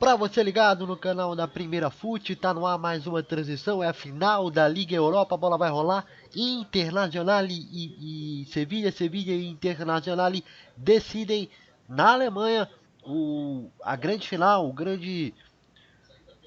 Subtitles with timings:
[0.00, 3.88] Pra você ligado no canal da Primeira Fute, tá no ar mais uma transição, é
[3.88, 6.06] a final da Liga Europa, a bola vai rolar.
[6.34, 10.32] Internacional e, e Sevilha, Sevilha e Internacional
[10.74, 11.50] decidem
[11.86, 12.66] na Alemanha
[13.04, 15.34] o, a grande final, o grande,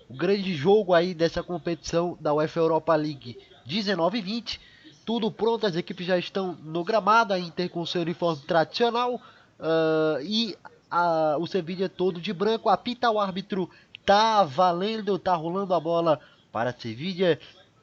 [0.10, 3.38] o grande jogo aí dessa competição da UEFA Europa League
[3.68, 4.62] 19 e 20.
[5.06, 10.22] Tudo pronto, as equipes já estão no gramado, a Inter com seu uniforme tradicional uh,
[10.24, 10.58] e
[10.94, 12.70] a, o Sevilla todo de branco.
[12.70, 13.68] Apita o árbitro,
[14.06, 16.20] tá valendo, tá rolando a bola
[16.52, 17.40] para Sevilla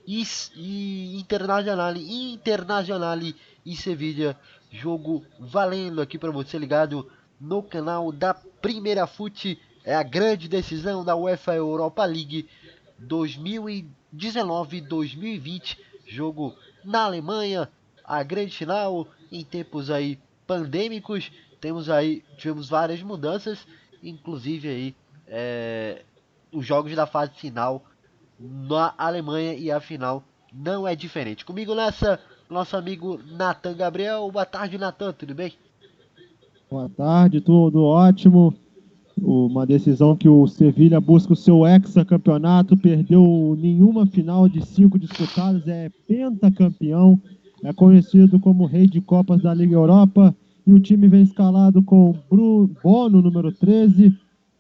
[0.07, 0.23] e,
[0.55, 3.19] e Internacional, Internacional
[3.67, 4.39] e Sevilla.
[4.71, 9.59] Jogo valendo aqui para você ligado no canal da Primeira Fute.
[9.83, 12.49] É a grande decisão da UEFA Europa League
[13.03, 15.77] 2019-2020.
[16.07, 17.69] Jogo na Alemanha,
[18.05, 23.67] a grande final em tempos aí pandêmicos temos aí, tivemos várias mudanças,
[24.03, 24.95] inclusive aí
[25.27, 26.03] é,
[26.53, 27.85] os jogos da fase final
[28.39, 31.45] na Alemanha e a final não é diferente.
[31.45, 34.31] Comigo nessa, nosso amigo Nathan Gabriel.
[34.31, 35.53] Boa tarde, Nathan, tudo bem?
[36.71, 38.55] Boa tarde, tudo ótimo.
[39.21, 45.69] Uma decisão que o Sevilha busca o seu hexacampeonato, perdeu nenhuma final de cinco disputadas,
[45.69, 47.21] é pentacampeão,
[47.63, 50.35] é conhecido como rei de Copas da Liga Europa.
[50.67, 54.15] E o time vem escalado com Bruno, Bono, número 13,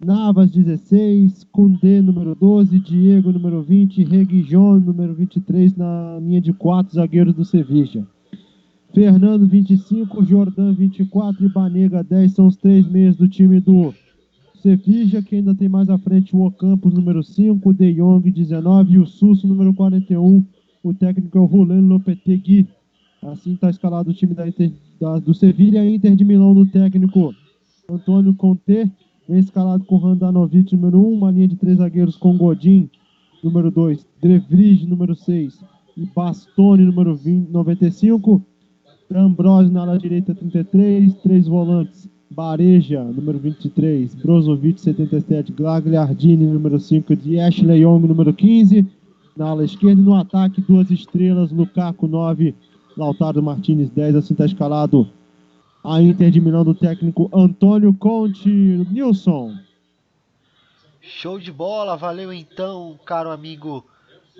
[0.04, 6.94] Navas, 16, Kundê, número 12, Diego, número 20, Reguijon, número 23, na linha de quatro
[6.94, 8.06] zagueiros do Sevilla.
[8.94, 13.94] Fernando, 25, Jordan, 24 e Banega, 10 são os três meias do time do
[14.54, 18.98] Sevilla, que ainda tem mais à frente o Ocampos, número 5, De Jong, 19 e
[18.98, 20.44] o Susso, número 41.
[20.82, 22.66] O técnico é o Roland Lopetegui.
[23.22, 27.34] Assim está escalado o time da Inter da, do Sevilha Inter de Milão do técnico
[27.88, 28.90] Antônio Conte,
[29.28, 32.88] vem escalado com Randanovic, número 1, uma linha de três zagueiros com Godin,
[33.42, 35.64] número 2, Drevrig, número 6,
[35.96, 38.42] e Bastoni, número 20, 95,
[39.12, 47.16] Ambrose na ala direita, 33, três volantes, Bareja, número 23, Brozovic, 77, Glagliardini, número 5,
[47.16, 48.86] de Ashley Young, número 15,
[49.36, 52.54] na ala esquerda no ataque, duas estrelas, Lukaku, 9,
[52.96, 55.08] Lautaro Martinez 10, assim está escalado
[55.82, 59.56] a Inter de Milão do técnico Antônio Conte Nilson.
[61.00, 63.84] Show de bola, valeu então, caro amigo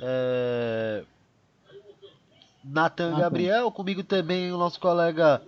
[0.01, 1.03] é...
[2.63, 5.41] Nathan Gabriel, comigo também o nosso colega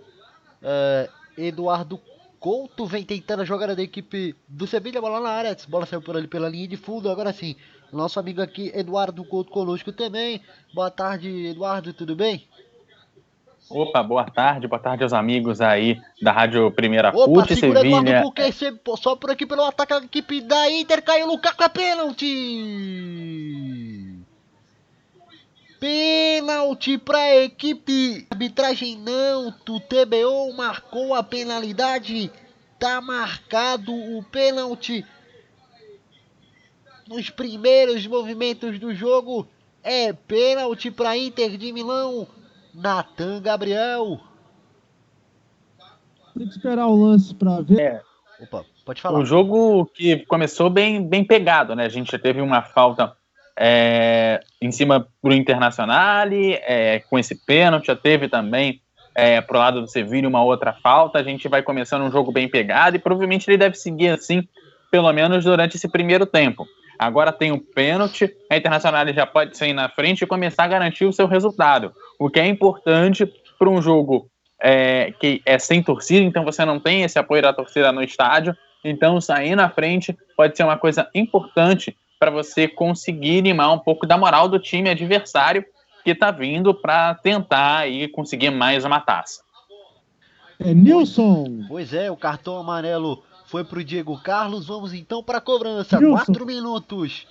[0.63, 1.11] é...
[1.37, 2.01] Eduardo
[2.41, 6.17] Couto vem tentando a jogada da equipe do Sevilha, bola na área, bola saiu por
[6.17, 7.55] ali pela linha de fundo, agora sim,
[7.93, 10.41] nosso amigo aqui Eduardo Couto conosco também,
[10.75, 12.49] boa tarde Eduardo, tudo bem?
[13.75, 18.23] Opa, boa tarde, boa tarde aos amigos aí da Rádio Primeira Opa, Fute, Sevilha.
[18.23, 22.27] Você, só por aqui pelo ataque da equipe da Inter caiu o Lukaku é pênalti.
[25.81, 28.27] Pênalti para a equipe.
[28.31, 32.31] Arbitragem não, o TBO marcou a penalidade.
[32.79, 35.03] Tá marcado o pênalti.
[37.09, 39.49] Nos primeiros movimentos do jogo
[39.83, 42.29] é pênalti para Inter de Milão.
[42.75, 44.21] Natan Gabriel.
[46.37, 47.81] Tem que esperar o lance para ver.
[47.81, 48.03] É.
[48.41, 49.19] Opa, pode falar.
[49.19, 51.85] O jogo que começou bem, bem pegado, né?
[51.85, 53.15] A gente já teve uma falta
[53.59, 58.81] é, em cima pro Internacional, é, com esse pênalti, já teve também
[59.15, 61.19] é, pro lado do Sevilla uma outra falta.
[61.19, 64.49] A gente vai começando um jogo bem pegado e provavelmente ele deve seguir assim,
[64.91, 66.67] pelo menos durante esse primeiro tempo.
[67.05, 71.05] Agora tem o pênalti, a Internacional já pode sair na frente e começar a garantir
[71.05, 71.93] o seu resultado
[72.25, 73.27] o que é importante
[73.59, 74.31] para um jogo
[74.61, 78.57] é, que é sem torcida, então você não tem esse apoio da torcida no estádio.
[78.85, 84.07] Então, sair na frente pode ser uma coisa importante para você conseguir animar um pouco
[84.07, 85.65] da moral do time adversário
[86.05, 89.43] que está vindo para tentar aí conseguir mais uma taça.
[90.61, 91.65] É Nilson.
[91.69, 94.67] Pois é, o cartão amarelo foi para o Diego Carlos.
[94.67, 96.01] Vamos então para a cobrança.
[96.01, 96.17] Nilson.
[96.17, 97.27] Quatro minutos.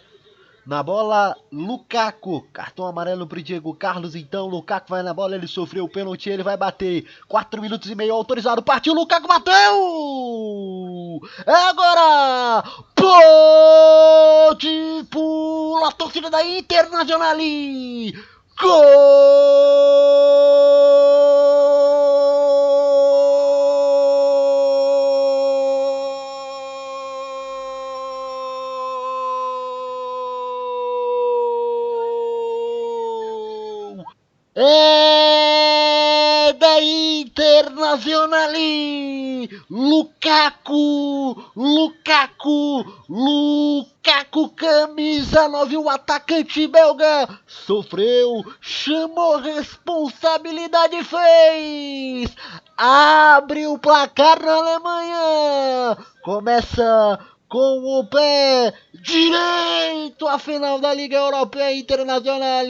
[0.63, 2.45] Na bola, Lukaku.
[2.53, 4.13] Cartão amarelo pro Diego Carlos.
[4.13, 5.33] Então, Lukaku vai na bola.
[5.33, 6.29] Ele sofreu o pênalti.
[6.29, 7.07] Ele vai bater.
[7.27, 8.61] 4 minutos e meio autorizado.
[8.61, 8.93] Partiu.
[8.93, 11.19] Lukaku bateu.
[11.43, 12.63] É agora.
[12.93, 14.69] Pode
[15.09, 17.35] pula a torcida da Internacional.
[18.61, 19.71] Gol.
[36.81, 38.51] Internacional!
[39.69, 41.37] Lukaku!
[41.55, 42.83] Lukaku!
[43.07, 52.35] Lukaku, camisa 9, o atacante belga sofreu, chamou responsabilidade fez!
[52.77, 55.97] Abre o placar na Alemanha!
[56.23, 62.65] Começa com o pé direito a final da Liga Europeia Internacional.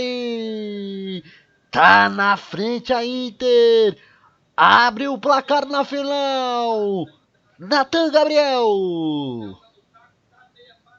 [1.72, 3.98] Tá na frente a Inter.
[4.58, 7.08] Abre o placar na final.
[7.58, 9.58] Natan Gabriel.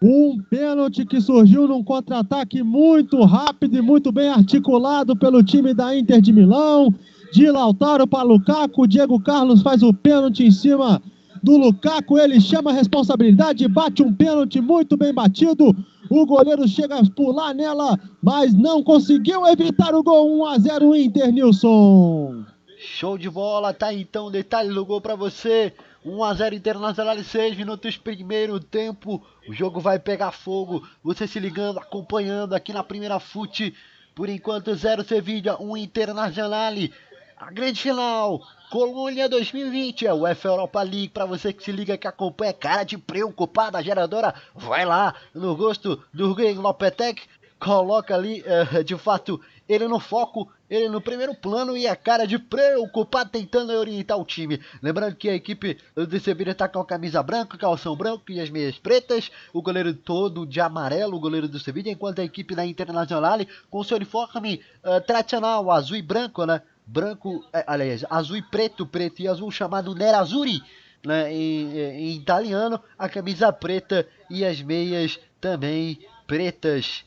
[0.03, 5.95] Um pênalti que surgiu num contra-ataque muito rápido e muito bem articulado pelo time da
[5.95, 6.93] Inter de Milão.
[7.35, 11.03] De Lautaro para Lukaku, Diego Carlos faz o pênalti em cima
[11.43, 12.19] do Lukaku.
[12.19, 15.75] Ele chama a responsabilidade, bate um pênalti muito bem batido.
[16.09, 20.95] O goleiro chega a pular nela, mas não conseguiu evitar o gol 1 a 0
[20.95, 22.45] Inter Nilson.
[22.79, 25.73] Show de bola, tá então o detalhe do gol para você.
[26.05, 29.23] 1 a 0 Internacional 6 minutos primeiro tempo.
[29.49, 30.87] O jogo vai pegar fogo.
[31.03, 33.73] Você se ligando, acompanhando aqui na primeira fute.
[34.15, 36.75] Por enquanto 0 Sevilla, 1 Internacional.
[37.43, 38.41] A grande final
[38.71, 42.85] Colônia 2020 é o F Europa League para você que se liga que acompanha cara
[42.85, 44.33] de preocupada geradora.
[44.55, 47.21] Vai lá no gosto do Greg Lopetec,
[47.59, 52.29] coloca ali uh, de fato ele no foco, ele no primeiro plano e a cara
[52.29, 54.61] de preocupado tentando orientar o time.
[54.81, 58.51] Lembrando que a equipe do Sevilla está com a camisa branca, calção branco e as
[58.51, 62.65] meias pretas, o goleiro todo de amarelo, o goleiro do Sevilla, enquanto a equipe da
[62.65, 66.63] Internacional com seu uniforme uh, tradicional, azul e branco, né?
[66.87, 70.63] Branco, é, aliás, azul e preto, preto e azul, chamado Nerazzurri,
[71.05, 77.05] né, em, em italiano, a camisa preta e as meias também pretas.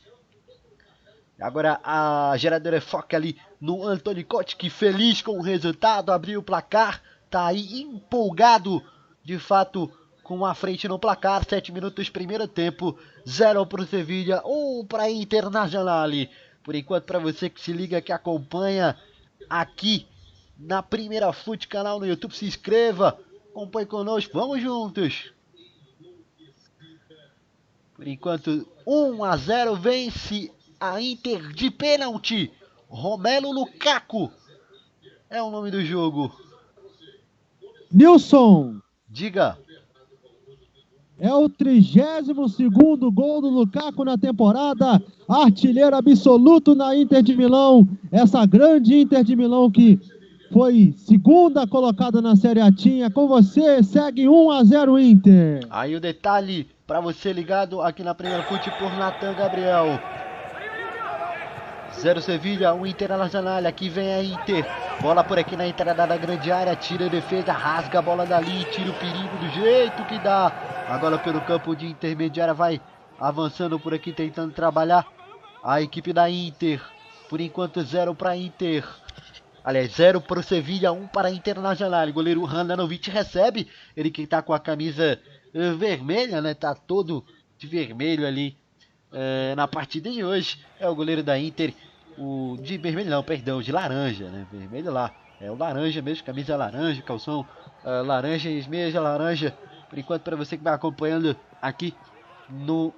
[1.40, 7.02] Agora a geradora foca ali no Antônio Kotick, feliz com o resultado, abriu o placar,
[7.30, 8.82] tá aí empolgado,
[9.22, 9.90] de fato,
[10.22, 14.84] com a frente no placar, 7 minutos primeiro tempo, 0 para o Sevilha, 1 um
[14.86, 16.08] para Internacional.
[16.64, 18.96] Por enquanto, para você que se liga, que acompanha
[19.48, 20.06] aqui
[20.58, 22.34] na Primeira Fute canal no YouTube.
[22.34, 23.18] Se inscreva,
[23.50, 25.32] acompanhe conosco, vamos juntos.
[27.94, 32.52] Por enquanto, 1 a 0 vence a Inter de pênalti.
[32.88, 34.30] Romelo Lukaku
[35.28, 36.34] é o nome do jogo.
[37.90, 38.80] Nilson.
[39.08, 39.58] Diga.
[41.18, 47.88] É o 32 gol do Lukaku na temporada, artilheiro absoluto na Inter de Milão.
[48.12, 49.98] Essa grande Inter de Milão que
[50.52, 53.10] foi segunda colocada na Série A tinha.
[53.10, 55.66] Com você, segue 1 a 0 Inter.
[55.70, 59.98] Aí o detalhe para você ligado aqui na Primeira Fute por Natan Gabriel.
[61.98, 63.64] 0 Sevilha, 1 um Internacional.
[63.66, 64.85] Aqui vem a Inter.
[65.06, 66.74] Bola por aqui na entrada da grande área.
[66.74, 68.64] Tira a defesa, rasga a bola dali.
[68.72, 70.46] Tira o perigo do jeito que dá.
[70.88, 72.80] Agora pelo campo de intermediária vai
[73.16, 75.06] avançando por aqui, tentando trabalhar
[75.62, 76.82] a equipe da Inter.
[77.28, 78.84] Por enquanto, 0 para Inter.
[79.62, 82.08] Aliás, 0 para o Sevilha, 1 um para a Internacional.
[82.08, 83.68] O goleiro Handanovic recebe.
[83.96, 85.20] Ele que está com a camisa
[85.54, 86.52] uh, vermelha, né?
[86.52, 87.24] Tá todo
[87.56, 88.58] de vermelho ali
[89.12, 91.72] é, na partida de hoje é o goleiro da Inter,
[92.18, 94.46] o de vermelho não, perdão, de laranja, né?
[94.50, 97.46] Vermelho lá, é o laranja mesmo, camisa laranja, calção
[97.84, 99.56] uh, laranja e meias laranja.
[99.88, 101.94] Por enquanto, para você que vai acompanhando aqui
[102.48, 102.92] no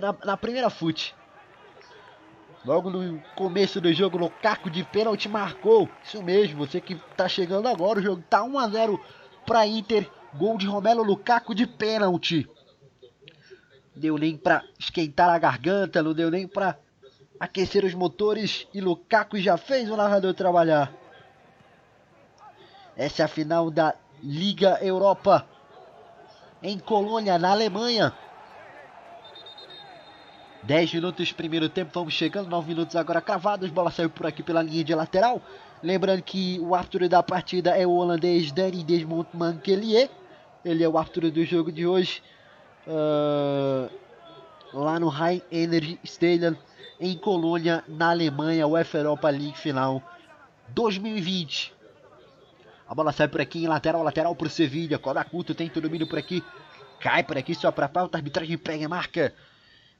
[0.00, 1.14] na, na primeira fute.
[2.64, 5.88] Logo no começo do jogo, Lukaku de pênalti marcou.
[6.02, 9.00] Isso mesmo, você que está chegando agora, o jogo tá 1 a 0
[9.46, 10.10] para Inter.
[10.34, 12.46] Gol de Romelo Lukaku de pênalti
[13.98, 16.78] deu nem para esquentar a garganta, não deu nem para
[17.38, 20.92] aquecer os motores e Lukaku já fez o narrador trabalhar.
[22.96, 25.46] Essa é a final da Liga Europa
[26.62, 28.12] em Colônia, na Alemanha.
[30.64, 34.60] 10 minutos primeiro tempo, vamos chegando, 9 minutos agora cravados, bola saiu por aqui pela
[34.60, 35.40] linha de lateral.
[35.80, 40.10] Lembrando que o árbitro da partida é o holandês Danny Desmond Mankelier.
[40.64, 42.20] Ele é o árbitro do jogo de hoje
[42.88, 43.88] uh,
[44.74, 46.56] lá no High Energy Stadium
[47.00, 50.02] em Colônia, na Alemanha, UEFA Europa League final
[50.68, 51.72] 2020.
[52.88, 54.98] A bola sai por aqui em lateral, lateral para o Sevilha.
[54.98, 56.42] Kodakuto tenta o domínio por aqui.
[57.00, 58.16] Cai por aqui só para a pauta.
[58.16, 59.34] A arbitragem pega a marca.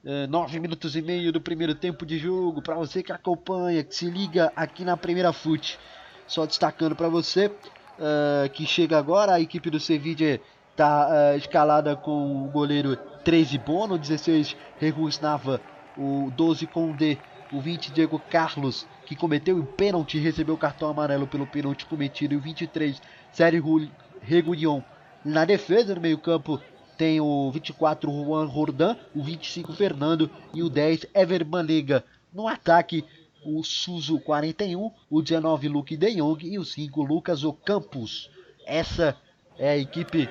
[0.04, 2.62] Uh, nove minutos e meio do primeiro tempo de jogo.
[2.62, 5.78] Para você que acompanha, que se liga aqui na primeira fute.
[6.26, 10.40] Só destacando para você uh, que chega agora a equipe do Sevilla
[10.78, 15.60] Tá uh, escalada com o goleiro 13 Bono, 16 Regus Nava,
[15.98, 17.18] o 12 Condé
[17.52, 21.86] o 20 Diego Carlos, que cometeu um pênalti e recebeu o cartão amarelo pelo pênalti
[21.86, 23.00] cometido, e o 23
[23.32, 23.90] Sérgio
[24.20, 24.82] Regulion
[25.24, 26.60] na defesa no meio-campo
[26.96, 32.04] tem o 24 Juan Rodan, o 25 Fernando e o 10 Ever Banega.
[32.32, 33.04] No ataque,
[33.44, 38.30] o Suzu 41, o 19 Luke De Jong e o 5 Lucas Ocampos.
[38.66, 39.16] Essa
[39.58, 40.28] é a equipe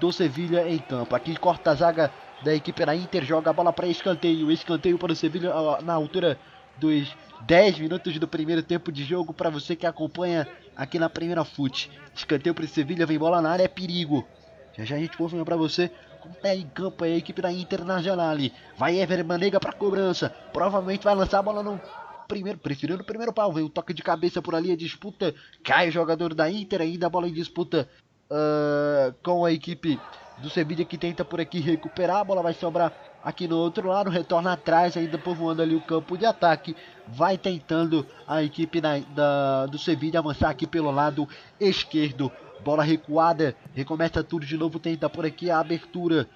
[0.00, 1.14] do Sevilha em campo.
[1.14, 2.12] Aqui corta a zaga
[2.44, 4.52] da equipe da Inter, joga a bola para escanteio.
[4.52, 5.50] Escanteio para o Sevilha
[5.82, 6.38] na altura
[6.78, 10.46] dos 10 minutos do primeiro tempo de jogo para você que acompanha
[10.76, 11.90] aqui na primeira fute.
[12.14, 14.26] Escanteio para o Sevilha, vem bola na área, é perigo.
[14.76, 18.36] Já já a gente confirma para você como é em campo a equipe da Internacional.
[18.76, 20.28] Vai Ever Manega para cobrança.
[20.52, 21.80] Provavelmente vai lançar a bola no
[22.28, 23.52] primeiro, preferindo o primeiro pau.
[23.52, 25.34] Vem o toque de cabeça por ali, a disputa.
[25.62, 27.88] Cai o jogador da Inter, ainda a bola em disputa
[28.30, 29.98] uh, com a equipe
[30.38, 32.18] do Sevilla que tenta por aqui recuperar.
[32.18, 36.16] A bola vai sobrar aqui no outro lado, retorna atrás, ainda povoando ali o campo
[36.16, 36.76] de ataque.
[37.08, 42.30] Vai tentando a equipe da, da, do Sevilla avançar aqui pelo lado esquerdo.
[42.62, 46.28] Bola recuada, recomeça tudo de novo, tenta por aqui a abertura.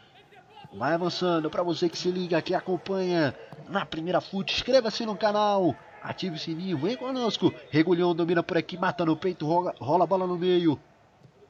[0.73, 3.35] Vai avançando, para você que se liga, que acompanha
[3.69, 7.53] na primeira fute, inscreva-se no canal, ative o sininho, vem conosco.
[7.71, 10.79] Regulhão domina por aqui, mata no peito, rola, rola a bola no meio.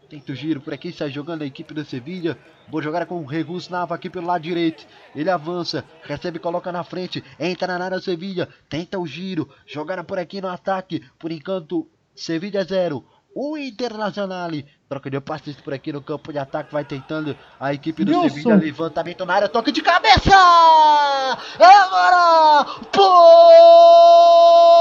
[0.09, 2.38] Tenta o giro por aqui, sai jogando a equipe da Sevilha.
[2.69, 4.87] Vou jogar com o Regus Nava aqui pelo lado direito.
[5.15, 7.23] Ele avança, recebe, coloca na frente.
[7.38, 9.47] Entra na área Sevilha, tenta o giro.
[9.67, 11.05] Jogaram por aqui no ataque.
[11.19, 13.05] Por enquanto, Sevilha 0.
[13.35, 14.50] O Internacional
[14.88, 18.35] troca de passes por aqui no campo de ataque, vai tentando a equipe do Nilson.
[18.35, 20.35] Sevilha, levantamento na área, toque de cabeça!
[21.59, 22.65] Agora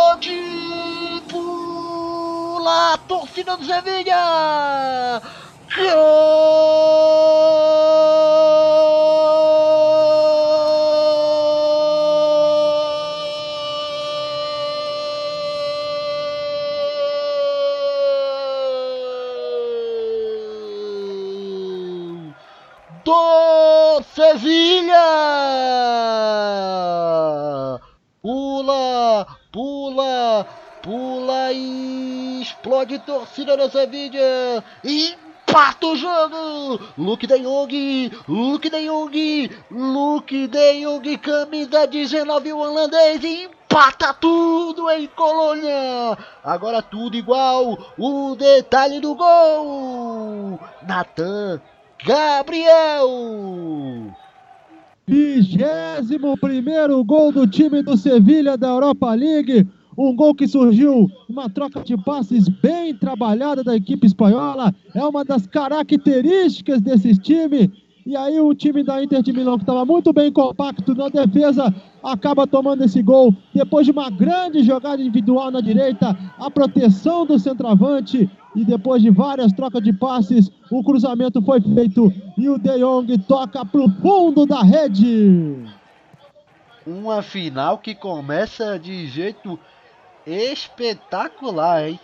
[0.10, 0.57] pode
[2.68, 5.22] pular, torcida do Sevilha!
[5.74, 7.47] Gol!
[32.68, 34.62] Explode torcida da Sevilha!
[34.84, 36.82] Empata o jogo!
[36.98, 45.08] Luke de Jong, Luke de Jong, Luke de Jong, camisa 19 holandês, empata tudo em
[45.08, 46.18] Colônia.
[46.44, 47.94] Agora tudo igual.
[47.98, 50.60] O detalhe do gol.
[50.86, 51.62] Natan
[52.06, 53.08] Gabriel!
[55.08, 59.66] Vigésimo primeiro gol do time do Sevilha da Europa League.
[59.98, 64.74] Um gol que surgiu, uma troca de passes bem trabalhada da equipe espanhola.
[64.94, 67.72] É uma das características desse time
[68.08, 71.76] e aí o time da Inter de Milão, que estava muito bem compacto na defesa,
[72.02, 73.36] acaba tomando esse gol.
[73.54, 79.10] Depois de uma grande jogada individual na direita, a proteção do centroavante e depois de
[79.10, 83.90] várias trocas de passes, o cruzamento foi feito e o De Jong toca para o
[84.02, 85.66] fundo da rede.
[86.86, 89.60] Uma final que começa de jeito
[90.28, 92.00] espetacular, hein?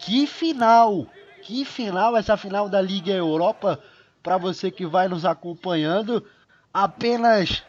[0.00, 1.06] Que final!
[1.42, 3.78] Que final essa final da Liga Europa
[4.22, 6.26] para você que vai nos acompanhando.
[6.72, 7.62] Apenas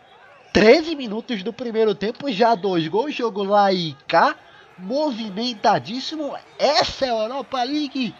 [0.53, 4.35] 13 minutos do primeiro tempo, já dois gols, jogo lá e cá,
[4.77, 6.35] movimentadíssimo.
[6.57, 8.15] Essa é a Europa League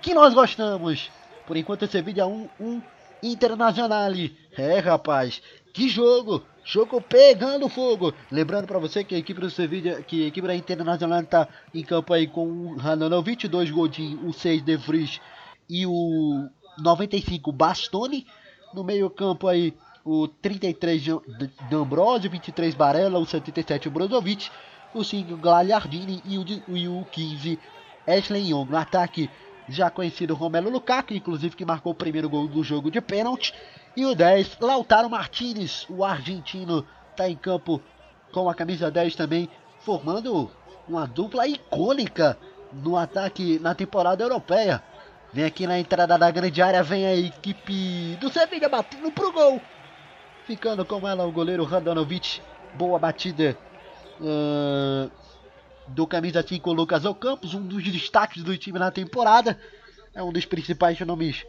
[0.00, 1.10] que nós gostamos.
[1.46, 2.82] Por enquanto, esse vídeo é um, um
[3.22, 4.12] Internacional.
[4.56, 6.44] É, rapaz, que jogo!
[6.68, 8.12] Jogo pegando fogo.
[8.30, 11.82] Lembrando para você que a equipe do Sevilla, que a equipe da Internacional está em
[11.82, 15.18] campo aí com o Hananovic, dois Godin, o 6 De Vries
[15.66, 16.46] e o
[16.78, 18.26] 95 Bastoni.
[18.74, 19.72] No meio-campo aí
[20.04, 21.02] o 33
[21.70, 24.50] D'Ambrosio, 23 Barella, o 77 Brozovic,
[24.92, 27.58] o 5 Gagliardini e o, e o 15
[28.06, 28.66] Ashley Young.
[28.70, 29.30] No ataque
[29.70, 33.54] já conhecido Romelo Lukaku, inclusive que marcou o primeiro gol do jogo de pênalti.
[33.98, 37.82] E o 10, Lautaro Martinez, o argentino, está em campo
[38.30, 39.50] com a camisa 10 também,
[39.80, 40.48] formando
[40.86, 42.38] uma dupla icônica
[42.72, 44.80] no ataque na temporada europeia.
[45.32, 49.60] Vem aqui na entrada da grande área, vem a equipe do Sevilla batendo pro gol.
[50.46, 52.40] Ficando com ela o goleiro Radanovic.
[52.74, 53.58] Boa batida
[54.20, 55.10] uh,
[55.88, 59.58] do camisa 5 Lucas Ocampos, um dos destaques do time na temporada.
[60.14, 61.44] É um dos principais nomes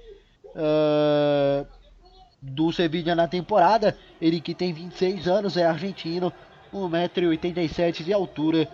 [0.56, 1.78] uh,
[2.41, 3.98] do Sevilla na temporada.
[4.22, 6.31] Ele que tem 26 anos, é argentino,
[6.74, 8.67] 1,87m de altura,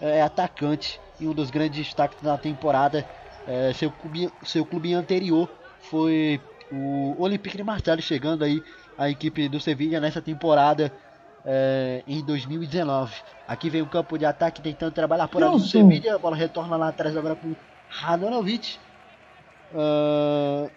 [0.00, 3.04] é atacante e um dos grandes destaques na temporada.
[3.46, 5.48] É, seu, clube, seu clube anterior
[5.80, 8.62] foi o Olympique de Marseille, chegando aí
[8.96, 10.92] a equipe do Sevilla nessa temporada
[11.44, 13.14] é, em 2019.
[13.46, 16.16] Aqui vem o campo de ataque tentando trabalhar por ali o Sevilla.
[16.16, 17.54] A bola retorna lá atrás agora com
[17.88, 18.76] Radanovic.
[19.72, 20.70] Uh,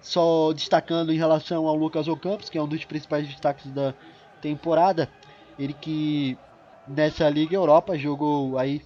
[0.00, 3.94] só destacando em relação ao Lucas Ocampos, que é um dos principais destaques da
[4.40, 5.10] temporada.
[5.58, 6.38] Ele que
[6.86, 8.82] nessa Liga Europa jogou aí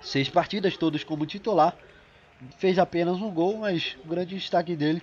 [0.00, 1.76] seis partidas, todas como titular.
[2.58, 5.02] Fez apenas um gol, mas o grande destaque dele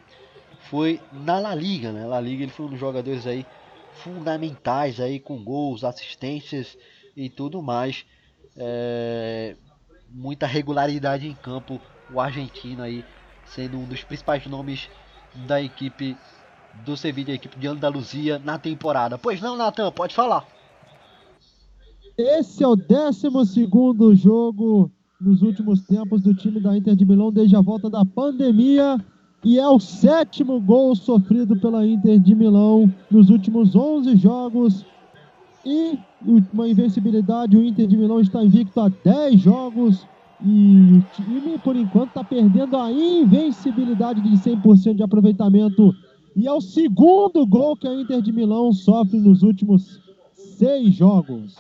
[0.70, 2.06] foi na La Liga, né?
[2.06, 3.46] La Liga ele foi um dos jogadores aí
[3.94, 6.78] fundamentais aí com gols, assistências
[7.16, 8.06] e tudo mais.
[8.56, 9.56] É,
[10.10, 11.80] muita regularidade em campo,
[12.12, 13.04] o argentino aí
[13.46, 14.90] sendo um dos principais nomes
[15.46, 16.18] da equipe
[16.86, 19.18] do Sevilla, a equipe de Andaluzia na temporada.
[19.18, 20.46] Pois não, Natan, pode falar.
[22.18, 23.30] Esse é o 12
[24.16, 28.98] jogo nos últimos tempos do time da Inter de Milão desde a volta da pandemia
[29.44, 34.86] e é o sétimo gol sofrido pela Inter de Milão nos últimos 11 jogos.
[35.66, 36.00] E
[36.54, 40.06] uma invencibilidade, o Inter de Milão está invicto a 10 jogos.
[40.40, 45.96] E o time, por enquanto, está perdendo a invencibilidade de 100% de aproveitamento.
[46.36, 50.00] E é o segundo gol que a Inter de Milão sofre nos últimos
[50.36, 51.56] seis jogos.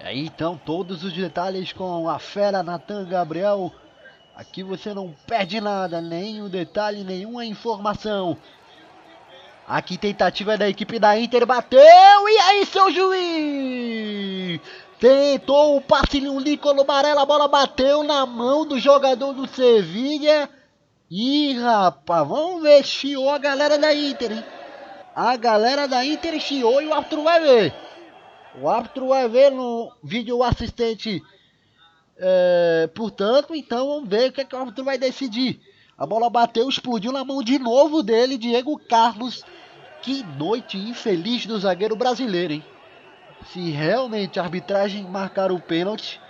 [0.00, 3.72] É, então, todos os detalhes com a fera Natan Gabriel.
[4.34, 8.36] Aqui você não perde nada, nenhum detalhe, nenhuma informação.
[9.66, 14.60] Aqui tentativa da equipe da Inter, bateu, e aí seu juiz?
[14.98, 20.50] Tentou o passe um líquido amarelo, a bola bateu na mão do jogador do Sevilha.
[21.10, 24.44] Ih, rapaz, vamos ver, chiou a galera da Inter, hein?
[25.14, 27.74] A galera da Inter chiou e o árbitro vai ver.
[28.60, 31.22] O árbitro vai ver no vídeo assistente
[32.20, 35.60] é, portanto, então vamos ver o que, é que o árbitro vai decidir.
[35.96, 39.44] A bola bateu, explodiu na mão de novo dele, Diego Carlos.
[40.02, 42.64] Que noite infeliz do zagueiro brasileiro, hein?
[43.46, 46.20] Se realmente a arbitragem marcar o pênalti,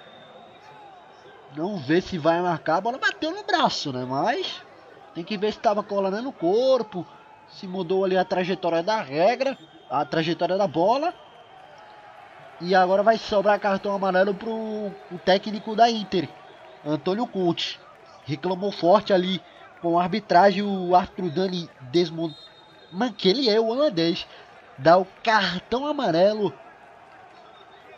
[1.56, 2.76] não vê se vai marcar.
[2.76, 4.04] A bola bateu no braço, né?
[4.04, 4.62] Mas
[5.14, 7.06] tem que ver se estava colando no corpo,
[7.48, 9.58] se mudou ali a trajetória da regra,
[9.90, 11.12] a trajetória da bola.
[12.60, 16.28] E agora vai sobrar cartão amarelo pro o técnico da Inter,
[16.84, 17.80] Antônio Conte.
[18.24, 19.42] Reclamou forte ali
[19.80, 21.70] com a arbitragem, o árbitro Dani
[23.16, 24.26] que ele é o holandês,
[24.76, 26.52] dá o cartão amarelo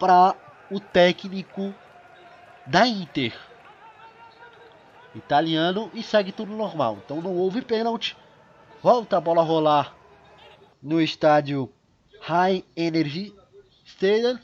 [0.00, 0.34] para
[0.70, 1.74] o técnico
[2.66, 3.38] da Inter.
[5.14, 6.98] Italiano e segue tudo normal.
[7.04, 8.16] Então não houve pênalti.
[8.82, 9.94] Volta a bola a rolar
[10.82, 11.70] no estádio
[12.22, 13.34] High Energy
[13.84, 14.38] Stadium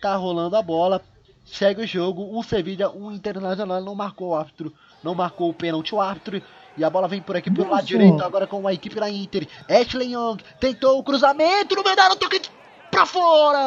[0.00, 1.02] tá rolando a bola,
[1.44, 5.94] segue o jogo, o Sevilla, um Internacional não marcou o árbitro, não marcou o pênalti
[5.94, 6.42] o árbitro,
[6.76, 7.76] e a bola vem por aqui pelo Nossa.
[7.76, 9.46] lado direito agora com a equipe da Inter.
[9.68, 12.40] Ashley Young tentou o cruzamento no meio da toque
[13.00, 13.58] pra fora!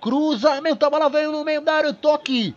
[0.00, 2.54] Cruzamento, a bola veio no meio da área, toque.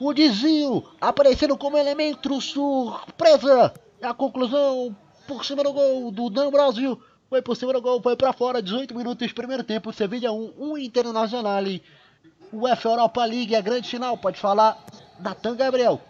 [0.00, 3.72] O desvio aparecendo como elemento surpresa.
[4.02, 4.94] A conclusão
[5.26, 8.62] por cima do gol do Dan Brasil foi por cima do gol, foi para fora,
[8.62, 11.64] 18 minutos, primeiro tempo, Sevilla 1, 1 Internacional.
[11.64, 14.76] F Europa League, a grande final, pode falar,
[15.20, 16.00] Natan Gabriel.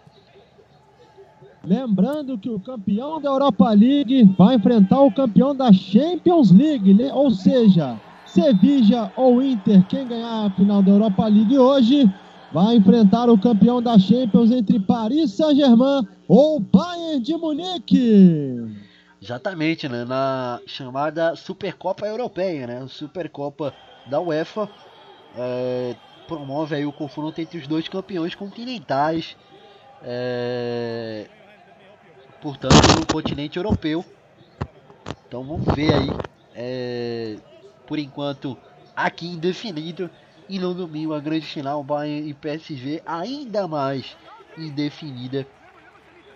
[1.62, 7.12] Lembrando que o campeão da Europa League vai enfrentar o campeão da Champions League, né?
[7.12, 12.10] ou seja, Sevilla ou Inter, quem ganhar a final da Europa League hoje,
[12.52, 18.76] vai enfrentar o campeão da Champions entre Paris Saint-Germain ou Bayern de Munique.
[19.22, 20.04] Exatamente, né?
[20.04, 22.86] Na chamada Supercopa Europeia, né?
[22.88, 23.74] Supercopa
[24.06, 24.68] da UEFA
[25.36, 25.94] é,
[26.26, 29.36] promove aí o confronto entre os dois campeões continentais,
[30.02, 31.28] é,
[32.40, 34.04] portanto, no continente europeu.
[35.26, 36.08] Então vamos ver aí,
[36.54, 37.36] é,
[37.86, 38.56] por enquanto,
[38.96, 40.10] aqui indefinido.
[40.48, 44.16] E no domingo a grande final, Bayern e PSG ainda mais
[44.58, 45.46] indefinida.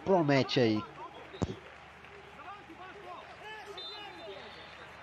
[0.04, 0.84] Promete aí.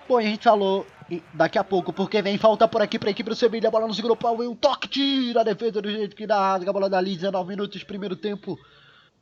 [0.07, 0.85] Bom, a gente falou
[1.33, 3.67] daqui a pouco, porque vem falta por aqui para a equipe do Sevilha.
[3.67, 6.55] A bola no segundo pau e um toque, tira a defesa do jeito que dá,
[6.55, 8.57] a bola dali, 19 minutos, primeiro tempo.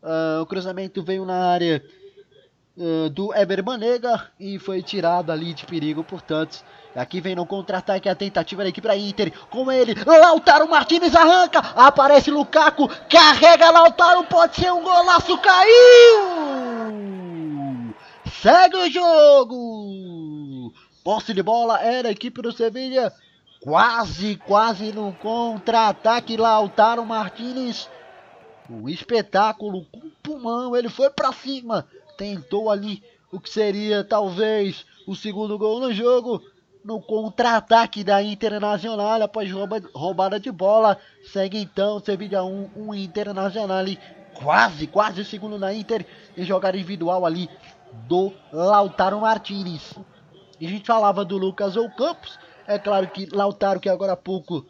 [0.02, 1.84] Uh, o cruzamento veio na área
[2.78, 6.64] uh, do Eber Banega e foi tirado ali de perigo, portanto.
[6.96, 9.32] Aqui vem no contra-ataque a tentativa da equipe da Inter.
[9.50, 11.60] Com ele, Lautaro Martinez arranca.
[11.60, 16.70] Aparece Lukaku, carrega Lautaro, pode ser um golaço, caiu!
[18.42, 20.74] Segue o jogo!
[21.04, 23.12] Posse de bola era a equipe do Sevilha.
[23.62, 26.38] Quase, quase no contra-ataque.
[26.38, 27.90] Lautaro Martinez.
[28.70, 30.76] Um espetáculo com pulmão.
[30.76, 31.88] Ele foi para cima.
[32.18, 36.42] Tentou ali o que seria talvez o segundo gol no jogo.
[36.84, 40.98] No contra-ataque da Internacional após rouba, roubada de bola.
[41.32, 43.86] Segue então Sevilha 1, 1 Internacional.
[44.34, 46.06] Quase, quase segundo da Inter.
[46.38, 47.50] Em jogada individual ali
[48.08, 49.94] do Lautaro Martinez.
[50.60, 52.38] E a gente falava do Lucas Campos.
[52.68, 54.66] É claro que Lautaro, que agora há pouco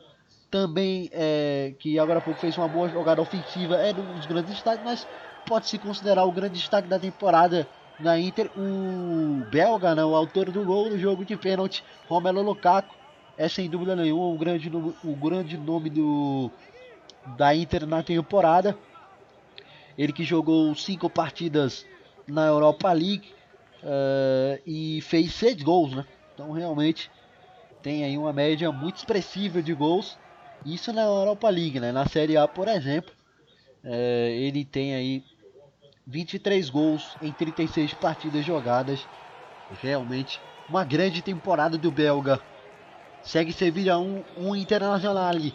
[0.49, 4.53] também, é, que agora há pouco fez uma boa jogada ofensiva, é um dos grandes
[4.53, 5.07] destaques, mas
[5.45, 10.63] pode-se considerar o grande destaque da temporada na Inter, o belga, né, o autor do
[10.63, 12.95] gol no jogo de pênalti, Romelo Lukaku,
[13.35, 14.69] é sem dúvida nenhuma o grande,
[15.01, 16.53] o grande nome do,
[17.25, 18.77] da Inter na temporada.
[19.97, 21.85] Ele que jogou cinco partidas
[22.27, 23.35] na Europa League
[23.83, 26.05] uh, e fez seis gols, né?
[26.33, 27.12] Então realmente
[27.81, 30.19] tem aí uma média muito expressiva de gols.
[30.65, 31.91] Isso na Europa League, né?
[31.91, 33.12] Na Série A, por exemplo,
[33.84, 35.24] uh, ele tem aí
[36.06, 39.06] 23 gols em 36 partidas jogadas.
[39.82, 42.39] Realmente uma grande temporada do belga.
[43.24, 45.30] Segue Sevilha 1, 1 Internacional.
[45.30, 45.54] Aqui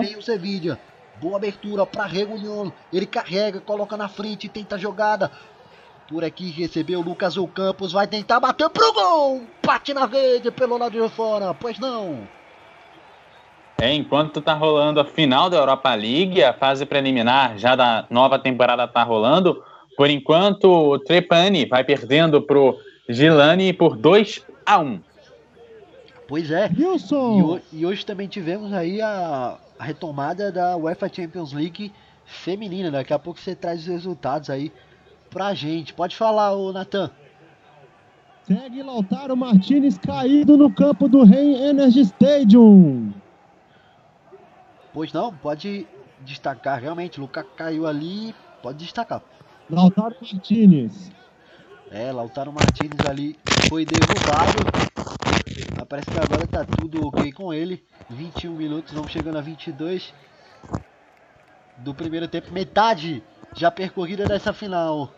[0.00, 0.80] vem o Sevilha.
[1.20, 2.70] Boa abertura para Regulion.
[2.92, 5.30] Ele carrega, coloca na frente, tenta a jogada.
[6.08, 7.92] Por aqui recebeu Lucas Ocampos.
[7.92, 9.42] Vai tentar bater pro gol.
[9.64, 11.54] Bate na rede pelo lado de fora.
[11.54, 12.28] Pois não.
[13.78, 18.38] É, enquanto tá rolando a final da Europa League, a fase preliminar já da nova
[18.38, 19.62] temporada tá rolando.
[19.96, 25.00] Por enquanto, o Trepani vai perdendo pro Gilani por 2 a 1
[26.28, 26.68] Pois é.
[26.76, 27.60] Wilson.
[27.72, 31.92] E, e hoje também tivemos aí a, a, retomada da UEFA Champions League
[32.24, 32.90] feminina.
[32.90, 34.72] Daqui a pouco você traz os resultados aí
[35.30, 35.94] pra gente.
[35.94, 37.10] Pode falar, ô Natan.
[38.46, 43.12] Segue Lautaro Martinez caído no campo do Rei Energy Stadium.
[44.96, 45.86] Pois não, pode
[46.22, 47.20] destacar realmente.
[47.20, 49.20] Lucas caiu ali, pode destacar.
[49.68, 51.12] Lautaro Martinez.
[51.90, 54.56] É, Lautaro Martinez ali foi derrubado.
[55.86, 57.84] Parece que agora tá tudo ok com ele.
[58.08, 60.14] 21 minutos, vamos chegando a 22
[61.76, 62.50] do primeiro tempo.
[62.50, 63.22] Metade
[63.54, 65.12] já percorrida dessa final.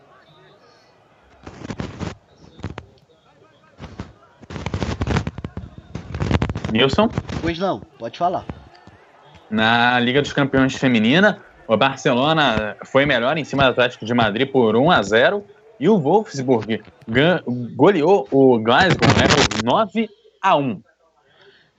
[6.69, 7.07] Nilson?
[7.41, 8.58] Pois não, pode falar.
[9.49, 14.49] Na Liga dos Campeões Feminina, o Barcelona foi melhor em cima do Atlético de Madrid
[14.49, 15.45] por 1 a 0
[15.79, 16.83] e o Wolfsburg
[17.75, 20.09] goleou o Glasgow né, por 9
[20.41, 20.83] a 1.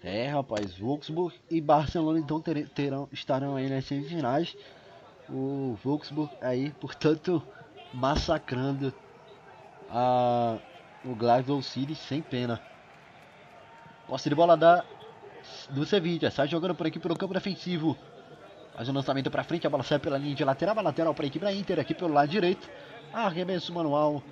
[0.02, 4.56] É, rapaz, Wolfsburg e Barcelona então ter, terão, estarão aí nas semifinais.
[5.28, 7.42] O Wolfsburg aí, portanto,
[7.92, 8.92] massacrando
[9.90, 10.56] a,
[11.04, 12.60] o Glasgow City sem pena.
[14.08, 14.84] Posse de bola da,
[15.70, 17.96] do Sevilla, sai jogando por aqui pelo campo defensivo.
[18.74, 21.14] Faz o um lançamento para frente, a bola sai pela linha de lateral, a lateral
[21.14, 22.68] para a equipe da Inter aqui pelo lado direito.
[23.12, 24.22] Arremesso manual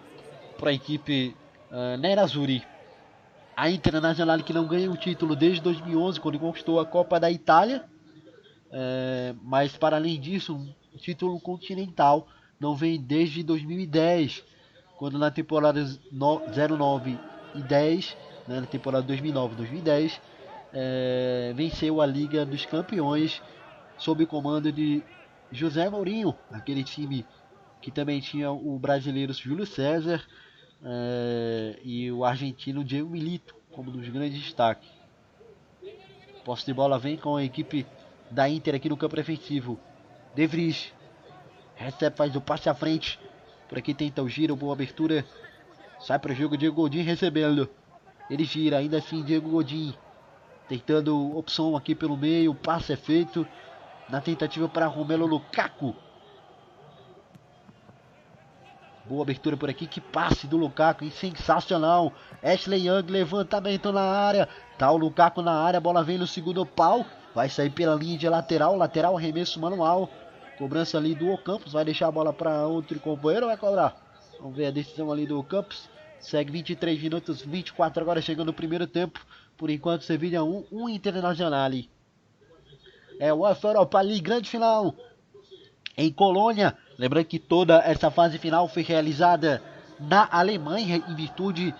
[0.59, 1.35] para a equipe
[1.71, 2.63] uh, Nerazzurri.
[3.57, 7.85] A Internacional que não ganha o título desde 2011, quando conquistou a Copa da Itália.
[8.71, 12.29] É, mas para além disso, um título continental
[12.61, 14.45] não vem desde 2010,
[14.97, 17.19] quando na temporada 09
[17.55, 18.17] e 10,
[18.47, 20.21] né, na temporada 2009-2010,
[20.73, 23.43] é, venceu a Liga dos Campeões
[23.97, 25.03] sob o comando de
[25.51, 27.27] José Mourinho, aquele time
[27.81, 30.23] que também tinha o brasileiro Júlio César
[30.85, 34.89] é, e o argentino Diego Milito como dos grandes destaques.
[36.45, 37.87] Posse de bola vem com a equipe
[38.31, 39.79] da Inter aqui no campo defensivo.
[40.35, 40.93] De Vries
[41.77, 43.19] recebe, faz o passe à frente.
[43.69, 45.25] Por aqui tenta o giro, boa abertura.
[46.01, 47.69] Sai para o jogo, Diego Godin recebendo.
[48.31, 49.95] Ele gira, ainda assim Diego Godin
[50.69, 52.53] tentando opção aqui pelo meio.
[52.53, 53.47] O passe é feito
[54.09, 55.95] na tentativa para Romelo Lukaku.
[59.07, 62.13] Boa abertura por aqui, que passe do Lukaku, sensacional.
[62.43, 64.47] Ashley Young, levantamento na área.
[64.77, 67.07] Tá o Lukaku na área, bola vem no segundo pau.
[67.35, 70.11] Vai sair pela linha de lateral, lateral, arremesso manual.
[70.59, 73.97] Cobrança ali do Ocampos, vai deixar a bola para outro companheiro ou vai cobrar?
[74.41, 75.89] Vamos ver a decisão ali do Ocampos.
[76.21, 79.25] Segue 23 minutos, 24 agora chegando no primeiro tempo.
[79.59, 81.73] Por enquanto, Sevilha 1, 1 Internacional.
[83.19, 84.95] É o Europa League, grande final
[85.97, 86.79] em Colônia.
[86.97, 89.61] Lembrando que toda essa fase final foi realizada
[89.99, 91.75] na Alemanha em virtude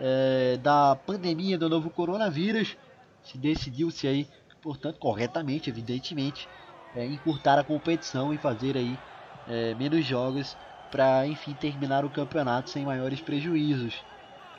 [0.00, 2.78] é, da pandemia do novo coronavírus.
[3.22, 4.26] Se decidiu-se aí,
[4.62, 6.48] portanto, corretamente, evidentemente,
[6.96, 8.98] é, encurtar a competição e fazer aí
[9.46, 10.56] é, menos jogos
[10.90, 14.02] para, enfim, terminar o campeonato sem maiores prejuízos.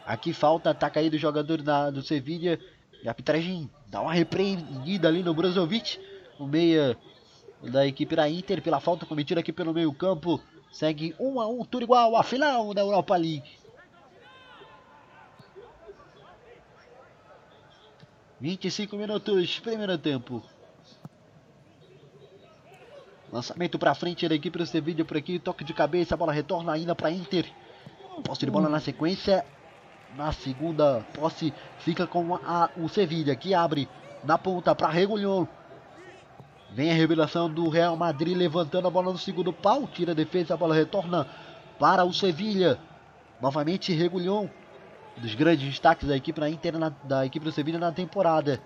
[0.10, 2.58] Aqui falta ataque aí do jogador da, do Sevilla.
[3.04, 6.00] E a arbitragem dá uma repreendida ali no Brozovic
[6.40, 6.98] o meia
[7.62, 10.42] da equipe da Inter pela falta cometida aqui pelo meio campo.
[10.72, 13.48] Segue 1 a 1 tudo igual a final da Europa League.
[18.42, 20.42] 25 minutos, primeiro tempo.
[23.32, 26.72] Lançamento para frente da equipe do Sevilla por aqui, toque de cabeça, a bola retorna
[26.72, 27.46] ainda para Inter.
[28.24, 29.46] Posse de bola na sequência.
[30.16, 33.88] Na segunda posse fica com a, o Sevilla que abre
[34.24, 35.46] na ponta para Regulhon.
[36.72, 40.54] Vem a revelação do Real Madrid levantando a bola no segundo pau, tira a defesa,
[40.54, 41.28] a bola retorna
[41.80, 42.80] para o Sevilla.
[43.42, 44.50] Novamente Regulhon,
[45.18, 48.62] um dos grandes destaques da equipe, na Inter, na, da equipe do Sevilla na temporada.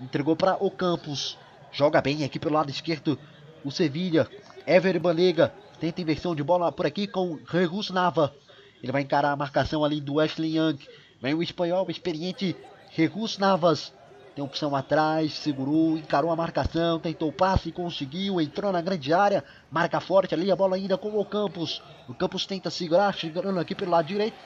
[0.00, 1.36] Entregou para o Campos.
[1.72, 3.18] Joga bem aqui pelo lado esquerdo
[3.64, 4.28] o Sevilla.
[4.66, 8.32] Ever Banega tenta inversão de bola por aqui com Regus Nava.
[8.82, 10.78] Ele vai encarar a marcação ali do Ashley Young.
[11.20, 12.56] Vem o espanhol, o experiente
[12.90, 13.92] Regus Navas.
[14.34, 19.42] Tem opção atrás, segurou, encarou a marcação, tentou o passe, conseguiu, entrou na grande área,
[19.68, 21.82] marca forte ali, a bola ainda com o Campos.
[22.08, 24.36] O Campos tenta segurar, chegando aqui pelo lado direito.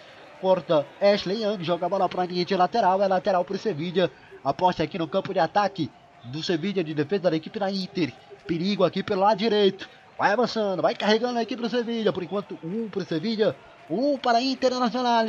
[0.40, 3.58] Corta Ashley Young, joga a bola para a linha de lateral, é lateral para o
[3.58, 4.10] Sevilla.
[4.42, 5.90] Aposta aqui no campo de ataque
[6.24, 8.12] do Sevilla, de defesa da equipe da Inter.
[8.46, 9.88] Perigo aqui pelo lado direito.
[10.18, 12.12] Vai avançando, vai carregando aqui para o Sevilla.
[12.12, 13.54] Por enquanto, um para o Sevilla,
[13.90, 15.26] 1 para a Internacional.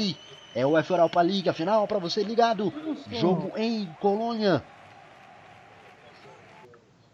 [0.56, 2.72] É o F Europa League, a final para você ligado.
[3.12, 4.64] Jogo em Colônia.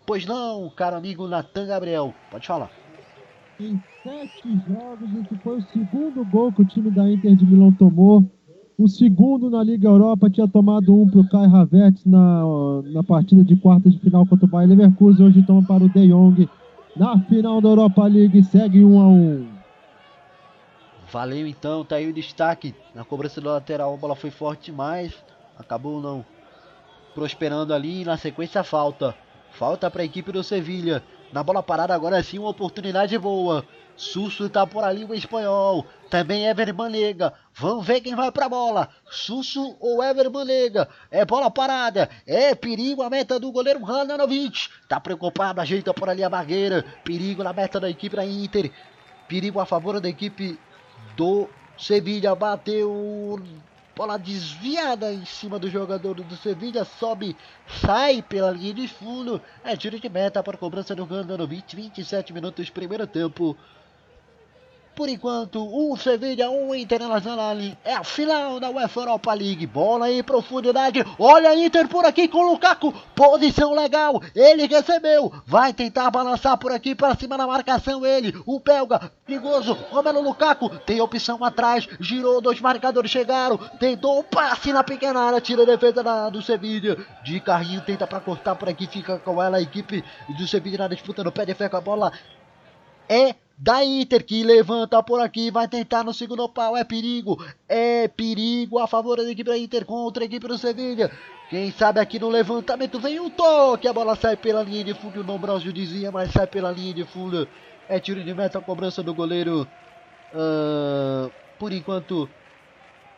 [0.06, 2.72] Pois não, caro amigo Natan Gabriel, pode falar.
[3.60, 7.72] Em sete jogos, esse foi o segundo gol que o time da Inter de Milão
[7.72, 8.26] tomou.
[8.78, 12.44] O segundo na Liga Europa tinha tomado um para o Kai Havertz na,
[12.92, 15.26] na partida de quartas de final contra o Bayern Leverkusen.
[15.26, 16.50] Hoje toma para o De Jong
[16.96, 18.42] na final da Europa League.
[18.42, 19.59] Segue 1 um a 1 um.
[21.12, 23.94] Valeu então, tá aí o destaque na cobrança do lateral.
[23.94, 25.14] A bola foi forte demais,
[25.58, 26.24] acabou não
[27.16, 28.06] prosperando ali.
[28.06, 29.16] Na sequência, falta.
[29.52, 31.04] Falta para a equipe do Sevilha.
[31.34, 33.66] Na bola parada, agora sim, uma oportunidade boa.
[33.96, 35.86] Susso tá por ali o espanhol.
[36.10, 37.34] Também Ever Banega.
[37.54, 38.88] Vamos ver quem vai pra bola.
[39.10, 40.88] Susso ou Ever Banega.
[41.10, 42.08] É bola parada.
[42.26, 44.70] É perigo a meta do goleiro Hananovic.
[44.88, 46.86] Tá preocupado, ajeita por ali a barreira.
[47.04, 48.72] Perigo na meta da equipe da Inter.
[49.28, 50.58] Perigo a favor da equipe
[51.16, 52.36] do Sevilla.
[52.36, 53.40] Bateu
[54.00, 56.86] Bola desviada em cima do jogador do Sevilla.
[56.86, 57.36] Sobe,
[57.82, 59.42] sai pela linha de fundo.
[59.62, 61.76] É tiro de meta para cobrança do Gandanovic.
[61.76, 63.58] 27 minutos, primeiro tempo.
[65.00, 67.56] Por enquanto, um Sevilha, um Internacional.
[67.86, 69.66] É a final da UEFA Europa League.
[69.66, 71.06] Bola em profundidade.
[71.18, 72.92] Olha a Inter por aqui com o Lukaku.
[73.16, 74.22] Posição legal.
[74.36, 75.32] Ele recebeu.
[75.46, 78.06] Vai tentar balançar por aqui para cima na marcação.
[78.06, 79.72] Ele, o belga, perigoso.
[79.90, 81.88] Romelo Lukaku tem opção atrás.
[82.02, 83.58] Girou, dois marcadores chegaram.
[83.80, 85.40] Tentou um passe na pequena área.
[85.40, 86.98] Tira a defesa da, do Sevilha.
[87.24, 88.86] De carrinho, tenta para cortar por aqui.
[88.86, 90.04] Fica com ela a equipe
[90.38, 92.12] do Sevilha na disputa no pé de fé com a bola.
[93.08, 98.08] É da Inter que levanta por aqui, vai tentar no segundo pau, é perigo, é
[98.08, 101.12] perigo a favor da equipe da Inter contra a equipe do Sevilha.
[101.50, 105.20] Quem sabe aqui no levantamento vem um toque, a bola sai pela linha de fundo,
[105.20, 107.46] o Nombrosio dizia, mas sai pela linha de fundo.
[107.90, 109.68] É tiro de meta, cobrança do goleiro.
[110.32, 112.30] Uh, por enquanto,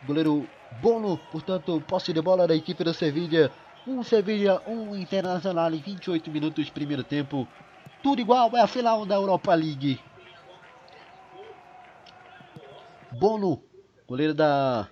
[0.07, 0.47] goleiro
[0.79, 3.51] Bono, portanto, posse de bola da equipe do Sevilha.
[3.85, 7.47] Um Sevilha, um Internacional em 28 minutos, primeiro tempo.
[8.01, 9.99] Tudo igual, é a final da Europa League.
[13.13, 13.63] Bono,
[14.07, 14.87] goleiro da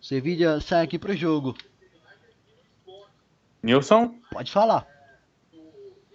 [0.00, 1.54] Sevilla, sai aqui pro jogo.
[3.62, 4.14] Nilson?
[4.30, 4.86] Pode falar.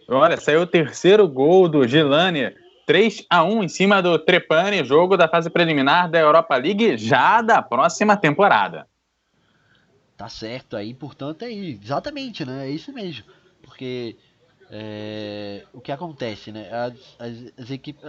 [0.07, 2.53] Olha, saiu o terceiro gol do Gilani.
[2.85, 7.41] 3 a 1 em cima do Trepani, jogo da fase preliminar da Europa League já
[7.41, 8.87] da próxima temporada.
[10.17, 12.67] Tá certo aí, portanto, é exatamente, né?
[12.67, 13.25] É isso mesmo.
[13.61, 14.17] Porque
[14.69, 16.69] é, o que acontece, né?
[16.71, 18.03] As, as, as equipes,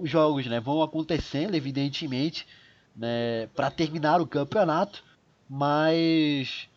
[0.00, 2.46] os jogos né, vão acontecendo, evidentemente,
[2.96, 5.04] né, para terminar o campeonato,
[5.48, 6.68] mas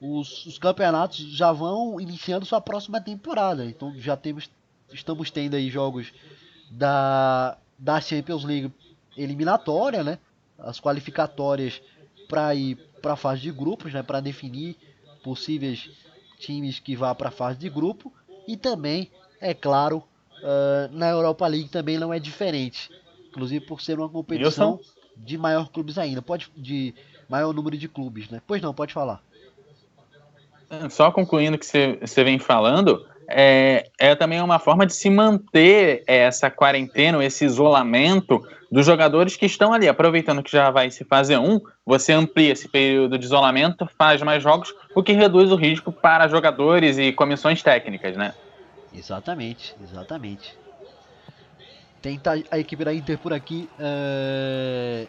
[0.00, 3.64] os, os, campeonatos já vão iniciando sua próxima temporada.
[3.64, 4.48] Então já temos,
[4.92, 6.12] estamos tendo aí jogos
[6.70, 8.72] da, da Champions League
[9.16, 10.18] eliminatória, né?
[10.58, 11.82] As qualificatórias
[12.28, 14.02] para ir para a fase de grupos, né?
[14.02, 14.76] Para definir
[15.22, 15.90] possíveis
[16.38, 18.12] times que vá para a fase de grupo
[18.46, 20.04] e também, é claro,
[20.38, 22.90] uh, na Europa League também não é diferente.
[23.28, 24.97] Inclusive por ser uma competição Wilson?
[25.18, 26.94] De maior clubes ainda, pode de
[27.28, 28.40] maior número de clubes, né?
[28.46, 29.20] Pois não, pode falar.
[30.90, 36.02] Só concluindo o que você vem falando, é, é também uma forma de se manter
[36.06, 41.38] essa quarentena, esse isolamento dos jogadores que estão ali, aproveitando que já vai se fazer
[41.38, 45.90] um, você amplia esse período de isolamento, faz mais jogos, o que reduz o risco
[45.90, 48.34] para jogadores e comissões técnicas, né?
[48.94, 50.56] Exatamente, exatamente.
[52.00, 53.68] Tenta a equipe da Inter por aqui.
[53.78, 55.06] É...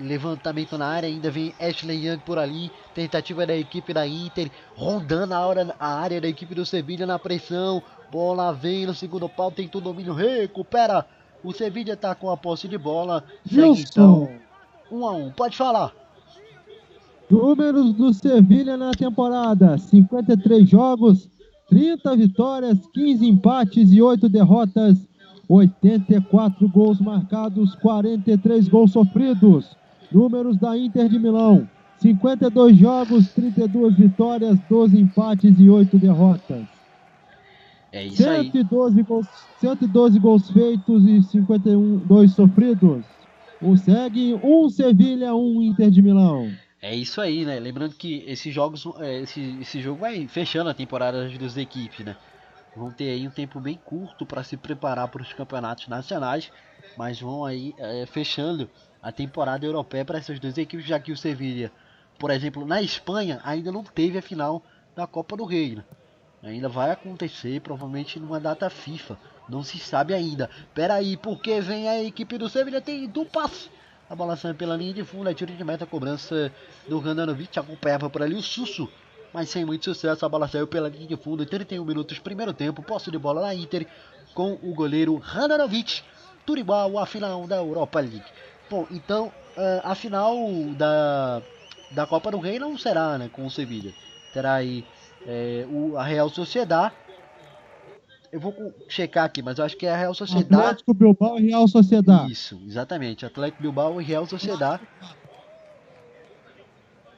[0.00, 5.34] levantamento na área, ainda vem Ashley Young por ali, tentativa da equipe da Inter, rondando
[5.34, 9.50] a, hora, a área da equipe do Sevilla na pressão, bola vem no segundo pau,
[9.50, 11.06] tem o domínio, recupera,
[11.44, 14.28] o Sevilla tá com a posse de bola, segue então,
[14.90, 15.92] um a um, pode falar.
[17.30, 21.28] Números do Sevilha na temporada: 53 jogos,
[21.68, 24.98] 30 vitórias, 15 empates e 8 derrotas,
[25.50, 29.76] 84 gols marcados, 43 gols sofridos.
[30.12, 36.62] Números da Inter de Milão: 52 jogos, 32 vitórias, 12 empates e 8 derrotas.
[37.92, 39.04] É isso 112 aí.
[39.04, 39.26] Gols,
[39.60, 43.04] 112 gols feitos e 51 2 sofridos.
[43.60, 46.50] O segue um Sevilha, um Inter de Milão.
[46.80, 47.58] É isso aí, né?
[47.58, 52.06] Lembrando que esses jogos, é, esse, esse jogo vai fechando a temporada das duas equipes,
[52.06, 52.16] né?
[52.74, 56.50] Vão ter aí um tempo bem curto para se preparar para os campeonatos nacionais,
[56.96, 58.70] mas vão aí é, fechando
[59.02, 61.70] a temporada europeia para essas duas equipes, já que o Sevilla,
[62.18, 64.62] por exemplo, na Espanha ainda não teve a final
[64.94, 65.84] da Copa do Rei, né?
[66.42, 69.18] Ainda vai acontecer, provavelmente numa data FIFA.
[69.48, 70.48] Não se sabe ainda.
[70.72, 73.68] Pera aí, porque vem a equipe do Sevilla, tem do passe
[74.10, 76.52] a bola sai pela linha de fundo, é tiro de meta, cobrança
[76.88, 78.88] do Randanovic, acompanhava por ali o Susso,
[79.32, 82.82] mas sem muito sucesso, a bola saiu pela linha de fundo, 31 minutos, primeiro tempo,
[82.82, 83.86] posse de bola na Inter,
[84.34, 86.02] com o goleiro Randanovic,
[86.46, 88.24] tudo igual à final da Europa League.
[88.68, 90.36] Bom, então, eh, a final
[90.76, 91.42] da,
[91.90, 93.92] da Copa do Rei não será né, com o Sevilla,
[94.32, 94.84] terá aí
[95.26, 96.94] é, o, a Real Sociedade
[98.32, 98.54] eu vou
[98.88, 100.54] checar aqui, mas eu acho que é a Real Sociedade.
[100.54, 102.30] Atlético Bilbao e Real Sociedade.
[102.30, 103.26] Isso, exatamente.
[103.26, 104.82] Atlético Bilbao e Real Sociedade.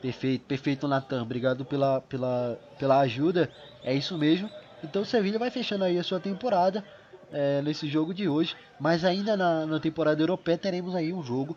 [0.02, 1.22] Perfeito, perfeito, Natan.
[1.22, 3.48] Obrigado pela, pela, pela ajuda.
[3.84, 4.50] É isso mesmo.
[4.82, 6.84] Então o Sevilla vai fechando aí a sua temporada
[7.32, 8.56] é, nesse jogo de hoje.
[8.80, 11.56] Mas ainda na, na temporada europeia teremos aí um jogo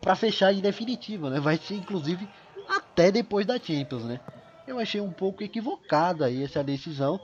[0.00, 1.38] para fechar em definitivo, né?
[1.38, 2.26] Vai ser inclusive
[2.66, 4.20] até depois da Champions, né?
[4.66, 7.20] Eu achei um pouco equivocada aí essa decisão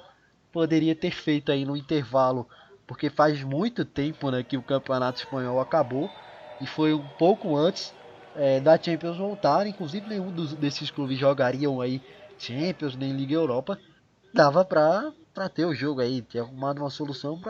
[0.52, 2.46] poderia ter feito aí no intervalo,
[2.86, 6.10] porque faz muito tempo né, que o campeonato espanhol acabou
[6.60, 7.94] e foi um pouco antes
[8.36, 9.66] é, da Champions voltar.
[9.66, 12.00] Inclusive, nenhum dos, desses clubes jogariam aí
[12.38, 13.78] Champions nem Liga Europa.
[14.32, 15.12] Dava pra,
[15.54, 17.40] ter o jogo aí, ter arrumado uma solução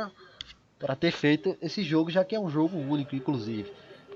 [0.78, 3.70] pra ter feito esse jogo, já que é um jogo único, inclusive.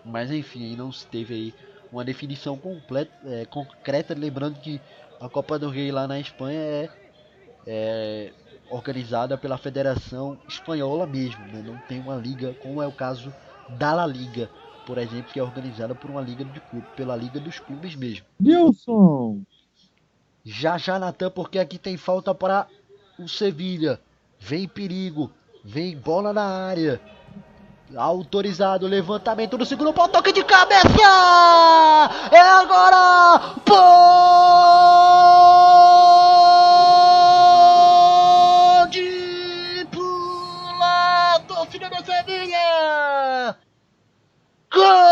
[0.04, 1.54] Mas enfim, não se teve aí
[1.90, 4.14] uma definição completa, é, concreta.
[4.14, 4.80] Lembrando que
[5.20, 6.90] a Copa do Rei lá na Espanha é,
[7.66, 8.32] é
[8.70, 11.62] organizada pela Federação Espanhola mesmo, né?
[11.64, 13.32] não tem uma liga, como é o caso
[13.68, 14.48] da La Liga,
[14.86, 18.26] por exemplo, que é organizada por uma liga de clube, pela Liga dos Clubes mesmo.
[18.38, 19.42] Nilson!
[20.44, 22.66] Já já, Natan, porque aqui tem falta para
[23.18, 24.00] o Sevilha.
[24.38, 25.30] Vem perigo,
[25.64, 27.00] vem bola na área.
[27.94, 30.88] Autorizado, levantamento do segundo pau, toque de cabeça!
[32.32, 33.54] É agora!
[33.64, 33.74] Pô!
[44.72, 45.11] good.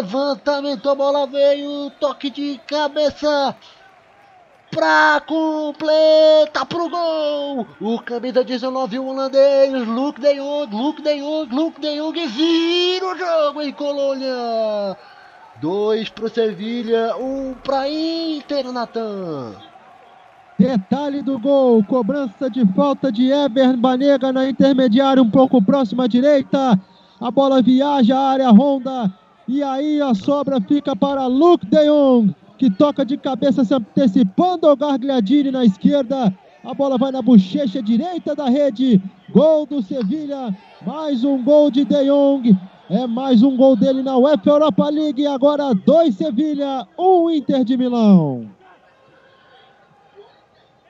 [0.00, 3.54] Levantamento, a bola veio, toque de cabeça
[4.70, 7.66] pra completar pro gol.
[7.80, 13.06] O camisa 19, o holandês, Luke de Jong, Luke de Jong, Luke de Jong vira
[13.06, 14.96] o jogo em Colônia.
[15.60, 19.54] Dois pro Sevilha, um pra Inter, Natan.
[20.58, 26.06] Detalhe do gol, cobrança de falta de Ever Banega na intermediária, um pouco próximo à
[26.06, 26.80] direita.
[27.20, 29.12] A bola viaja à área ronda
[29.50, 34.68] e aí a sobra fica para Luke de Jong, que toca de cabeça se antecipando
[34.68, 36.32] ao Gargliadini na esquerda.
[36.62, 39.02] A bola vai na bochecha direita da rede.
[39.32, 40.56] Gol do Sevilha.
[40.86, 42.56] Mais um gol de De Jong.
[42.88, 45.26] É mais um gol dele na UEFA Europa League.
[45.26, 48.48] Agora dois Sevilha, um Inter de Milão.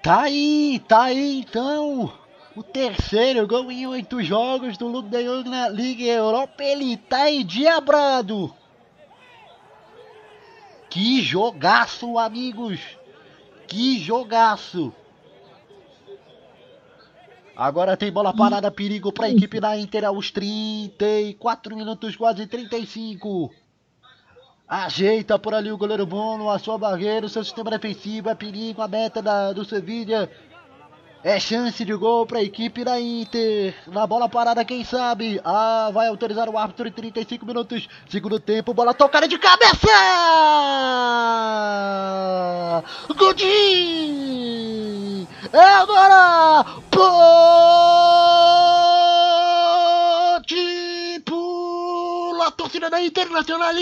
[0.03, 2.13] Tá aí, tá aí então.
[2.61, 6.63] O terceiro gol em oito jogos do Luke de Jong na Liga Europa.
[6.63, 8.55] Ele tá endiabrado.
[10.91, 12.79] Que jogaço, amigos.
[13.67, 14.93] Que jogaço.
[17.57, 23.51] Agora tem bola parada, perigo para a equipe da Inter aos 34 minutos, quase 35.
[24.69, 28.83] Ajeita por ali o goleiro Bono, a sua barreira, o seu sistema defensivo, é perigo,
[28.83, 30.31] a meta da, do Sevilla.
[31.23, 33.75] É chance de gol para a equipe da Inter.
[33.89, 35.39] Na bola parada, quem sabe?
[35.45, 37.87] Ah, vai autorizar o árbitro em 35 minutos.
[38.09, 39.87] Segundo tempo, bola tocada de cabeça!
[43.15, 44.49] Godin!
[45.53, 46.65] É agora!
[46.91, 47.13] Pote!
[51.27, 53.75] Pula a torcida da Internacional!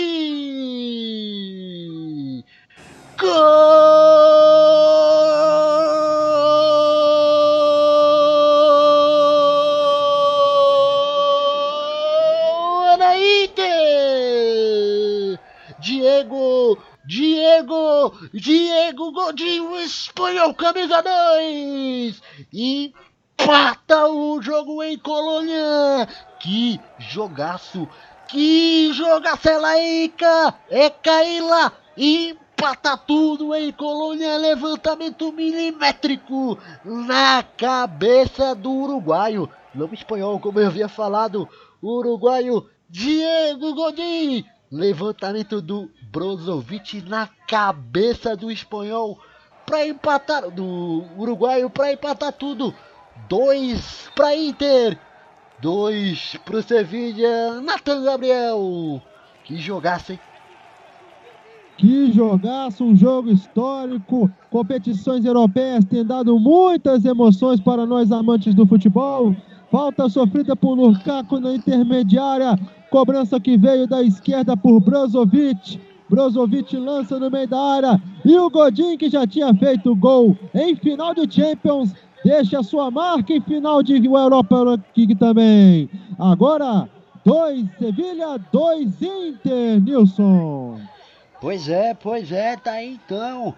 [3.17, 4.59] Gol
[17.49, 22.21] Diego, Diego Godinho, espanhol, camisa 2!
[22.53, 26.07] Empata o jogo em Colônia!
[26.39, 27.87] Que jogaço!
[28.27, 30.53] Que jogaço é laica!
[30.69, 31.73] É Caíla!
[31.97, 32.39] Empata!
[33.07, 39.49] tudo em Colônia, levantamento milimétrico na cabeça do uruguaio.
[39.73, 41.47] Nome espanhol, como eu havia falado,
[41.81, 44.43] uruguaio Diego Godin.
[44.69, 49.19] Levantamento do Brozovic na cabeça do espanhol
[49.65, 52.73] para empatar, do uruguaio para empatar tudo.
[53.27, 54.97] Dois para Inter,
[55.61, 57.61] dois para o Sevilla.
[57.61, 58.99] Nathan Gabriel,
[59.43, 60.19] que jogasse, hein?
[61.77, 64.29] Que jogaço, um jogo histórico.
[64.49, 69.35] Competições europeias têm dado muitas emoções para nós amantes do futebol.
[69.71, 72.59] Falta sofrida por Lukaku na intermediária.
[72.89, 75.79] Cobrança que veio da esquerda por Brozovic.
[76.09, 78.01] Brozovic lança no meio da área.
[78.25, 81.93] E o Godin, que já tinha feito gol em final de Champions,
[82.23, 84.63] deixa sua marca em final de Europa
[84.95, 85.89] League também.
[86.17, 86.89] Agora,
[87.23, 90.79] dois Sevilha, dois Inter, Nilson.
[91.39, 93.55] Pois é, pois é, tá aí então.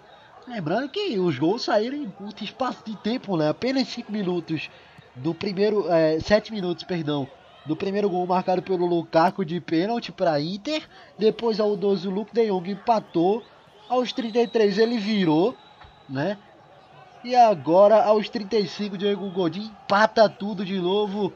[0.47, 3.49] Lembrando que os gols saíram em curto espaço de tempo, né?
[3.49, 4.69] Apenas 5 minutos
[5.15, 5.85] do primeiro.
[6.21, 7.27] 7 é, minutos, perdão.
[7.65, 10.87] Do primeiro gol marcado pelo Lukaku de pênalti para Inter.
[11.17, 13.43] Depois ao 12 o Luke de Jong empatou.
[13.87, 15.55] Aos 33 ele virou,
[16.09, 16.37] né?
[17.23, 21.31] E agora aos 35 Diego Godin empata tudo de novo.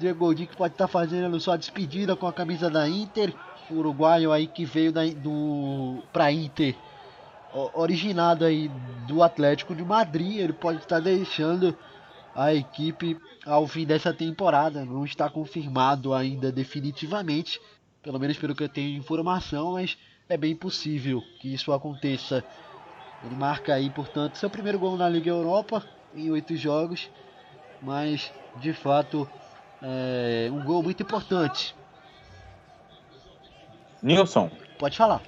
[0.00, 3.32] Diego Godin que pode estar tá fazendo sua despedida com a camisa da Inter
[3.70, 6.74] uruguaio aí que veio do para Inter,
[7.74, 8.70] originado aí
[9.06, 11.76] do Atlético de Madrid, ele pode estar deixando
[12.38, 14.84] a equipe ao fim dessa temporada.
[14.84, 17.60] Não está confirmado ainda definitivamente,
[18.00, 22.44] pelo menos pelo que eu tenho de informação, mas é bem possível que isso aconteça.
[23.24, 25.84] Ele marca aí, portanto, seu primeiro gol na Liga Europa
[26.14, 27.10] em oito jogos,
[27.82, 29.28] mas de fato
[29.82, 31.74] é um gol muito importante
[34.00, 34.48] Nilson.
[34.78, 35.20] Pode falar.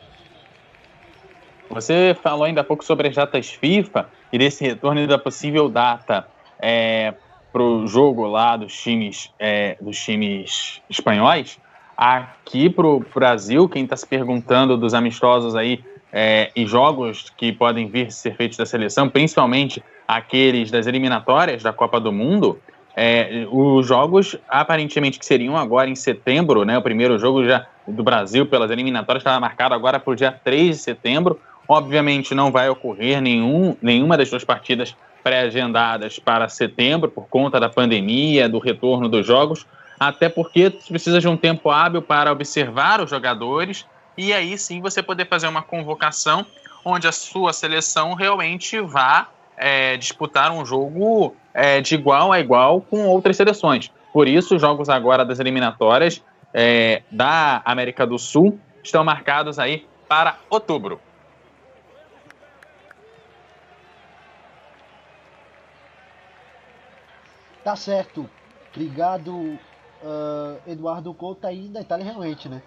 [1.71, 6.29] Você falou ainda há pouco sobre as datas FIFA e desse retorno da possível data
[6.61, 7.15] é,
[7.53, 11.59] para o jogo lá dos times, é, dos times espanhóis.
[11.97, 17.53] Aqui para o Brasil, quem está se perguntando dos amistosos aí é, e jogos que
[17.53, 22.59] podem vir ser feitos da seleção, principalmente aqueles das eliminatórias da Copa do Mundo,
[22.97, 26.77] é, os jogos aparentemente que seriam agora em setembro, né?
[26.77, 30.77] O primeiro jogo já do Brasil pelas eliminatórias estava marcado agora para o dia 3
[30.77, 31.41] de setembro.
[31.69, 37.69] Obviamente não vai ocorrer nenhum, nenhuma das duas partidas pré-agendadas para setembro por conta da
[37.69, 39.67] pandemia, do retorno dos jogos,
[39.99, 45.03] até porque precisa de um tempo hábil para observar os jogadores e aí sim você
[45.03, 46.45] poder fazer uma convocação
[46.85, 52.81] onde a sua seleção realmente vá é, disputar um jogo é, de igual a igual
[52.81, 53.91] com outras seleções.
[54.13, 59.87] Por isso, os jogos agora das eliminatórias é, da América do Sul estão marcados aí
[60.09, 61.01] para outubro.
[67.71, 68.29] Tá certo.
[68.75, 72.61] Obrigado, uh, Eduardo Couto, aí Itália realmente, né?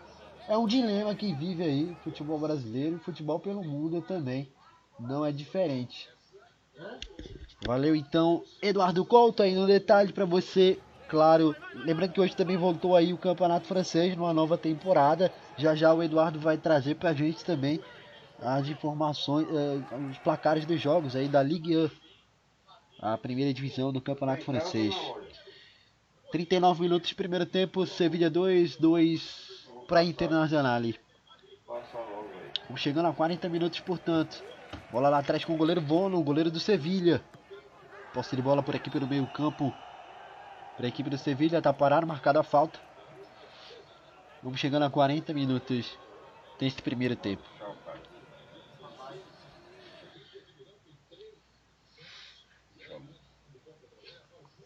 [0.47, 4.47] É um dilema que vive aí futebol brasileiro e futebol pelo mundo também.
[4.97, 6.07] Não é diferente.
[7.65, 10.79] Valeu então, Eduardo Couto aí no detalhe para você
[11.09, 11.53] claro,
[11.85, 15.29] lembrando que hoje também voltou aí o Campeonato Francês numa nova temporada.
[15.57, 17.77] Já já o Eduardo vai trazer pra gente também
[18.41, 21.89] as informações, eh, os placares dos jogos aí da Ligue 1,
[23.03, 24.95] a primeira divisão do Campeonato Francês.
[26.31, 30.81] 39 minutos primeiro tempo, Sevilha 2, 2 para Internacional.
[32.77, 34.41] Chegando a 40 minutos, portanto.
[34.89, 37.21] Bola lá atrás com o goleiro Bono, o goleiro do Sevilha.
[38.13, 39.73] Posse de bola por aqui pelo meio campo
[40.77, 42.79] para a equipe do Sevilha, tá parado, marcada a falta.
[44.41, 45.97] Vamos chegando a 40 minutos.
[46.57, 47.43] desse primeiro tempo.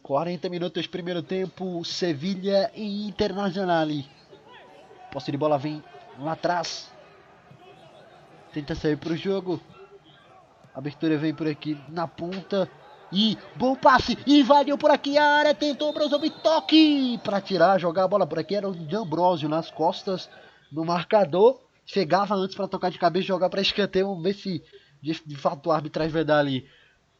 [0.07, 3.89] Quarenta minutos primeiro tempo, Sevilha e Internacional.
[5.11, 5.83] Posse de bola vem
[6.17, 6.89] lá atrás.
[8.53, 9.59] Tenta sair para o jogo.
[10.73, 12.71] Abertura vem por aqui na ponta.
[13.11, 18.07] E bom passe, invadiu por aqui a área, tentou Brozovic, toque para tirar, jogar a
[18.07, 20.29] bola por aqui, era o de Ambrosio nas costas
[20.71, 24.63] do marcador, chegava antes para tocar de cabeça, jogar para escanteio, vamos ver se
[25.01, 26.65] de, fato o arbitragem vai dar ali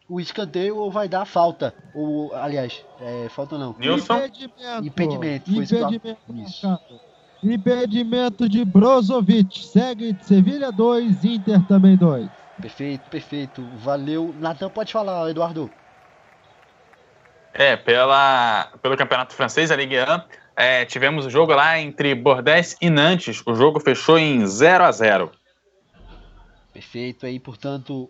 [0.10, 3.76] o escanteio ou vai dar falta, ou aliás, é, falta não.
[3.78, 4.16] Nilson?
[4.18, 4.86] Impedimento.
[4.86, 6.80] Impedimento, Impedimento, isso.
[7.44, 12.30] Impedimento de Brozovic, segue Sevilha 2, Inter também 2.
[12.62, 13.64] Perfeito, perfeito.
[13.78, 14.34] Valeu.
[14.40, 15.70] Natan, pode falar, Eduardo.
[17.54, 20.04] É, pela, pelo Campeonato Francês, a Ligue 1,
[20.56, 23.44] é, tivemos o jogo lá entre Bordeaux e Nantes.
[23.46, 25.32] O jogo fechou em 0 a 0
[26.74, 27.26] Perfeito.
[27.26, 28.10] Aí, portanto,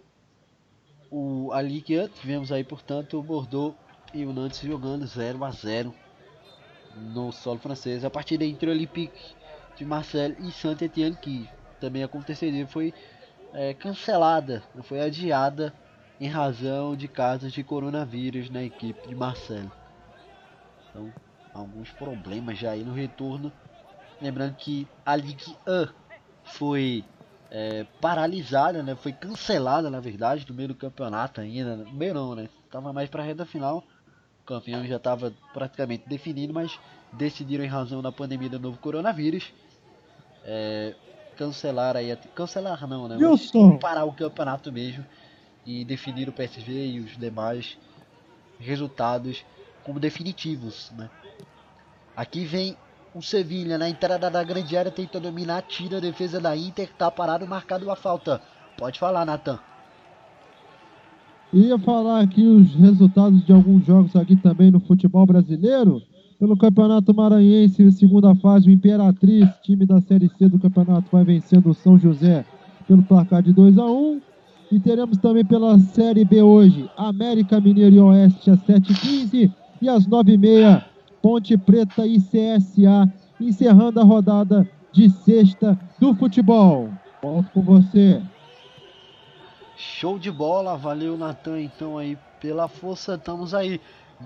[1.12, 3.76] o, a Ligue 1, tivemos aí, portanto, o Bordeaux
[4.14, 5.93] e o Nantes jogando 0 a 0
[6.95, 8.03] no solo francês.
[8.03, 9.36] A partida entre o Olympique
[9.76, 11.47] de Marseille e Saint-Étienne, que
[11.80, 12.93] também aconteceria, foi
[13.53, 15.74] é, cancelada, foi adiada
[16.20, 19.72] em razão de casos de coronavírus na equipe de Marcelo.
[20.89, 21.14] Então,
[21.53, 23.51] alguns problemas já aí no retorno.
[24.20, 25.88] Lembrando que a Ligue 1
[26.43, 27.05] foi
[27.52, 28.95] é, paralisada, né?
[28.95, 31.76] Foi cancelada, na verdade, no meio do campeonato ainda.
[31.76, 32.50] No meio não, né?
[32.72, 33.84] Tava mais para a reta final.
[34.43, 36.78] O campeão já estava praticamente definido, mas
[37.14, 39.52] decidiram em razão da pandemia do novo coronavírus.
[40.43, 40.93] É,
[41.36, 43.18] cancelar aí, cancelar não, né?
[43.18, 45.06] Mas parar o campeonato mesmo
[45.66, 47.78] e definir o PSG e os demais
[48.60, 49.43] resultados
[49.84, 51.10] como definitivos, né?
[52.16, 52.76] Aqui vem
[53.18, 57.09] o Sevilha na entrada da grande área tenta dominar, tira a defesa da Inter, tá
[57.09, 58.39] parado, marcado uma falta.
[58.78, 59.57] Pode falar, Nathan.
[61.51, 65.99] Ia falar aqui os resultados de alguns jogos aqui também no futebol brasileiro.
[66.38, 71.72] Pelo Campeonato Maranhense, segunda fase, o Imperatriz, time da Série C do campeonato, vai vencendo
[71.72, 72.45] o São José
[72.88, 74.22] pelo placar de 2 a 1
[74.72, 79.51] E teremos também pela Série B hoje, América Mineiro e Oeste às 7h15
[79.82, 80.84] e às 9h30,
[81.22, 86.89] Ponte Preta e CSA, encerrando a rodada de sexta do futebol.
[87.22, 88.22] Volto com você.
[89.76, 93.80] Show de bola, valeu Natan então aí pela força, estamos aí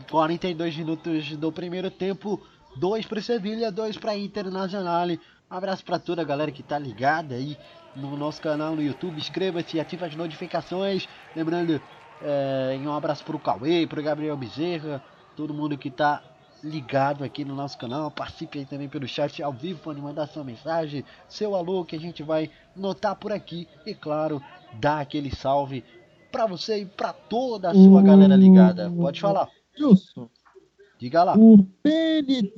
[0.10, 2.42] 42 minutos do primeiro tempo,
[2.78, 5.08] 2 para Sevilha, 2 para Internacional.
[5.10, 7.58] Um abraço para toda a galera que tá ligada aí
[7.96, 9.18] no nosso canal no YouTube.
[9.18, 11.08] Inscreva-se, ative as notificações.
[11.36, 11.82] Lembrando,
[12.22, 15.04] é, um abraço para o Cauê, para o Gabriel Bezerra,
[15.36, 16.22] todo mundo que tá
[16.64, 18.12] ligado aqui no nosso canal.
[18.12, 22.00] Participe aí também pelo chat ao vivo, pode mandar sua mensagem, seu alô que a
[22.00, 23.68] gente vai notar por aqui.
[23.86, 24.42] E claro,
[24.80, 25.84] dar aquele salve
[26.32, 28.90] para você e para toda a sua galera ligada.
[28.90, 29.50] Pode falar.
[29.80, 30.30] Wilson.
[31.02, 31.36] Diga lá.
[31.36, 32.52] O PND,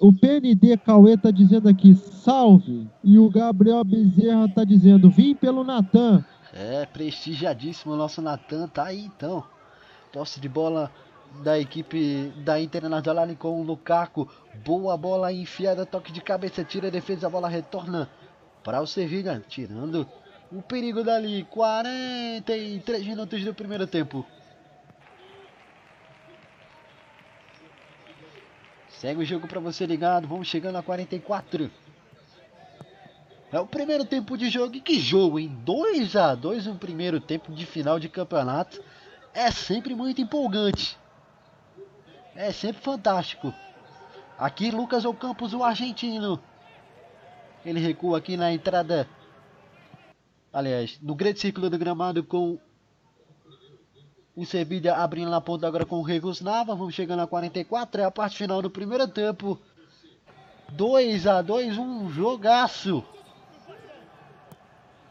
[0.00, 2.86] o PND Cauê tá dizendo aqui, salve.
[3.02, 6.22] E o Gabriel Bezerra tá dizendo, vim pelo Natan.
[6.52, 9.42] É, prestigiadíssimo o nosso Natan, tá aí então.
[10.12, 10.90] Posse de bola
[11.42, 14.28] da equipe da Internacional com o Lukaku.
[14.64, 18.08] Boa bola enfiada, toque de cabeça, tira a defesa, a bola retorna
[18.62, 20.08] para o Sevilla, tirando
[20.50, 21.44] o perigo dali.
[21.44, 24.26] 43 minutos do primeiro tempo.
[28.88, 30.26] Segue o jogo para você ligado.
[30.26, 31.70] Vamos chegando a 44.
[33.52, 34.74] É o primeiro tempo de jogo.
[34.74, 35.56] E que jogo, hein?
[35.64, 38.82] 2 a 2 no primeiro tempo de final de campeonato.
[39.34, 40.98] É sempre muito empolgante.
[42.36, 43.52] É sempre fantástico.
[44.38, 46.38] Aqui Lucas Ocampos, o argentino.
[47.64, 49.08] Ele recua aqui na entrada.
[50.52, 52.58] Aliás, no grande círculo do gramado com
[54.36, 56.74] o Sevilha abrindo na ponta agora com o Regus Nava.
[56.74, 58.02] Vamos chegando a 44.
[58.02, 59.58] É a parte final do primeiro tempo.
[60.72, 63.02] 2 a 2 um jogaço.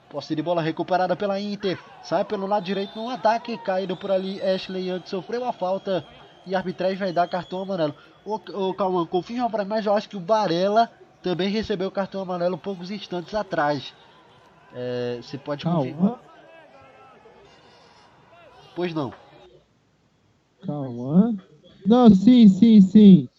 [0.09, 1.80] Posse de bola recuperada pela Inter.
[2.03, 3.57] Sai pelo lado direito no ataque.
[3.57, 4.39] Caído por ali.
[4.41, 6.05] Ashley Young sofreu a falta.
[6.46, 7.96] E a arbitragem vai dar cartão amarelo.
[8.26, 10.91] Ô, ô Calma, confirma para mim, mas eu acho que o Barella
[11.22, 13.93] também recebeu o cartão amarelo poucos instantes atrás.
[14.74, 16.20] É, você pode confirmar.
[18.76, 19.14] Pois não.
[20.66, 21.34] Calma.
[21.86, 23.30] Não, sim, sim, sim.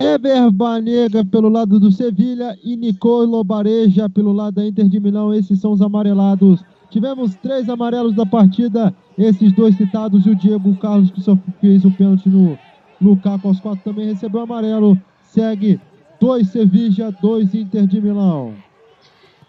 [0.00, 5.34] Eber Banega pelo lado do Sevilha e Nicolo Bareja pelo lado da Inter de Milão.
[5.34, 6.62] Esses são os amarelados.
[6.92, 8.94] Tivemos três amarelos da partida.
[9.16, 12.58] Esses dois citados e o Diego Carlos que só fez o pênalti no
[13.00, 15.00] Lukaku aos quatro também recebeu amarelo.
[15.22, 15.80] Segue
[16.20, 18.54] dois Sevilla, dois Inter de Milão.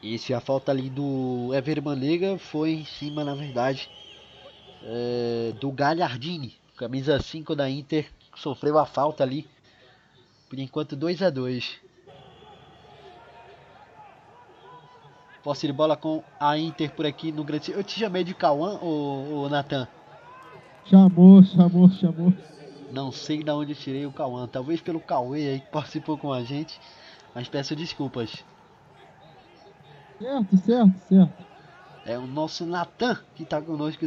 [0.02, 3.90] Esse a falta ali do Ever Banega foi em cima, na verdade,
[4.82, 9.46] é, do Galhardini, camisa 5 da Inter, sofreu a falta ali.
[10.50, 11.83] Por enquanto 2 a 2
[15.44, 17.72] Posse de bola com a Inter por aqui no Grande.
[17.72, 19.88] Eu te chamei de Cauã ou, Natan?
[20.86, 22.34] Chamou, chamou, chamou.
[22.92, 24.48] Não sei de onde tirei o Cauã.
[24.48, 26.80] Talvez pelo Cauê aí que participou com a gente.
[27.36, 28.44] Mas peço desculpas.
[30.18, 31.44] Certo, certo, certo.
[32.06, 34.06] É o nosso Natan que está conosco,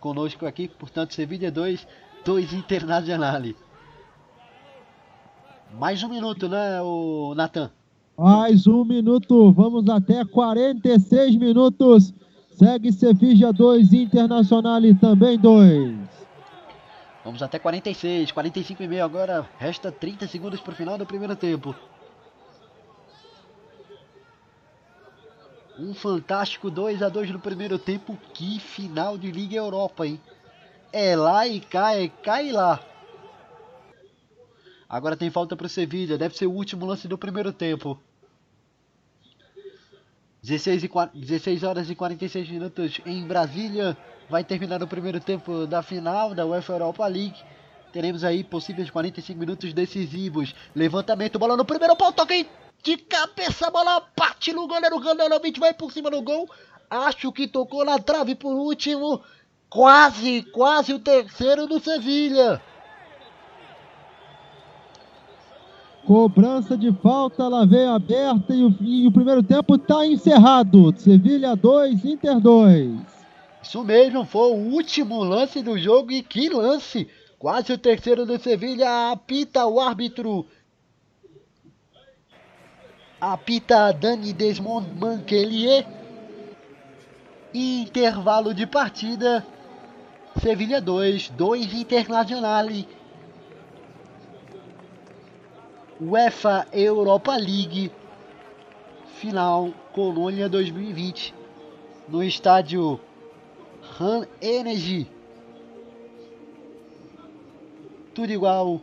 [0.00, 0.68] conosco aqui.
[0.68, 1.86] Portanto, Sevilha 2,
[2.24, 3.42] 2 Internacional.
[5.74, 7.70] Mais um minuto, né, o Natan?
[8.18, 12.12] Mais um minuto, vamos até 46 minutos.
[12.50, 15.96] Segue Sevilla 2, Internacional também 2.
[17.24, 19.48] Vamos até 46, 45 e meio agora.
[19.56, 21.72] Resta 30 segundos para o final do primeiro tempo.
[25.78, 28.18] Um fantástico 2 a 2 no primeiro tempo.
[28.34, 30.20] Que final de Liga Europa, hein?
[30.92, 32.80] É lá e cá, é cá e lá.
[34.88, 36.18] Agora tem falta para o Sevilla.
[36.18, 37.96] Deve ser o último lance do primeiro tempo.
[40.42, 43.96] 16, e 16 horas e 46 minutos em Brasília.
[44.30, 47.40] Vai terminar o primeiro tempo da final da UEFA Europa League.
[47.92, 50.54] Teremos aí possíveis 45 minutos decisivos.
[50.74, 52.34] Levantamento, bola no primeiro pau, toca
[52.82, 55.00] de cabeça, bola bate no goleiro.
[55.00, 56.48] Gandanovic vai por cima do gol.
[56.90, 59.22] Acho que tocou na trave por último.
[59.68, 62.62] Quase, quase o terceiro do Sevilha.
[66.06, 70.94] Cobrança de falta, ela veio aberta e o, e o primeiro tempo está encerrado.
[70.96, 72.98] Sevilha 2, Inter 2.
[73.62, 77.08] Isso mesmo, foi o último lance do jogo e que lance!
[77.38, 80.46] Quase o terceiro do Sevilha, apita o árbitro.
[83.20, 85.86] Apita Dani Desmond Manquelier.
[87.54, 89.46] Intervalo de partida.
[90.40, 92.88] Sevilha 2, 2 Internazionale
[96.00, 97.90] UEFA Europa League
[99.16, 101.34] final Colônia 2020
[102.08, 103.00] no estádio
[103.98, 105.10] Han Energy.
[108.14, 108.80] Tudo igual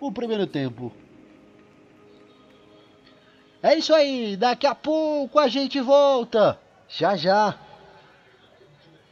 [0.00, 0.90] o primeiro tempo.
[3.62, 6.58] É isso aí, daqui a pouco a gente volta.
[6.88, 7.67] Já já.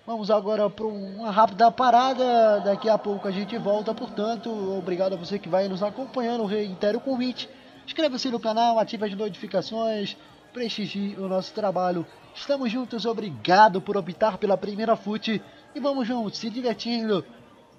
[0.06, 2.60] Vamos agora para uma rápida parada.
[2.60, 3.92] Daqui a pouco a gente volta.
[3.92, 4.48] Portanto,
[4.78, 6.44] obrigado a você que vai nos acompanhando.
[6.44, 7.48] Reitero o convite.
[7.84, 10.16] Inscreva-se no canal, ative as notificações,
[10.52, 12.06] prestigie o nosso trabalho.
[12.32, 15.42] Estamos juntos, obrigado por optar pela primeira FUT.
[15.74, 17.24] E vamos juntos, se divertindo,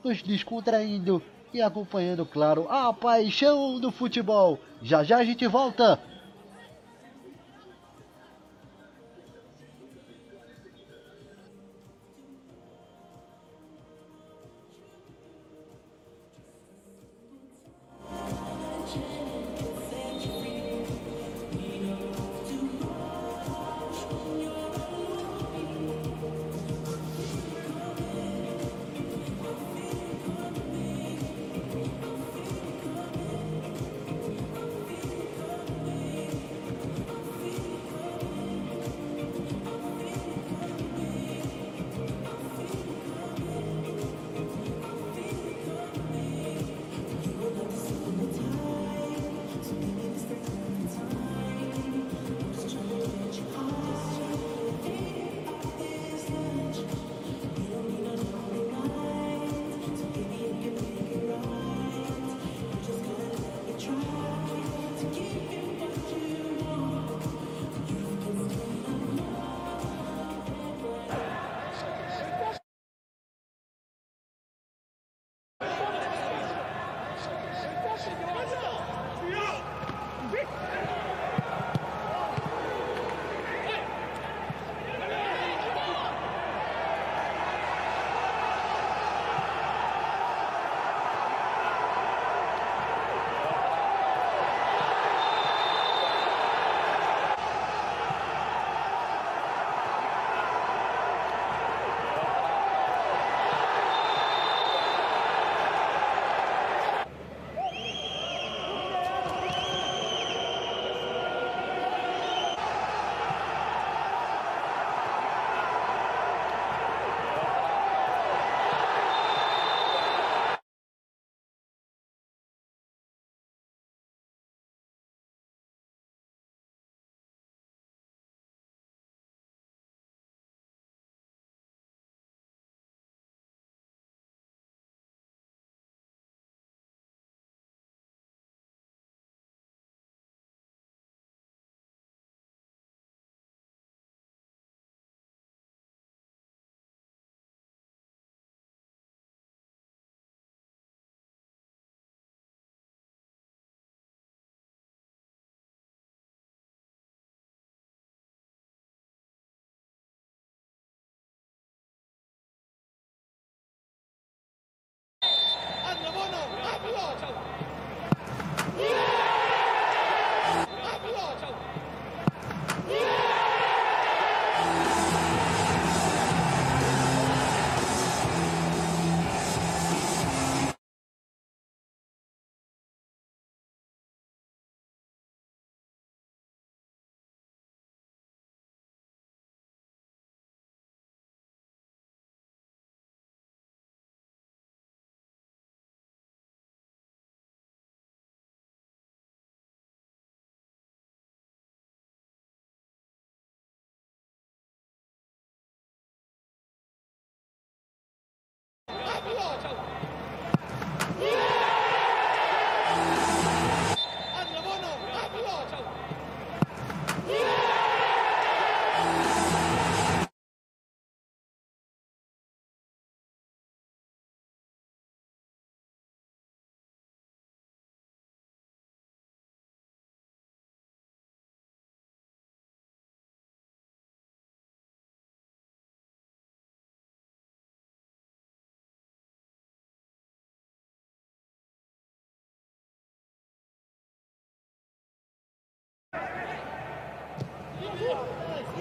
[0.04, 1.24] nos descontraindo
[1.54, 4.60] e acompanhando, claro, a paixão do futebol.
[4.82, 5.98] Já já a gente volta.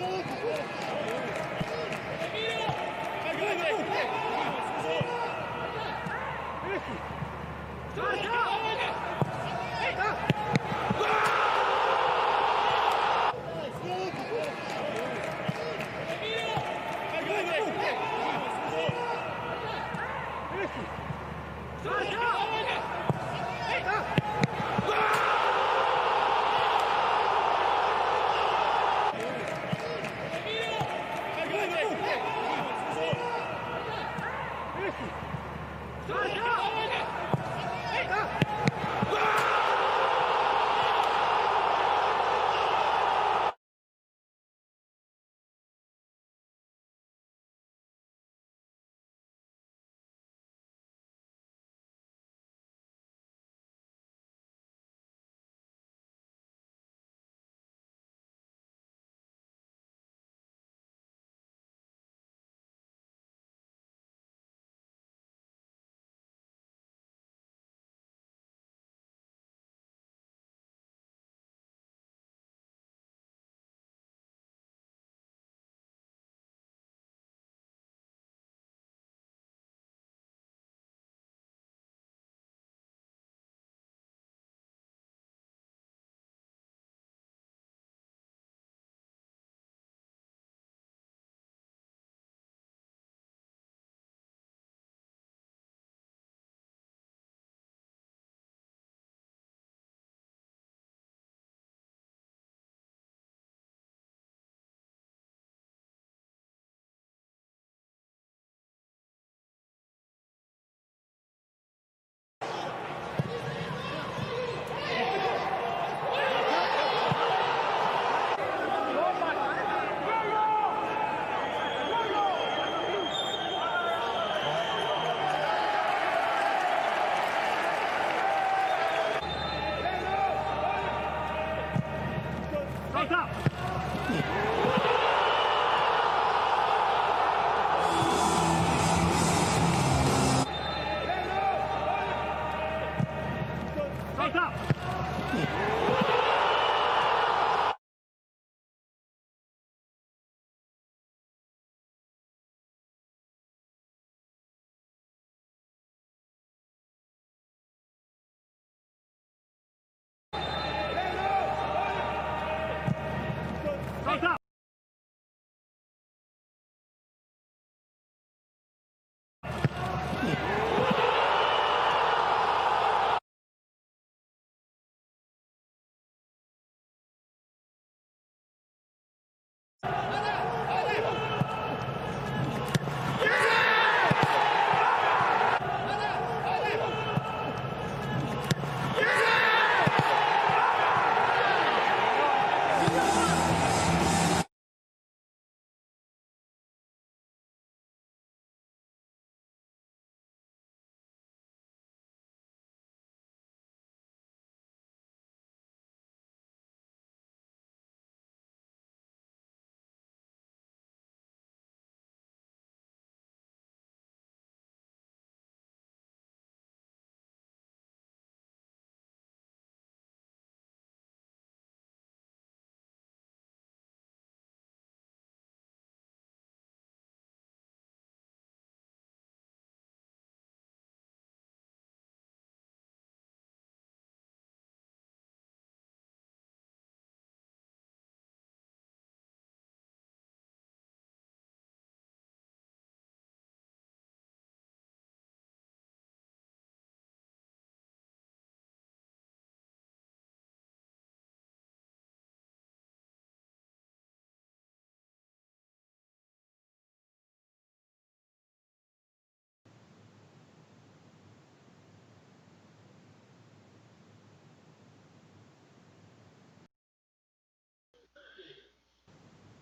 [0.06, 0.22] Go,
[7.96, 8.45] go, go!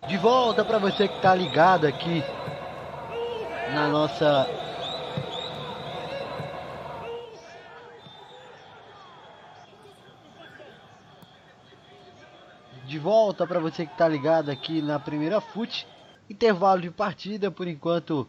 [0.07, 2.23] De volta para você que tá ligado aqui
[3.73, 4.47] na nossa
[12.85, 15.87] De volta para você que tá ligado aqui na primeira fute.
[16.29, 18.27] Intervalo de partida por enquanto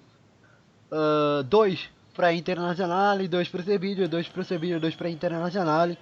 [0.91, 5.95] uh, dois para Internacional dois para Sevilha, dois para Sevilha, dois para Internacional.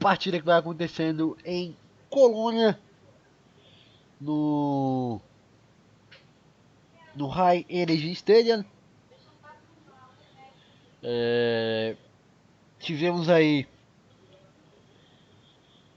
[0.00, 1.76] Partida que vai acontecendo em
[2.10, 2.76] Colônia
[4.20, 5.20] no
[7.14, 8.64] no High Energy Stadium.
[11.02, 11.96] É,
[12.78, 13.66] tivemos aí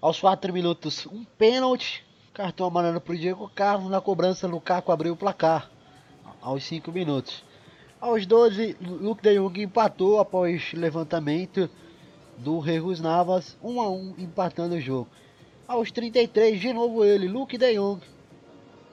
[0.01, 2.03] aos 4 minutos um pênalti,
[2.33, 5.69] cartão amarelo para o Diego Carlos na cobrança Lukaku abriu o placar
[6.41, 7.43] aos 5 minutos.
[7.99, 11.69] Aos 12, Luke de Jong empatou após levantamento
[12.37, 15.07] do Regus Navas, 1 a 1 empatando o jogo.
[15.71, 18.03] Aos 33, de novo ele, Luke de Jong,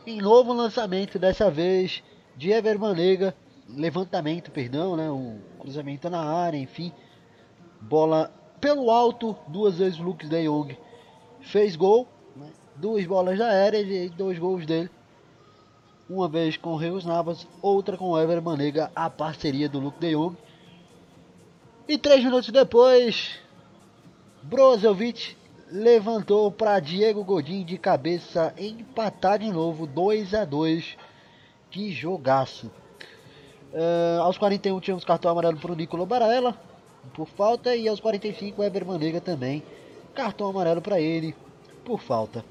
[0.07, 2.05] em novo lançamento, dessa vez
[2.37, 3.35] de Ever Manega,
[3.68, 6.93] levantamento, perdão, né, um cruzamento na área, enfim.
[7.81, 10.79] Bola pelo alto, duas vezes Luke de Jong.
[11.41, 12.07] Fez gol,
[12.37, 14.89] né, duas bolas da área e dois gols dele.
[16.09, 19.99] Uma vez com o Reus Navas, outra com o Ever Manega, a parceria do Luke
[19.99, 20.37] de Jong.
[21.89, 23.37] E três minutos depois,
[24.45, 25.38] Brozovic
[25.70, 30.96] levantou para Diego Godin de cabeça empatar de novo 2 a 2
[31.70, 32.70] Que jogaço!
[33.72, 36.56] Uh, aos 41 tínhamos cartão amarelo para o Nicolo Barella
[37.14, 39.62] por falta e aos 45 o Ever Manega também
[40.14, 41.34] cartão amarelo para ele
[41.84, 42.44] por falta.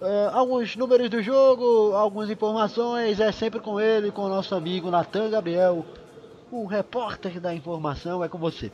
[0.00, 4.90] Uh, alguns números do jogo, algumas informações, é sempre com ele, com o nosso amigo
[4.90, 5.84] Natan Gabriel,
[6.50, 8.72] o repórter da informação, é com você.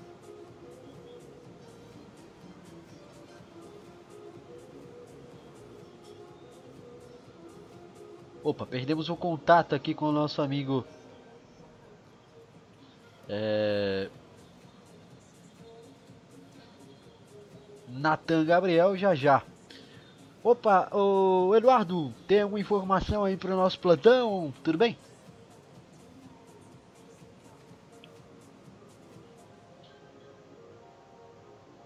[8.47, 10.84] Opa, perdemos o contato aqui com o nosso amigo.
[13.28, 14.09] É...
[17.88, 19.42] Natan Gabriel, já já.
[20.44, 24.55] Opa, o Eduardo, tem alguma informação aí para o nosso plantão?
[24.62, 24.97] Tudo bem?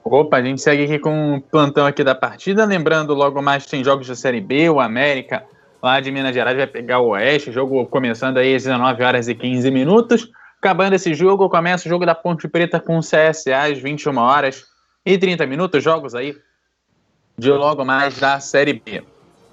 [0.05, 2.67] Opa, a gente segue aqui com o plantão aqui da partida.
[2.67, 5.47] Lembrando, logo mais tem jogos da Série B, o América
[5.83, 9.35] lá de Minas Gerais vai pegar o Oeste, jogo começando aí às 19 horas e
[9.35, 10.31] 15 minutos.
[10.59, 14.65] Acabando esse jogo, começa o jogo da Ponte Preta com o CSA às 21 horas
[15.07, 15.83] e 30 minutos.
[15.83, 16.37] Jogos aí
[17.39, 19.03] de logo mais da Série B.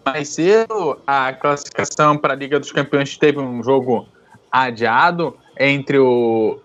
[0.05, 4.07] Mais cedo, a classificação para a Liga dos Campeões teve um jogo
[4.51, 6.59] adiado entre o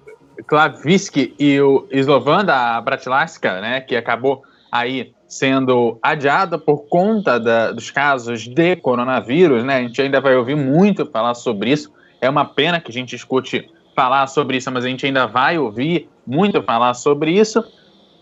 [0.46, 7.72] Klaviski e o Slovan da Bratislava, né, que acabou aí sendo adiado por conta da,
[7.72, 9.76] dos casos de coronavírus, né?
[9.76, 11.92] A gente ainda vai ouvir muito falar sobre isso.
[12.20, 15.58] É uma pena que a gente escute falar sobre isso, mas a gente ainda vai
[15.58, 17.64] ouvir muito falar sobre isso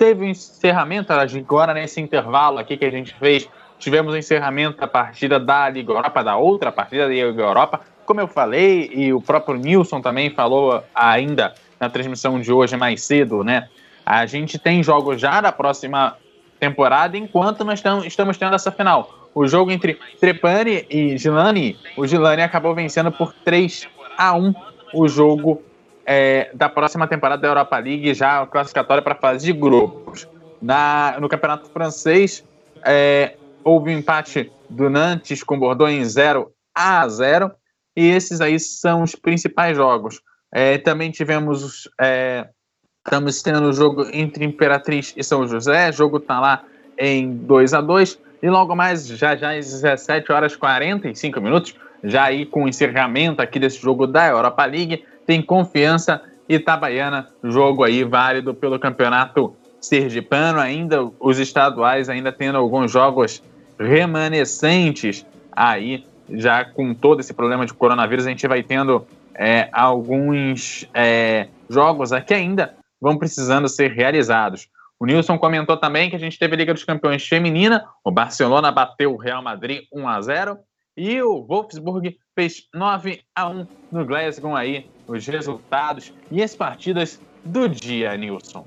[0.00, 3.46] teve um encerramento agora nesse intervalo aqui que a gente fez.
[3.78, 7.82] Tivemos o um encerramento da partida da Liga Europa, da outra partida da Liga Europa.
[8.06, 13.02] Como eu falei, e o próprio Nilson também falou ainda na transmissão de hoje mais
[13.02, 13.68] cedo, né?
[14.04, 16.16] A gente tem jogos já da próxima
[16.60, 19.28] temporada, enquanto nós estamos tendo essa final.
[19.34, 23.88] O jogo entre Trepani e Gilani, o Gilani acabou vencendo por 3
[24.18, 24.54] a 1
[24.92, 25.62] o jogo
[26.04, 30.28] é, da próxima temporada da Europa League, já classificatória para a fase de grupos.
[30.60, 32.44] Na, no Campeonato Francês,
[32.84, 37.50] é, houve um empate do Nantes com Bordeaux em 0 a 0
[37.96, 40.20] e esses aí são os principais jogos.
[40.52, 42.48] É, também tivemos, é,
[43.04, 46.62] estamos tendo o jogo entre Imperatriz e São José, o jogo está lá
[46.98, 51.74] em 2 a 2 e logo mais, já já às 17 horas 45 minutos,
[52.04, 57.84] já aí com o encerramento aqui desse jogo da Europa League, tem confiança Itabaiana, jogo
[57.84, 63.42] aí válido pelo campeonato sergipano, ainda os estaduais ainda tendo alguns jogos
[63.78, 65.24] remanescentes.
[65.52, 71.48] Aí, já com todo esse problema de coronavírus, a gente vai tendo é, alguns é,
[71.68, 74.68] jogos aqui ainda vão precisando ser realizados.
[74.98, 78.70] O Nilson comentou também que a gente teve a Liga dos Campeões feminina, o Barcelona
[78.70, 80.58] bateu o Real Madrid 1 a 0
[80.96, 87.20] e o Wolfsburg fez 9 a 1 no Glasgow aí, os resultados e as partidas
[87.44, 88.66] do dia, Nilson.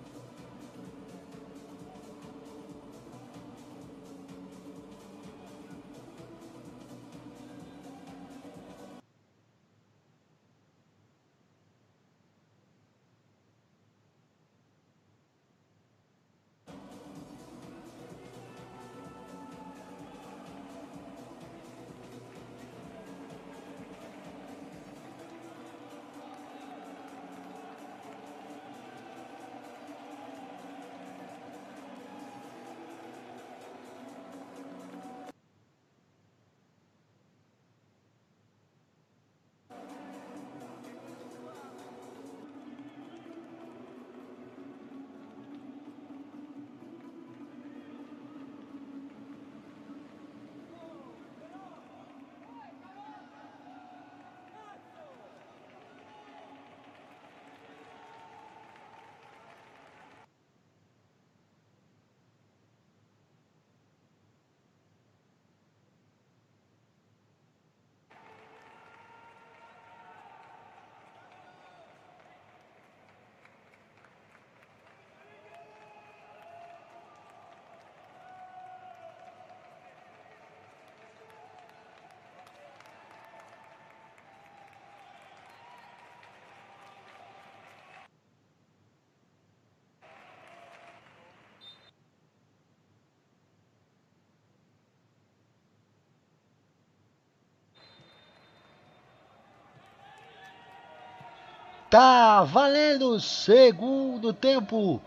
[101.93, 104.99] Tá valendo segundo tempo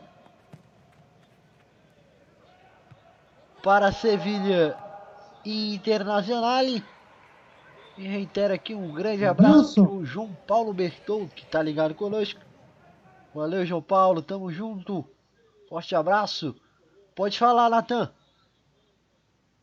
[3.60, 4.76] para Sevilha
[5.44, 6.64] Internacional.
[6.64, 6.82] E
[8.06, 12.38] reitero aqui um grande abraço para o João Paulo Bertol, que tá ligado conosco.
[13.34, 15.04] Valeu, João Paulo, tamo junto.
[15.68, 16.54] Forte abraço.
[17.16, 18.12] Pode falar, Natan.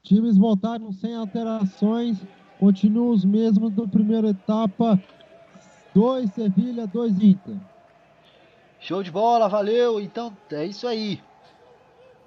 [0.04, 2.18] Times voltaram sem alterações,
[2.60, 5.02] continuam os mesmos da primeira etapa.
[5.94, 7.56] Dois Sevilha, dois Inter.
[8.80, 10.00] Show de bola, valeu.
[10.00, 11.22] Então é isso aí.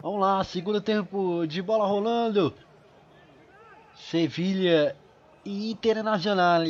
[0.01, 2.55] Vamos lá, segundo tempo de bola rolando.
[3.95, 4.95] Sevilha
[5.45, 6.63] e Internacional.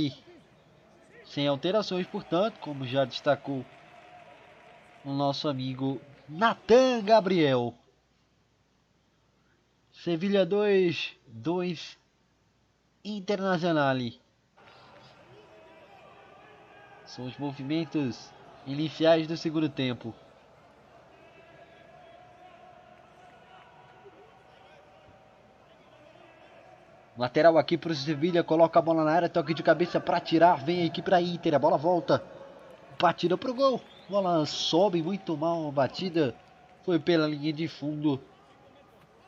[1.25, 3.65] Sem alterações, portanto, como já destacou
[5.05, 7.75] o nosso amigo Natan Gabriel.
[9.93, 11.99] Sevilha 2, 2
[13.05, 13.97] Internacional.
[17.07, 18.31] São os movimentos
[18.67, 20.13] iniciais do segundo tempo.
[27.17, 30.63] Lateral aqui para o Sevilha, coloca a bola na área, toque de cabeça para tirar,
[30.63, 32.23] vem aqui para Inter, a bola volta.
[33.01, 36.35] Batida para o gol, bola sobe muito mal, batida
[36.85, 38.21] foi pela linha de fundo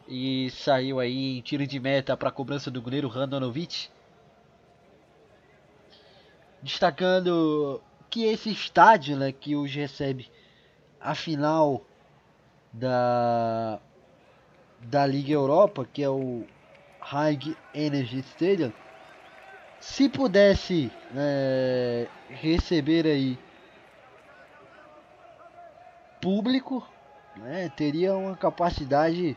[0.06, 3.88] e saiu aí em tiro de meta para a cobrança do goleiro Randonovic.
[6.62, 7.80] Destacando
[8.10, 10.28] que esse estádio né, que hoje recebe
[11.00, 11.82] a final
[12.72, 13.78] da,
[14.80, 16.44] da Liga Europa, que é o
[17.00, 18.72] High Energy Stadium,
[19.80, 23.38] se pudesse é, receber aí
[26.20, 26.86] público,
[27.36, 29.36] né, teria uma capacidade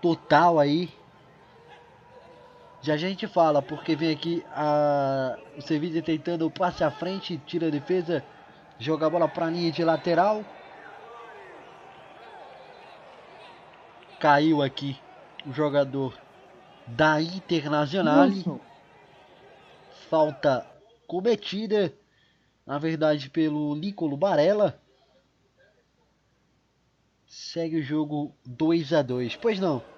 [0.00, 0.88] total aí.
[2.82, 7.40] Já a gente fala, porque vem aqui a, o Sevilla tentando o passe à frente,
[7.46, 8.24] tira a defesa,
[8.76, 10.44] joga a bola para a linha de lateral.
[14.18, 14.98] Caiu aqui
[15.46, 16.18] o jogador
[16.84, 18.28] da Internacional.
[20.10, 20.66] Falta
[21.06, 21.94] cometida,
[22.66, 24.80] na verdade, pelo Nicolo Barella.
[27.28, 29.91] Segue o jogo 2 a 2 Pois não.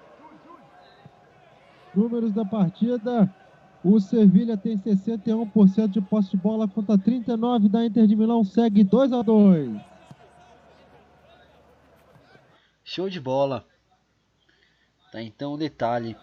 [1.95, 3.33] Números da partida.
[3.83, 8.43] O Sevilha tem 61% de posse de bola contra 39 da Inter de Milão.
[8.43, 9.79] Segue 2 a 2
[12.83, 13.65] Show de bola.
[15.11, 16.15] Tá, então um detalhe.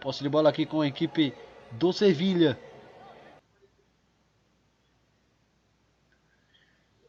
[0.00, 1.34] Posse de bola aqui com a equipe
[1.72, 2.58] do Sevilha.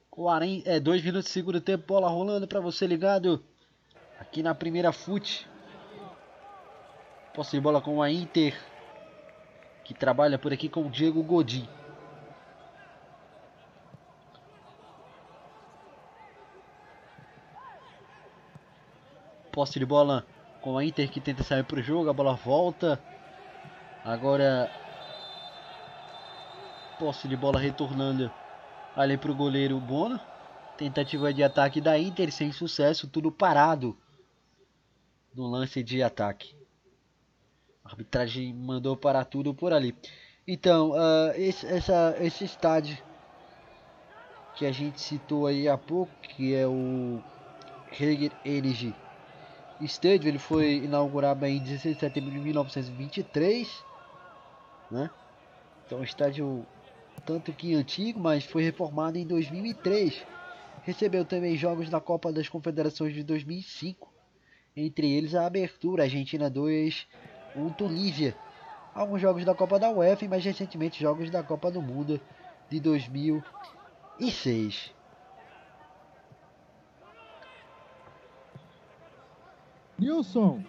[0.10, 3.44] 40, é, 2 minutos de segundo tempo, bola rolando para você ligado
[4.20, 5.50] aqui na primeira fute.
[7.34, 8.60] Posse de bola com a Inter,
[9.86, 11.66] que trabalha por aqui com o Diego Godin.
[19.50, 20.26] Posse de bola
[20.62, 23.02] com a Inter que tenta sair para o jogo, a bola volta.
[24.04, 24.70] Agora
[27.00, 28.30] posse de bola retornando
[28.94, 30.20] ali para o goleiro Bono.
[30.78, 33.98] Tentativa de ataque da Inter sem sucesso, tudo parado
[35.34, 36.61] no lance de ataque.
[37.92, 39.96] Arbitragem mandou parar tudo por ali.
[40.48, 42.98] Então, uh, esse, essa, esse estádio
[44.56, 47.22] que a gente citou aí há pouco, que é o
[47.92, 48.94] Heger Energy
[49.86, 53.84] Stadium ele foi inaugurado em 16 de setembro de 1923,
[54.90, 55.10] né?
[55.86, 56.66] Então um estádio
[57.26, 60.26] tanto que antigo, mas foi reformado em 2003.
[60.84, 64.12] Recebeu também jogos da Copa das Confederações de 2005,
[64.76, 67.08] entre eles a abertura Argentina 2,
[67.56, 68.36] 1 Tunísia.
[68.94, 72.20] Alguns jogos da Copa da UEFA e mais recentemente jogos da Copa do Mundo
[72.70, 74.92] de 2006.
[79.98, 80.62] Nilson.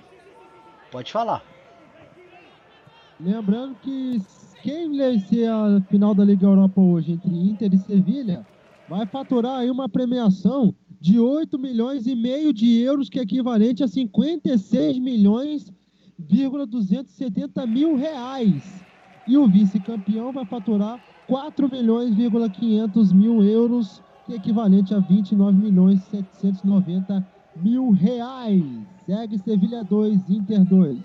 [0.91, 1.43] Pode falar.
[3.19, 4.21] Lembrando que
[4.63, 8.47] quem vencer a final da Liga Europa hoje entre Inter e Sevilha
[8.89, 13.83] vai faturar aí uma premiação de 8 milhões e meio de euros, que é equivalente
[13.83, 15.73] a 56 milhões,
[16.19, 18.85] 270 mil reais.
[19.27, 25.57] E o vice-campeão vai faturar 4 milhões, 500 mil euros, que é equivalente a 29
[25.57, 28.65] milhões 790 mil reais.
[29.07, 30.99] Segue Sevilha 2, Inter 2.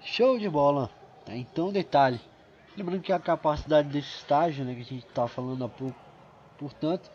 [0.00, 0.90] Show de bola.
[1.24, 2.20] Tá, então, detalhe.
[2.76, 5.96] Lembrando que a capacidade desse estágio, né, que a gente está falando há pouco,
[6.58, 7.10] portanto,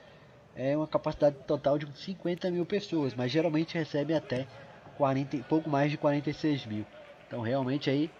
[0.55, 4.47] é uma capacidade total de 50 mil pessoas, mas geralmente recebe até
[4.99, 6.85] 40, pouco mais de 46 mil.
[7.25, 8.11] Então, realmente aí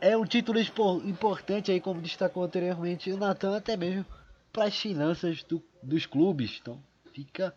[0.00, 0.58] é um título
[1.04, 4.06] importante aí, como destacou anteriormente o Natan, até mesmo
[4.50, 6.58] para as finanças do, dos clubes.
[6.58, 6.82] Então
[7.12, 7.54] fica,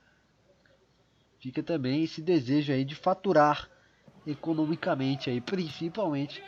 [1.40, 3.70] fica também esse desejo aí de faturar
[4.28, 6.44] economicamente aí, principalmente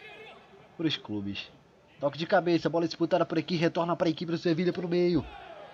[0.76, 1.50] para os clubes.
[1.98, 4.90] Toque de cabeça, bola disputada por aqui, retorna para a equipe do Sevilha para o
[4.90, 5.26] meio.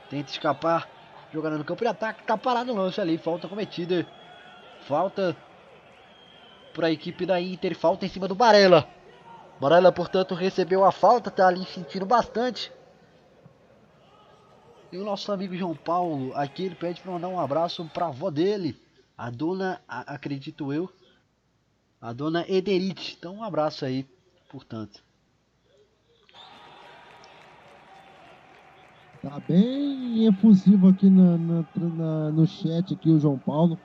[0.08, 0.88] Tenta escapar,
[1.34, 4.06] jogando no campo de ataque, tá parado no lance ali, falta cometida.
[4.88, 5.36] Falta
[6.74, 8.88] para a equipe da Inter, falta em cima do Barella.
[9.60, 12.72] Barella, portanto, recebeu a falta, tá ali sentindo bastante.
[14.90, 18.10] E o nosso amigo João Paulo, aqui ele pede para mandar um abraço para a
[18.10, 18.80] avó dele,
[19.18, 20.90] a dona, a, acredito eu,
[22.00, 23.18] a dona Ederite.
[23.20, 24.08] Então um abraço aí,
[24.50, 25.04] portanto.
[29.22, 33.78] Tá bem efusivo aqui na, na, na, no chat aqui o João Paulo.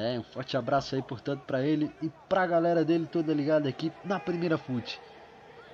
[0.00, 3.92] É, um forte abraço aí, portanto, para ele e pra galera dele toda ligada aqui
[4.04, 5.00] na primeira fute.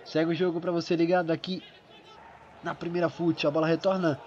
[0.02, 1.62] Segue o jogo para você ligado aqui
[2.62, 3.46] na primeira fute.
[3.46, 4.18] A bola retorna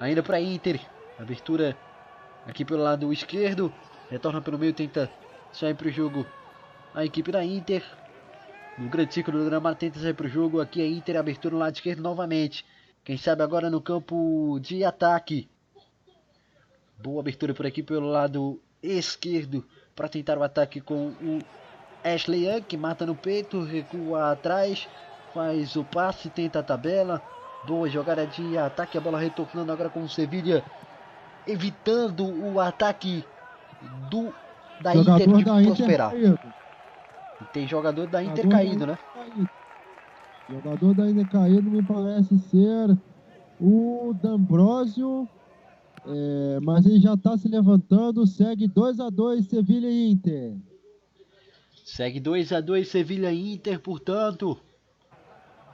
[0.00, 0.80] ainda para Inter.
[1.18, 1.76] Abertura
[2.46, 3.70] aqui pelo lado esquerdo.
[4.08, 5.10] Retorna pelo meio, tenta
[5.52, 6.26] sair para o jogo
[6.94, 7.84] a equipe da Inter.
[8.78, 10.62] No grande círculo do gramado tenta sair para o jogo.
[10.62, 12.64] Aqui a Inter, abertura no lado esquerdo novamente.
[13.04, 15.50] Quem sabe agora no campo de ataque.
[17.02, 19.64] Boa abertura por aqui pelo lado esquerdo
[19.94, 21.38] para tentar o ataque com o
[22.02, 24.88] Ashley Young, que mata no peito, recua atrás,
[25.32, 27.22] faz o passe, tenta a tabela.
[27.66, 30.62] Boa jogada de ataque, a bola retornando agora com o Sevilha,
[31.46, 33.24] evitando o ataque
[34.10, 34.32] do
[34.82, 36.14] da jogador Inter de da prosperar.
[36.14, 36.38] Inter
[37.52, 38.98] tem jogador da Inter jogador caído, né?
[39.14, 39.50] Caído.
[40.50, 42.96] Jogador da Inter caído me parece ser
[43.60, 45.28] o D'Ambrosio
[46.06, 48.26] é, mas ele já está se levantando.
[48.26, 50.56] Segue 2 a 2 Sevilha e Inter.
[51.84, 54.58] Segue 2 a 2 Sevilha e Inter, portanto.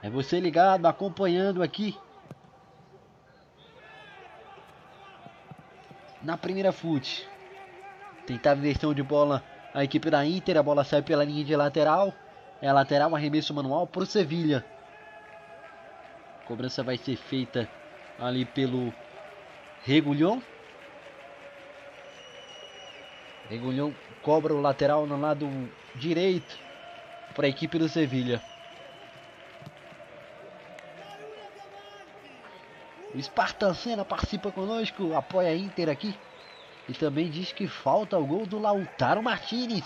[0.01, 1.95] É você ligado, acompanhando aqui.
[6.23, 7.27] Na primeira fute.
[8.25, 9.43] Tentava inversão de bola
[9.73, 10.57] a equipe da Inter.
[10.57, 12.13] A bola sai pela linha de lateral.
[12.61, 14.63] É lateral, arremesso manual para o Sevilha.
[16.47, 17.67] Cobrança vai ser feita
[18.19, 18.93] ali pelo
[19.83, 20.41] Regulhão.
[23.49, 25.47] Regulhão cobra o lateral no lado
[25.95, 26.57] direito
[27.35, 28.41] para a equipe do Sevilha.
[33.13, 36.15] O Spartan Senna participa conosco, apoia a Inter aqui.
[36.87, 39.83] E também diz que falta o gol do Lautaro Martinez.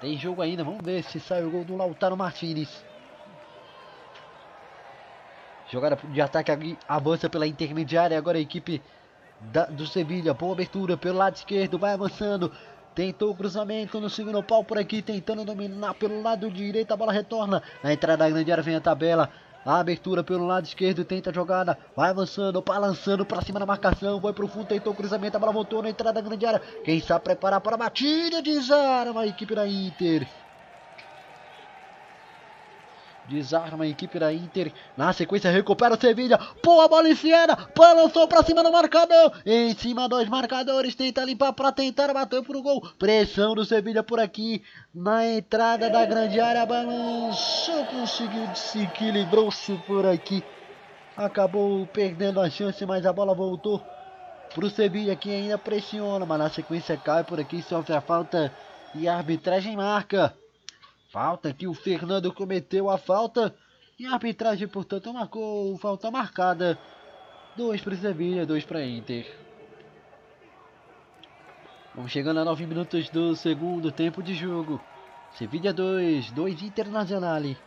[0.00, 2.84] Tem jogo ainda, vamos ver se sai o gol do Lautaro Martinez.
[5.70, 8.16] Jogada de ataque avança pela intermediária.
[8.16, 8.82] Agora a equipe
[9.40, 10.34] da, do Sevilha.
[10.34, 12.52] Boa abertura pelo lado esquerdo, vai avançando.
[12.94, 16.92] Tentou o cruzamento no segundo pau por aqui, tentando dominar pelo lado direito.
[16.92, 17.62] A bola retorna.
[17.82, 19.30] Na entrada da grande área vem a tabela.
[19.64, 24.20] A abertura pelo lado esquerdo, tenta a jogada, vai avançando, balançando para cima da marcação,
[24.20, 26.62] foi pro fundo, tentou o cruzamento, a bola voltou na entrada da grande área.
[26.84, 30.26] Quem sabe preparar para a batida, desarma a equipe da Inter.
[33.28, 34.72] Desarma a equipe da Inter.
[34.96, 36.38] Na sequência recupera o Sevilha.
[36.62, 37.56] Pô, a bola enfiada.
[37.76, 39.32] Balançou pra cima do marcador.
[39.44, 40.94] Em cima dos marcadores.
[40.94, 42.80] Tenta limpar pra tentar bater pro gol.
[42.98, 44.62] Pressão do Sevilha por aqui.
[44.94, 46.64] Na entrada da grande área.
[46.64, 47.84] Balançou.
[47.84, 50.42] Conseguiu se equilibrou-se por aqui.
[51.14, 53.82] Acabou perdendo a chance, mas a bola voltou
[54.54, 56.24] pro Sevilha que ainda pressiona.
[56.24, 57.60] Mas na sequência cai por aqui.
[57.60, 58.50] Sofre a falta.
[58.94, 60.34] E a arbitragem marca.
[61.08, 63.54] Falta que o Fernando cometeu a falta.
[63.98, 66.78] E a arbitragem, portanto, marcou falta marcada.
[67.56, 69.26] Dois para Sevilha, dois para Inter.
[71.94, 74.80] Vamos chegando a 9 minutos do segundo tempo de jogo.
[75.32, 77.58] Sevilha 2, 2 Internazionale.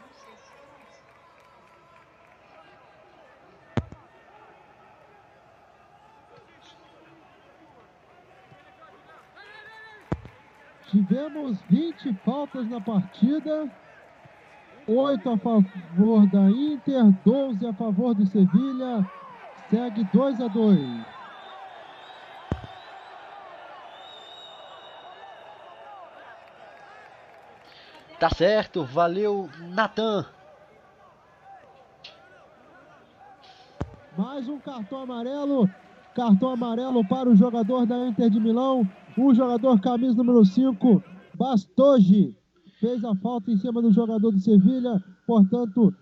[11.02, 13.68] Tivemos 20 faltas na partida,
[14.86, 19.03] 8 a favor da Inter, 12 a favor do Sevilha,
[19.68, 20.78] segue 2 a 2.
[28.19, 30.23] Tá certo, valeu Natan.
[34.15, 35.68] Mais um cartão amarelo,
[36.15, 41.03] cartão amarelo para o jogador da Inter de Milão, o jogador camisa número 5,
[41.35, 42.35] Bastogi,
[42.79, 45.01] fez a falta em cima do jogador do Sevilha.
[45.25, 45.93] Portanto,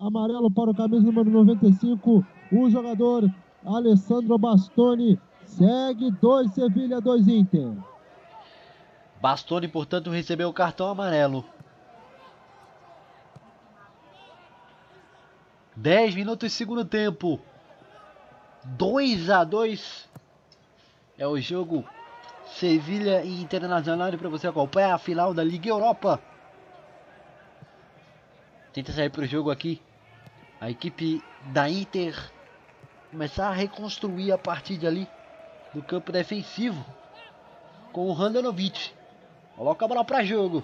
[0.00, 3.28] amarelo para o camisa número 95, o jogador
[3.64, 5.18] Alessandro Bastoni.
[5.44, 7.72] Segue 2 Sevilha, 2 Inter.
[9.20, 11.44] Bastoni, portanto, recebeu o cartão amarelo.
[15.74, 17.40] 10 minutos segundo tempo.
[18.76, 20.08] 2 a 2
[21.16, 21.88] é o jogo
[22.46, 26.20] Sevilha e Internacional para você acompanhar a final da Liga Europa.
[28.72, 29.80] Tenta sair para o jogo aqui.
[30.60, 32.14] A equipe da Inter
[33.10, 35.08] começar a reconstruir a partir ali
[35.72, 36.84] do campo defensivo
[37.92, 38.92] com o Handanovic.
[39.56, 40.62] Coloca a bola para jogo.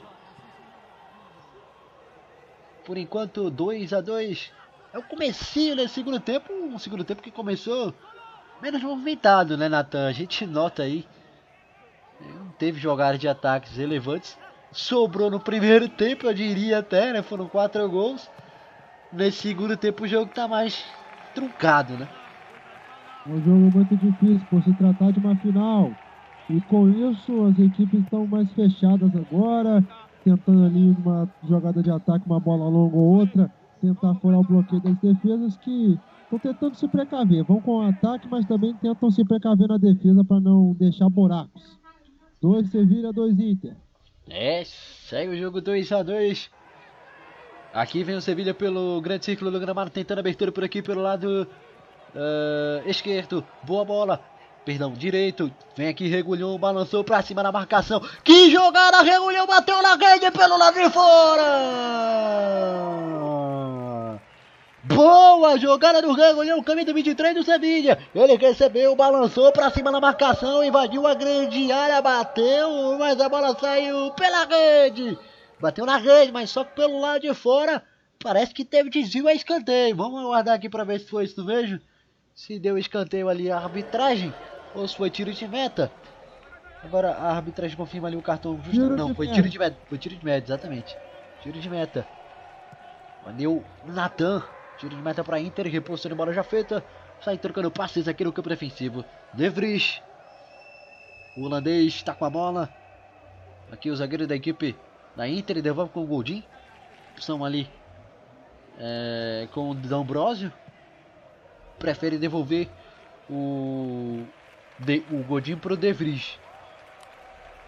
[2.84, 4.52] Por enquanto 2 a 2
[4.94, 7.92] É o comecinho desse segundo tempo, um segundo tempo que começou
[8.62, 10.06] menos movimentado, né, Natan?
[10.06, 11.04] A gente nota aí.
[12.20, 14.38] Não teve jogadas de ataques relevantes.
[14.70, 17.22] Sobrou no primeiro tempo, eu diria até, né?
[17.22, 18.30] Foram quatro gols.
[19.12, 20.84] Nesse segundo tempo o jogo tá mais
[21.34, 22.06] truncado, né?
[23.26, 25.90] É um jogo muito difícil por se tratar de uma final.
[26.48, 29.82] E com isso as equipes estão mais fechadas agora,
[30.22, 33.50] tentando ali uma jogada de ataque, uma bola longa ou outra,
[33.84, 37.44] tentar furar o bloqueio das defesas que estão tentando se precaver.
[37.44, 41.78] Vão com o ataque, mas também tentam se precaver na defesa para não deixar buracos.
[42.40, 43.76] Dois Sevilha, dois Inter.
[44.28, 46.50] É, segue o jogo 2 a 2
[47.74, 51.46] Aqui vem o Sevilha pelo grande círculo do gramado, tentando abertura por aqui pelo lado
[52.14, 53.44] uh, esquerdo.
[53.64, 54.20] Boa bola.
[54.64, 55.52] Perdão, direito.
[55.76, 58.00] Vem aqui, Regulhão, balançou pra cima na marcação.
[58.24, 61.44] Que jogada, Regulhão bateu na rede pelo lado de fora.
[64.84, 67.98] Boa jogada do Regulhão, caminho do 23 do Sevilha.
[68.14, 73.54] Ele recebeu, balançou pra cima na marcação, invadiu a grande área, bateu, mas a bola
[73.58, 75.18] saiu pela rede.
[75.60, 77.82] Bateu na rede, mas só pelo lado de fora.
[78.18, 79.94] Parece que teve desvio a escanteio.
[79.94, 81.78] Vamos aguardar aqui para ver se foi isso mesmo.
[82.34, 84.32] Se deu escanteio ali a arbitragem
[84.74, 85.90] ou foi tiro de meta.
[86.82, 88.70] Agora a arbitragem confirma ali o cartão justo.
[88.72, 89.76] Tiro Não, foi tiro de meta.
[89.88, 90.96] Foi tiro de meta, exatamente.
[91.42, 92.06] Tiro de meta.
[93.36, 94.42] Deu Natan.
[94.78, 95.66] Tiro de meta para Inter.
[95.68, 96.84] Repulsão de bola já feita.
[97.22, 99.02] Sai trocando passes aqui no campo defensivo.
[99.32, 100.02] De Vries.
[101.36, 102.68] O holandês está com a bola.
[103.72, 104.76] Aqui o zagueiro da equipe
[105.16, 106.44] da Inter devolve com o Goldin.
[107.12, 107.68] Opção ali
[108.78, 110.52] é, com o D'Ambrosio.
[111.78, 112.68] Prefere devolver
[113.28, 114.24] o,
[114.78, 116.38] de, o Godin pro De Vries.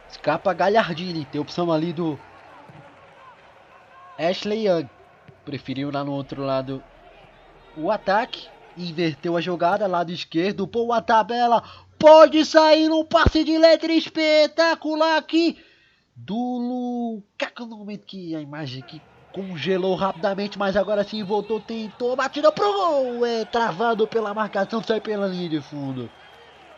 [0.09, 1.25] Escapa Galhardini.
[1.25, 2.19] Tem opção ali do
[4.19, 4.89] Ashley Young.
[5.45, 6.83] Preferiu lá no outro lado
[7.77, 8.49] o ataque.
[8.77, 10.67] Inverteu a jogada, lado esquerdo.
[10.67, 11.63] Pô, a tabela.
[11.99, 15.59] Pode sair um passe de letra espetacular aqui
[16.15, 19.01] do Lukaku no momento que a imagem que
[19.33, 24.99] congelou rapidamente, mas agora sim voltou, tentou, batida pro gol, é travado pela marcação, sai
[24.99, 26.11] pela linha de fundo.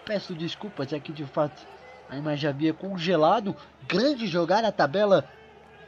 [0.08, 1.66] Peço desculpas, é que de fato
[2.08, 3.54] a imagem havia congelado,
[3.86, 5.28] grande jogada, a tabela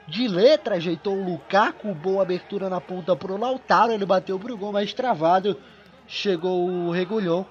[0.07, 4.73] de letra ajeitou o Lukaku, boa abertura na ponta pro Lautaro, ele bateu pro gol,
[4.73, 5.59] mas travado,
[6.07, 7.47] chegou o Regulhão.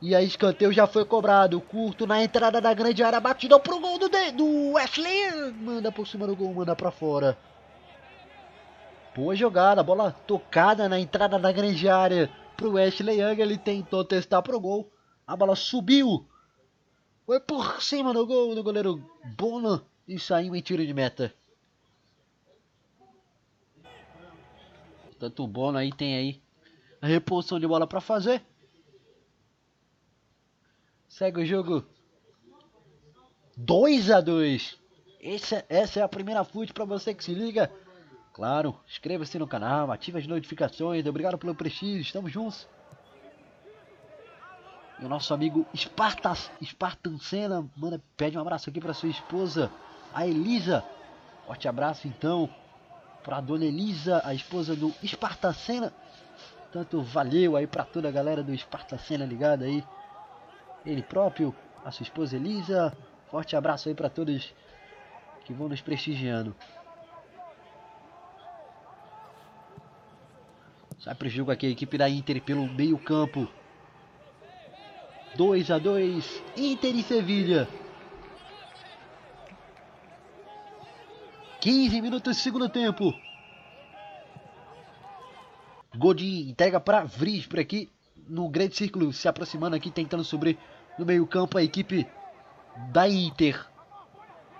[0.00, 1.60] E a escanteio já foi cobrado.
[1.60, 3.18] Curto na entrada da grande área.
[3.18, 5.52] Batida pro gol do, do Ashley.
[5.58, 7.36] Manda por cima do gol, manda pra fora.
[9.16, 9.82] Boa jogada.
[9.82, 13.40] Bola tocada na entrada da grande área pro Ashley Young.
[13.40, 14.92] Ele tentou testar pro gol.
[15.26, 16.26] A bola subiu.
[17.24, 19.02] Foi por cima do gol do goleiro
[19.36, 19.84] Bono.
[20.06, 21.34] E saiu em tiro de meta.
[25.18, 26.42] Tanto o Bono aí tem aí
[27.00, 28.42] a reposição de bola para fazer.
[31.08, 31.84] Segue o jogo.
[33.56, 34.78] 2 a 2
[35.26, 37.72] essa, essa é a primeira fute para você que se liga.
[38.32, 41.04] Claro, inscreva-se no canal, ative as notificações.
[41.06, 42.68] Obrigado pelo prestígio, estamos juntos.
[44.98, 49.70] E o nosso amigo Spartas, Spartan Senna manda, pede um abraço aqui para sua esposa,
[50.14, 50.84] a Elisa.
[51.46, 52.48] Forte abraço então
[53.22, 55.92] para dona Elisa, a esposa do Spartan Senna.
[56.72, 59.84] Tanto valeu aí para toda a galera do Spartan Senna ligada aí
[60.84, 61.54] ele próprio,
[61.84, 62.96] a sua esposa Elisa.
[63.30, 64.54] Forte abraço aí para todos
[65.44, 66.54] que vão nos prestigiando.
[70.98, 73.48] Sai pro jogo aqui a equipe da Inter pelo meio campo.
[75.36, 77.68] 2 a 2 Inter e Sevilha.
[81.60, 83.12] 15 minutos de segundo tempo.
[85.94, 87.90] Godin entrega para Vries por aqui
[88.26, 90.58] no grande círculo se aproximando aqui tentando subir
[90.98, 92.06] no meio-campo, a equipe
[92.90, 93.66] da Inter.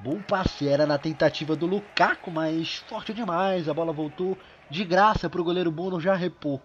[0.02, 3.66] Bom passe, era na tentativa do Lukaku, mas forte demais.
[3.66, 4.36] A bola voltou
[4.70, 6.60] de graça para o goleiro Bono já repor.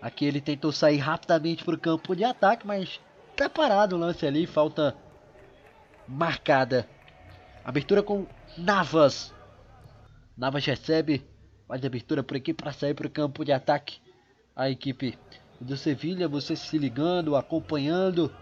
[0.00, 3.00] Aqui ele tentou sair rapidamente para o campo de ataque, mas
[3.34, 4.96] preparado o lance ali, falta
[6.06, 6.88] marcada.
[7.64, 8.26] Abertura com
[8.56, 9.34] Navas.
[10.36, 11.26] Navas recebe,
[11.68, 14.00] Mais abertura por aqui para sair para o campo de ataque.
[14.56, 15.18] A equipe
[15.60, 18.34] do Sevilha, você se ligando, acompanhando.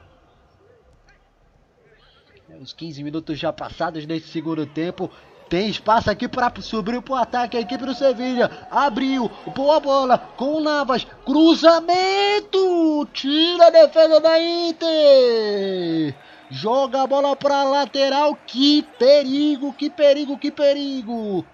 [2.49, 5.11] É, os 15 minutos já passados nesse segundo tempo.
[5.49, 8.51] Tem espaço aqui para subir o ataque a equipe do Sevilha.
[8.69, 11.07] Abriu, boa bola com Navas.
[11.25, 13.07] Cruzamento!
[13.13, 16.15] Tira a defesa da Inter!
[16.51, 18.37] Joga a bola para lateral.
[18.45, 21.45] Que perigo, que perigo, que perigo!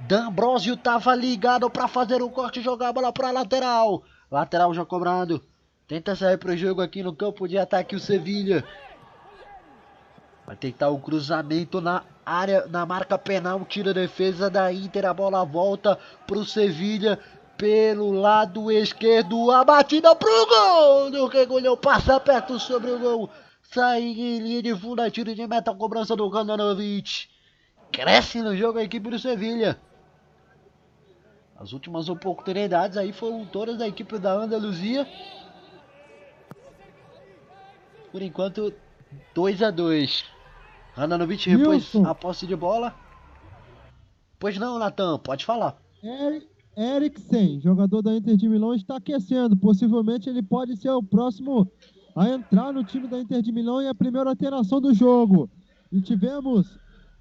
[0.00, 4.02] D'Ambrosio tava ligado para fazer o corte e jogar a bola para lateral.
[4.30, 5.42] Lateral já cobrado.
[5.88, 8.62] Tenta sair pro jogo aqui no campo de ataque o Sevilha.
[10.52, 15.14] Vai tentar o cruzamento na área, na marca penal, tira a defesa da Inter, a
[15.14, 17.18] bola volta pro Sevilha
[17.56, 23.30] pelo lado esquerdo, a batida pro gol do Regulhão, passa perto sobre o gol,
[23.62, 27.30] sai em linha de fundo, tiro de meta, cobrança do Kandanovic.
[27.90, 29.80] Cresce no jogo a equipe do Sevilha.
[31.56, 35.08] As últimas oportunidades aí foram todas da equipe da Andaluzia.
[38.10, 38.74] Por enquanto,
[39.34, 40.41] 2 a 2
[40.96, 42.94] Andanovic repôs a posse de bola.
[44.38, 45.76] Pois não, Natan, pode falar.
[46.76, 49.56] Eriksen, jogador da Inter de Milão, está aquecendo.
[49.56, 51.70] Possivelmente ele pode ser o próximo
[52.14, 55.48] a entrar no time da Inter de Milão e a primeira alteração do jogo.
[55.90, 56.78] E tivemos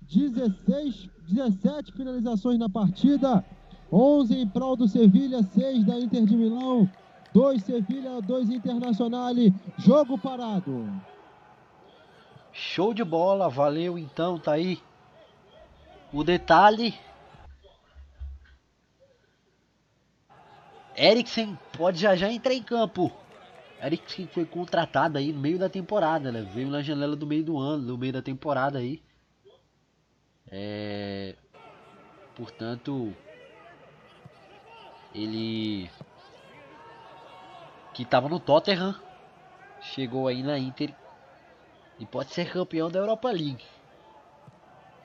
[0.10, 3.44] 16, 17 finalizações na partida.
[3.92, 6.90] 11 em prol do Sevilha, 6 da Inter de Milão,
[7.34, 9.34] 2 Sevilha, 2 Internacional,
[9.78, 10.90] jogo parado.
[12.62, 14.80] Show de bola, valeu então, tá aí
[16.14, 16.94] o detalhe.
[20.96, 23.12] Eriksen pode já já entrar em campo.
[23.82, 26.44] Eriksen foi contratado aí no meio da temporada, né?
[26.54, 29.02] Veio na janela do meio do ano, no meio da temporada aí.
[30.48, 31.36] É...
[32.36, 33.12] Portanto,
[35.16, 35.90] ele
[37.96, 38.96] que estava no Tottenham,
[39.82, 41.01] chegou aí na Inter
[42.02, 43.64] e pode ser campeão da Europa League.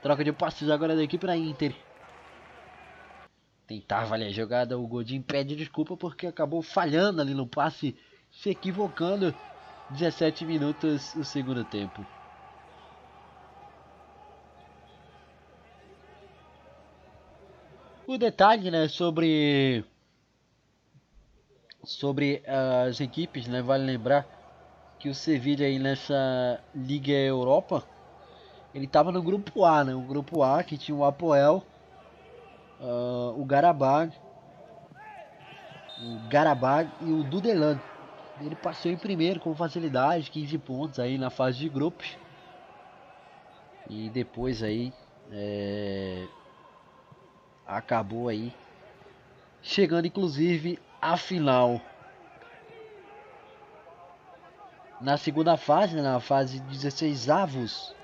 [0.02, 1.74] Troca de passes agora da equipe na Inter.
[3.66, 7.94] Tentava ali a jogada, o Godin pede desculpa porque acabou falhando ali no passe,
[8.32, 9.34] se equivocando.
[9.90, 12.04] 17 minutos o segundo tempo.
[18.06, 19.84] O detalhe, né, sobre
[21.84, 23.60] sobre as equipes, né?
[23.60, 24.35] Vale lembrar
[25.06, 27.84] que o Sevilla aí nessa Liga Europa,
[28.74, 29.94] ele estava no grupo A, né?
[29.94, 31.62] O grupo A que tinha o Apoel,
[32.80, 34.12] uh, o Garabag,
[36.02, 37.78] o Garabag e o Dudelan.
[38.40, 42.18] Ele passou em primeiro com facilidade, 15 pontos aí na fase de grupos.
[43.88, 44.92] E depois aí
[45.30, 46.26] é,
[47.64, 48.52] acabou aí
[49.62, 51.80] chegando inclusive a final.
[55.00, 57.94] Na segunda fase, né, na fase 16 avos.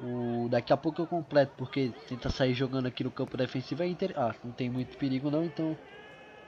[0.00, 3.86] O, daqui a pouco eu completo, porque tenta sair jogando aqui no campo defensivo é
[3.86, 4.12] inter...
[4.16, 5.76] Ah, não tem muito perigo não, então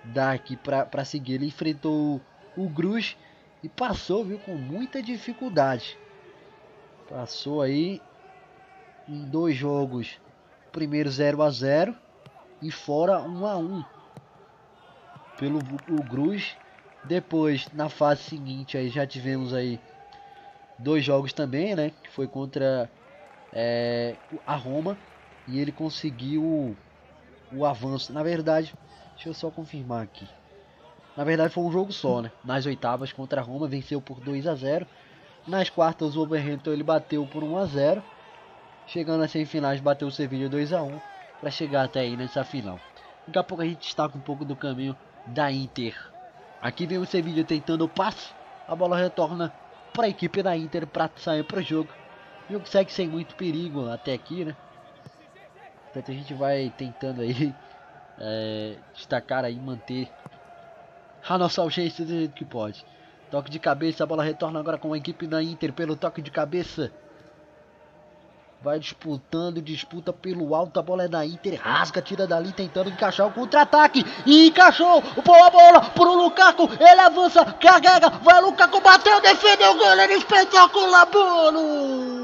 [0.04, 1.34] dá aqui pra, pra seguir.
[1.34, 2.20] Ele enfrentou
[2.56, 3.16] o, o Gruz
[3.62, 5.98] e passou, viu, com muita dificuldade.
[7.08, 8.02] Passou aí
[9.08, 10.20] em dois jogos.
[10.72, 11.96] Primeiro 0 a 0
[12.60, 13.84] e fora 1 a 1
[15.38, 16.56] pelo o Cruz.
[17.08, 19.80] Depois, na fase seguinte, aí já tivemos aí
[20.78, 21.90] dois jogos também, né?
[22.02, 22.86] Que foi contra
[23.50, 24.14] é,
[24.46, 24.98] a Roma
[25.46, 26.76] e ele conseguiu o,
[27.50, 28.12] o avanço.
[28.12, 28.74] Na verdade,
[29.14, 30.28] deixa eu só confirmar aqui.
[31.16, 32.30] Na verdade, foi um jogo só, né?
[32.44, 34.86] Nas oitavas contra a Roma, venceu por 2 a 0.
[35.46, 38.02] Nas quartas, o Wolverhampton ele bateu por 1 a 0.
[38.86, 41.00] Chegando às semifinais, bateu o Sevilla 2 a 1
[41.40, 42.78] para chegar até aí nessa final.
[43.26, 44.94] Daqui a pouco a gente destaca um pouco do caminho
[45.26, 45.96] da Inter.
[46.60, 48.30] Aqui vem o Sevilla tentando o passe.
[48.66, 49.52] A bola retorna
[49.92, 51.90] para a equipe da Inter para sair para o jogo.
[52.48, 54.56] O jogo segue sem muito perigo até aqui, né?
[55.84, 57.54] Portanto a gente vai tentando aí
[58.18, 60.08] é, destacar aí, manter
[61.28, 62.84] a nossa audiência do jeito que pode.
[63.30, 66.30] Toque de cabeça, a bola retorna agora com a equipe da Inter pelo toque de
[66.30, 66.90] cabeça.
[68.60, 70.80] Vai disputando, disputa pelo alto.
[70.80, 71.60] A bola é da Inter.
[71.62, 74.04] Rasga, tira dali, tentando encaixar o contra-ataque.
[74.26, 75.00] E encaixou.
[75.24, 76.68] Boa bola pro Lukaku.
[76.80, 78.10] Ele avança, carrega.
[78.10, 80.12] Vai Lukaku, bateu, defendeu o goleiro.
[80.14, 82.18] Espetacular, bolo.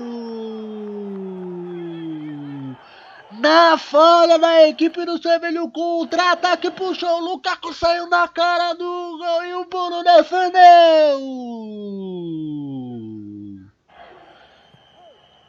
[3.39, 7.19] Na falha da equipe do Sevilha, o contra-ataque puxou.
[7.19, 11.21] O Lukaku saiu na cara do gol e o Bruno defendeu.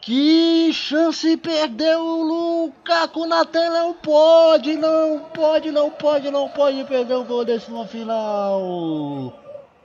[0.06, 6.84] Que chance perdeu o Lukaku na tela, não pode, não pode, não pode, não pode
[6.84, 9.34] perder um gol desse no final.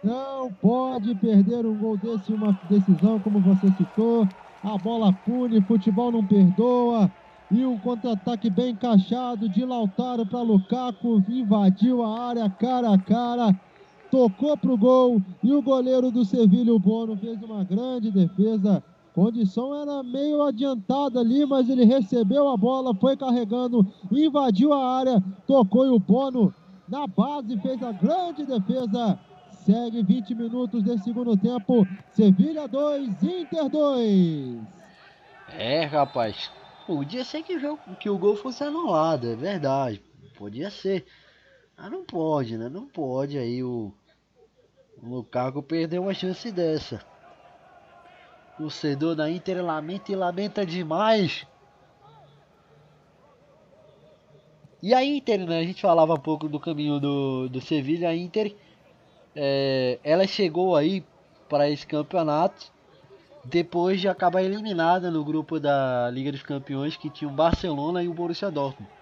[0.05, 4.29] Não pode perder um gol desse, uma decisão como você citou.
[4.63, 7.11] A bola pune, futebol não perdoa.
[7.51, 13.59] E um contra-ataque bem encaixado de Lautaro para Lukaku, invadiu a área cara a cara,
[14.11, 18.85] tocou para o gol e o goleiro do Sevilha, o Bono, fez uma grande defesa
[19.21, 25.23] Condição era meio adiantada ali, mas ele recebeu a bola, foi carregando, invadiu a área,
[25.47, 26.55] tocou e o Bono
[26.89, 29.21] na base fez a grande defesa.
[29.51, 31.87] Segue 20 minutos de segundo tempo.
[32.13, 34.63] Sevilha 2, Inter 2.
[35.49, 36.51] É, rapaz.
[36.87, 37.59] Podia ser que,
[38.01, 40.03] que o gol fosse anulado, é verdade.
[40.35, 41.05] Podia ser.
[41.77, 42.71] Mas não pode, né?
[42.71, 43.93] Não pode aí o,
[44.97, 47.05] o Lukaku perder uma chance dessa.
[48.61, 51.47] Torcedor da Inter lamenta e lamenta demais.
[54.83, 55.61] E a Inter, né?
[55.61, 58.11] A gente falava um pouco do caminho do, do Sevilha.
[58.11, 58.55] A Inter,
[59.35, 61.03] é, ela chegou aí
[61.49, 62.71] para esse campeonato
[63.43, 68.09] depois de acabar eliminada no grupo da Liga dos Campeões que tinha o Barcelona e
[68.09, 68.93] o Borussia Dortmund.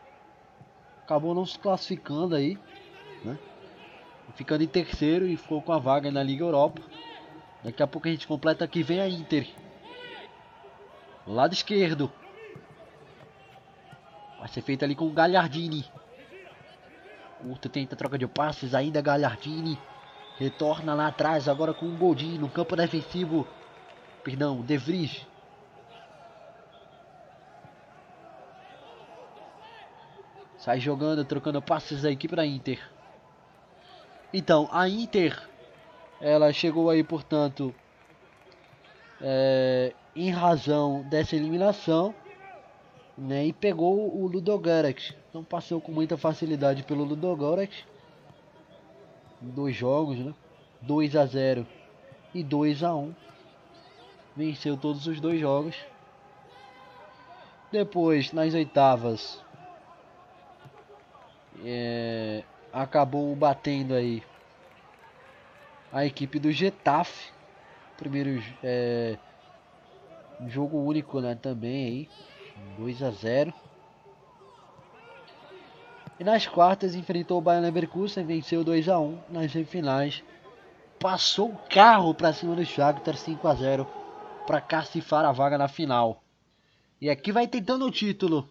[1.02, 2.56] Acabou não se classificando aí,
[3.24, 3.36] né?
[4.36, 6.80] Ficando em terceiro e ficou com a vaga na Liga Europa.
[7.62, 8.82] Daqui a pouco a gente completa aqui.
[8.82, 9.48] Vem a Inter.
[11.26, 12.10] Lado esquerdo.
[14.38, 15.84] Vai ser feito ali com o Galhardini.
[17.40, 18.74] Curto tenta troca de passes.
[18.74, 19.78] Ainda Galhardini.
[20.38, 21.48] Retorna lá atrás.
[21.48, 23.46] Agora com o Godin no campo defensivo.
[24.22, 25.26] Perdão, De Vries.
[30.58, 32.80] Sai jogando, trocando passes da equipe da Inter.
[34.32, 35.48] Então, a Inter
[36.20, 37.74] ela chegou aí, portanto,
[39.20, 42.14] é, em razão dessa eliminação,
[43.16, 45.14] né, e pegou o Ludogorets.
[45.28, 47.84] Então passou com muita facilidade pelo Ludogorets.
[49.40, 50.34] Dois jogos, né?
[50.82, 51.66] 2 a 0
[52.34, 53.14] e 2 a 1.
[54.36, 55.76] Venceu todos os dois jogos.
[57.70, 59.42] Depois, nas oitavas,
[61.64, 62.42] é,
[62.72, 64.22] acabou batendo aí
[65.92, 67.30] a equipe do Getafe.
[67.96, 69.18] Primeiro é,
[70.46, 72.08] jogo único né, também aí.
[72.76, 73.54] 2 a 0
[76.18, 80.22] E nas quartas enfrentou o Bayern Leverkusen, venceu 2 a 1 nas semifinais.
[80.98, 83.86] Passou o carro para cima do Shakhtar 5 a 0
[84.46, 86.22] para cacifar a vaga na final.
[87.00, 88.48] E aqui vai tentando o título.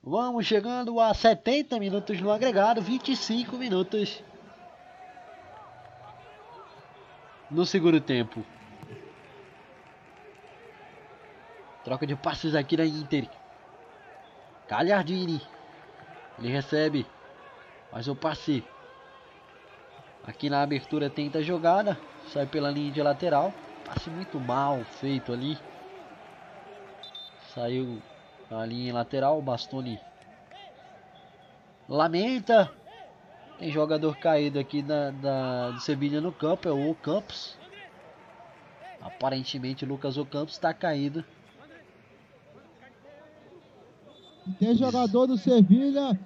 [0.00, 4.22] Vamos chegando a 70 minutos no agregado, 25 minutos
[7.50, 8.44] no segundo tempo.
[11.84, 13.28] Troca de passes aqui na Inter.
[14.66, 15.40] Cagliardini.
[16.38, 17.06] Ele recebe.
[17.90, 18.64] Faz o passe.
[20.26, 21.98] Aqui na abertura tenta a jogada.
[22.32, 23.52] Sai pela linha de lateral.
[23.84, 25.58] Passe muito mal feito ali.
[27.54, 28.02] Saiu
[28.50, 29.42] a linha lateral.
[29.42, 30.00] Bastoni
[31.88, 32.70] lamenta.
[33.58, 37.56] Tem jogador caído aqui da, da, do Sevilha no campo, é o Ocampos.
[39.00, 41.24] Aparentemente Lucas Ocampos está caído.
[44.58, 46.18] Tem jogador do Sevilha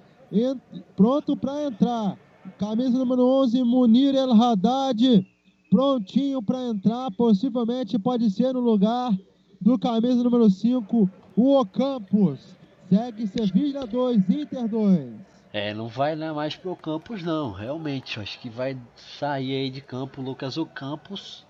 [0.95, 2.17] pronto para entrar.
[2.57, 5.25] Camisa número 11, Munir El Haddad,
[5.69, 7.11] prontinho para entrar.
[7.11, 9.15] Possivelmente pode ser no lugar
[9.61, 12.55] do camisa número 5, o Ocampos.
[12.89, 15.28] Segue Sevilha 2, Inter 2.
[15.51, 18.19] É, não vai né, mais pro Campos não, realmente.
[18.19, 21.45] Acho que vai sair aí de campo o Lucas Ocampos.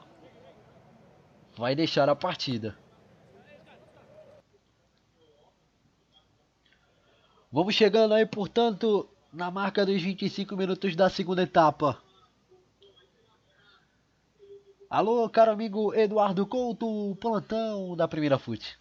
[1.57, 2.77] Vai deixar a partida.
[7.51, 12.01] Vamos chegando aí, portanto, na marca dos 25 minutos da segunda etapa.
[14.89, 18.78] Alô, caro amigo Eduardo Couto, plantão da primeira fute.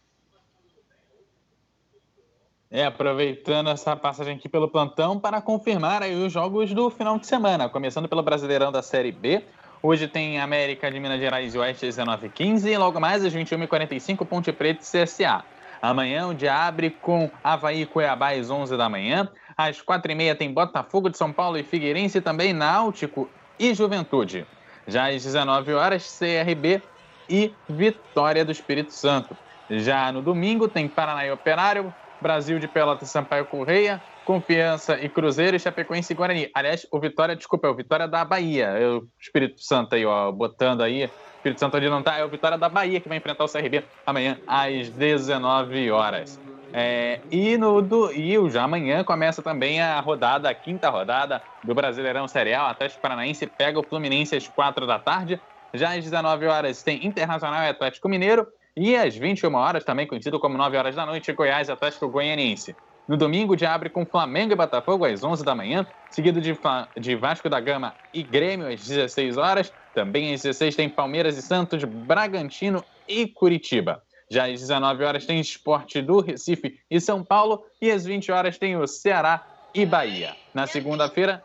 [2.71, 7.27] É, aproveitando essa passagem aqui pelo plantão para confirmar aí os jogos do final de
[7.27, 9.43] semana, começando pelo Brasileirão da Série B.
[9.83, 14.53] Hoje tem América de Minas Gerais e Oeste 19h15 e logo mais às 21h45 Ponte
[14.53, 15.43] Preta e CSA.
[15.81, 19.31] Amanhã o dia abre com Havaí e Cuiabá às 11 da manhã.
[19.57, 24.47] Às 4h30 tem Botafogo de São Paulo e Figueirense, também Náutico e Juventude.
[24.87, 26.83] Já às 19 horas CRB
[27.31, 29.35] e Vitória do Espírito Santo.
[29.71, 35.57] Já no domingo tem Paraná e Operário, Brasil de Pelotas Sampaio Correia, Confiança e Cruzeiro
[35.57, 36.51] e Chapecoense e Guarani.
[36.55, 38.67] Aliás, o Vitória, desculpa, é o Vitória da Bahia.
[38.67, 41.11] É o Espírito Santo aí, ó, botando aí.
[41.37, 43.85] Espírito Santo onde não tá, é o Vitória da Bahia que vai enfrentar o CRB
[44.05, 46.39] amanhã às 19 horas.
[46.73, 51.75] É, e, no, do, e já amanhã começa também a rodada, a quinta rodada do
[51.75, 52.67] Brasileirão Serial.
[52.67, 55.41] Atlético Paranaense pega o Fluminense às 4 da tarde.
[55.73, 58.47] Já às 19 horas tem Internacional e Atlético Mineiro.
[58.81, 62.77] E às 21 horas, também conhecido como 9 horas da noite, Goiás Atlético Goianiense.
[63.09, 66.57] No domingo, dia abre com Flamengo e Botafogo às 11 da manhã, seguido de,
[67.01, 69.73] de Vasco da Gama e Grêmio às 16 horas.
[69.93, 74.01] Também às 16 tem Palmeiras e Santos, Bragantino e Curitiba.
[74.31, 77.65] Já às 19 horas tem Esporte do Recife e São Paulo.
[77.83, 79.45] E às 20 horas tem o Ceará
[79.75, 80.37] e Bahia.
[80.55, 81.43] Na segunda-feira.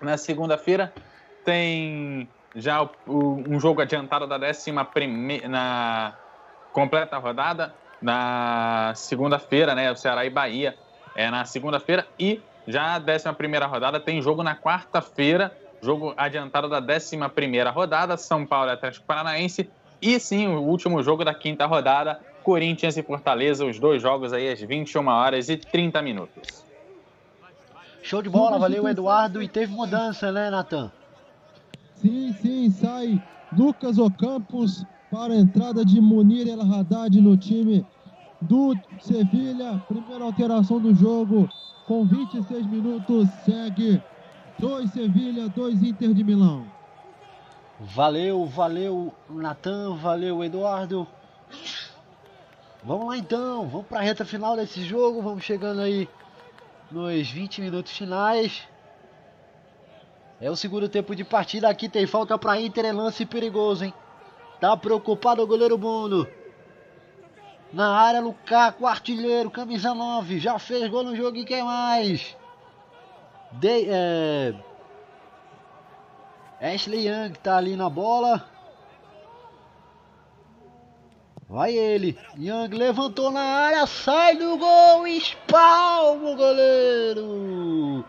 [0.00, 0.94] Na segunda-feira
[1.44, 5.48] tem já o, o, um jogo adiantado da décima primeira.
[5.48, 6.14] Na
[6.72, 7.74] completa rodada.
[8.00, 9.90] Na segunda-feira, né?
[9.90, 10.76] O Ceará e Bahia.
[11.14, 12.06] É na segunda-feira.
[12.18, 15.56] E já a décima primeira rodada tem jogo na quarta-feira.
[15.82, 18.16] Jogo adiantado da décima primeira rodada.
[18.16, 19.70] São Paulo e Atlético Paranaense
[20.00, 24.50] e sim, o último jogo da quinta rodada, Corinthians e Fortaleza, os dois jogos aí
[24.50, 26.64] às 21 horas e 30 minutos.
[28.02, 29.42] Show de bola, valeu Eduardo.
[29.42, 30.90] E teve mudança, né, Natan?
[32.00, 33.22] Sim, sim, sai
[33.52, 37.84] Lucas Ocampos para a entrada de Munir El Haddad no time
[38.40, 39.78] do Sevilha.
[39.86, 41.46] Primeira alteração do jogo,
[41.86, 44.02] com 26 minutos, segue
[44.58, 46.64] 2 Sevilha, 2 Inter de Milão.
[47.78, 51.06] Valeu, valeu, Natan, valeu, Eduardo.
[52.82, 56.08] Vamos lá então, vamos para a reta final desse jogo, vamos chegando aí
[56.90, 58.69] nos 20 minutos finais.
[60.40, 63.92] É o segundo tempo de partida, aqui tem falta para Inter, é lance perigoso, hein?
[64.58, 66.26] Tá preocupado o goleiro Bono.
[67.72, 72.36] Na área, Lukaku, artilheiro, camisa 9, já fez gol no jogo e quem mais?
[73.52, 74.54] De, é...
[76.60, 78.44] Ashley Young tá ali na bola.
[81.48, 82.18] Vai ele.
[82.38, 88.04] Young levantou na área, sai do gol, espalma o goleiro.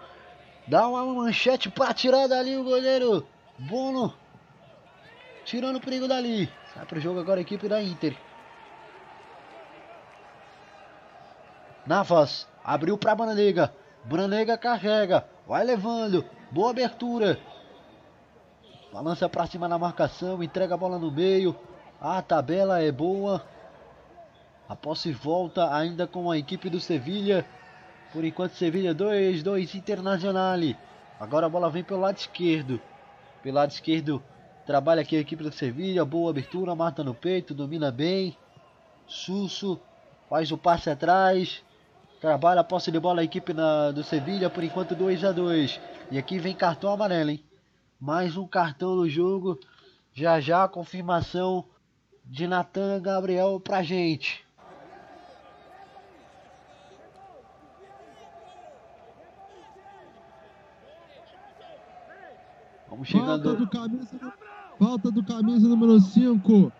[0.71, 3.27] Dá uma manchete para tirar dali o goleiro.
[3.59, 4.13] Bono.
[5.43, 6.49] Tirando o perigo dali.
[6.73, 8.15] Sai pro jogo agora a equipe da Inter.
[11.85, 13.75] Navas abriu para Branega.
[14.05, 15.27] Branega carrega.
[15.45, 16.23] Vai levando.
[16.49, 17.37] Boa abertura.
[18.93, 21.53] Balança para cima na marcação, entrega a bola no meio.
[21.99, 23.45] A tabela é boa.
[24.69, 27.45] A posse volta ainda com a equipe do Sevilha.
[28.13, 30.59] Por enquanto, Sevilha 2, 2 Internacional.
[31.19, 32.81] Agora a bola vem pelo lado esquerdo.
[33.41, 34.21] Pelo lado esquerdo
[34.65, 36.03] trabalha aqui a equipe do Sevilha.
[36.03, 38.35] Boa abertura, mata no peito, domina bem.
[39.07, 39.79] Susso
[40.29, 41.63] faz o passe atrás.
[42.19, 44.49] Trabalha a posse de bola a equipe na, do Sevilha.
[44.49, 45.79] Por enquanto 2 a 2
[46.11, 47.43] E aqui vem cartão amarelo, hein?
[48.01, 49.59] mais um cartão no jogo.
[50.11, 51.63] Já já a confirmação
[52.25, 54.43] de Natan Gabriel pra gente.
[63.03, 63.43] Chegando.
[63.43, 64.33] Falta do camisa,
[64.79, 66.71] falta do camisa número 5.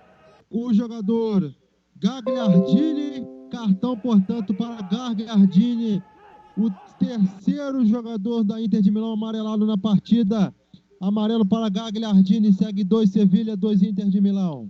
[0.50, 1.54] O jogador
[1.98, 3.28] Gagliardini.
[3.52, 6.02] Cartão, portanto, para Gagliardini.
[6.58, 10.54] O terceiro jogador da Inter de Milão amarelado na partida.
[11.02, 14.70] Amarelo para Gagliardini, segue dois Sevilha, dois Inter de Milão.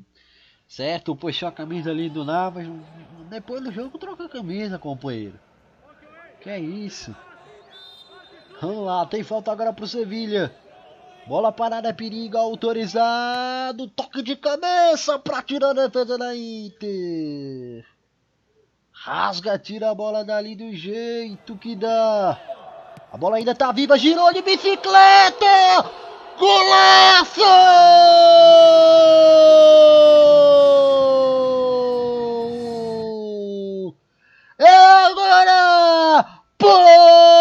[0.67, 2.65] Certo, puxou a camisa ali do Navas.
[3.29, 5.37] Depois do jogo troca a camisa, companheiro.
[6.41, 7.15] Que é isso?
[8.61, 10.53] Vamos lá, tem falta agora pro Sevilha.
[11.27, 13.87] Bola parada, é perigo, autorizado.
[13.87, 17.85] Toque de cabeça para tirar a defesa da Inter.
[18.91, 22.39] Rasga, tira a bola dali do jeito que dá.
[23.11, 25.45] A bola ainda tá viva, girou de bicicleta.
[26.39, 27.41] Golaço!
[34.59, 36.25] Agora
[36.57, 37.40] pode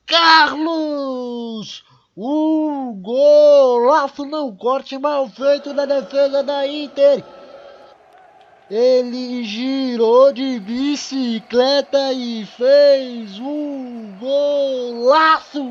[4.57, 7.23] corte mal feito da defesa da Inter.
[8.69, 15.61] Ele girou de bicicleta e fez um golaço!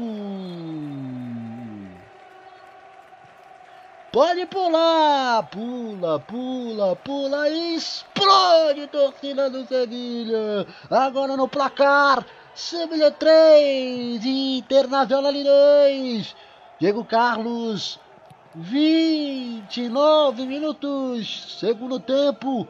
[4.12, 10.66] Pode pular, pula, pula, pula e explode torcida do Sevilha.
[10.90, 12.26] Agora no placar,
[12.60, 16.36] Sevilha 3, Internacional 2.
[16.78, 17.98] Diego Carlos,
[18.54, 22.68] 29 minutos, segundo tempo.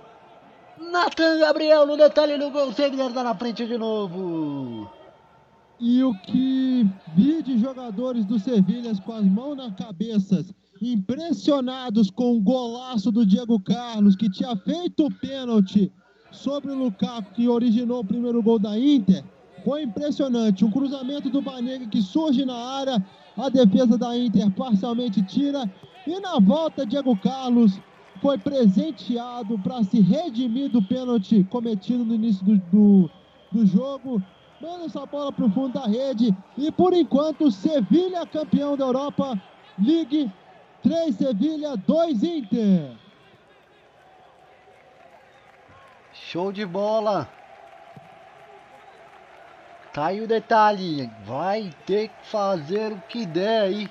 [0.78, 4.88] Nathan Gabriel no detalhe do gol, Sevilha está na frente de novo.
[5.80, 10.46] E o que vi de jogadores do Sevilha com as mãos na cabeça
[10.80, 15.92] impressionados com o golaço do Diego Carlos, que tinha feito o pênalti
[16.30, 19.24] sobre o Lukaku, que originou o primeiro gol da Inter.
[19.64, 20.64] Foi impressionante.
[20.64, 23.04] Um cruzamento do Banega que surge na área,
[23.36, 25.70] a defesa da Inter parcialmente tira.
[26.06, 27.80] E na volta, Diego Carlos
[28.20, 33.10] foi presenteado para se redimir do pênalti cometido no início do, do,
[33.52, 34.22] do jogo.
[34.60, 36.36] Manda essa bola para o fundo da rede.
[36.56, 39.40] E por enquanto, Sevilha campeão da Europa
[39.78, 40.30] League
[40.82, 42.92] 3 Sevilha, 2 Inter.
[46.12, 47.39] Show de bola.
[50.00, 51.10] Aí o detalhe.
[51.24, 53.90] Vai ter que fazer o que der aí.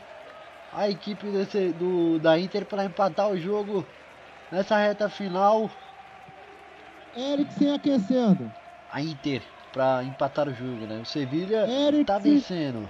[0.73, 3.86] A equipe desse, do, da Inter para empatar o jogo
[4.52, 5.69] nessa reta final.
[7.15, 8.52] Eriksen aquecendo.
[8.91, 9.41] A Inter
[9.73, 10.99] para empatar o jogo, né?
[10.99, 11.68] O Sevilha
[12.06, 12.90] tá vencendo.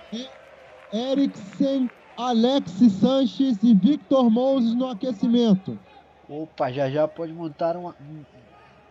[0.92, 5.80] Eriksen Alex Sanches e Victor Moses no aquecimento.
[6.28, 7.96] Opa, já já pode montar uma.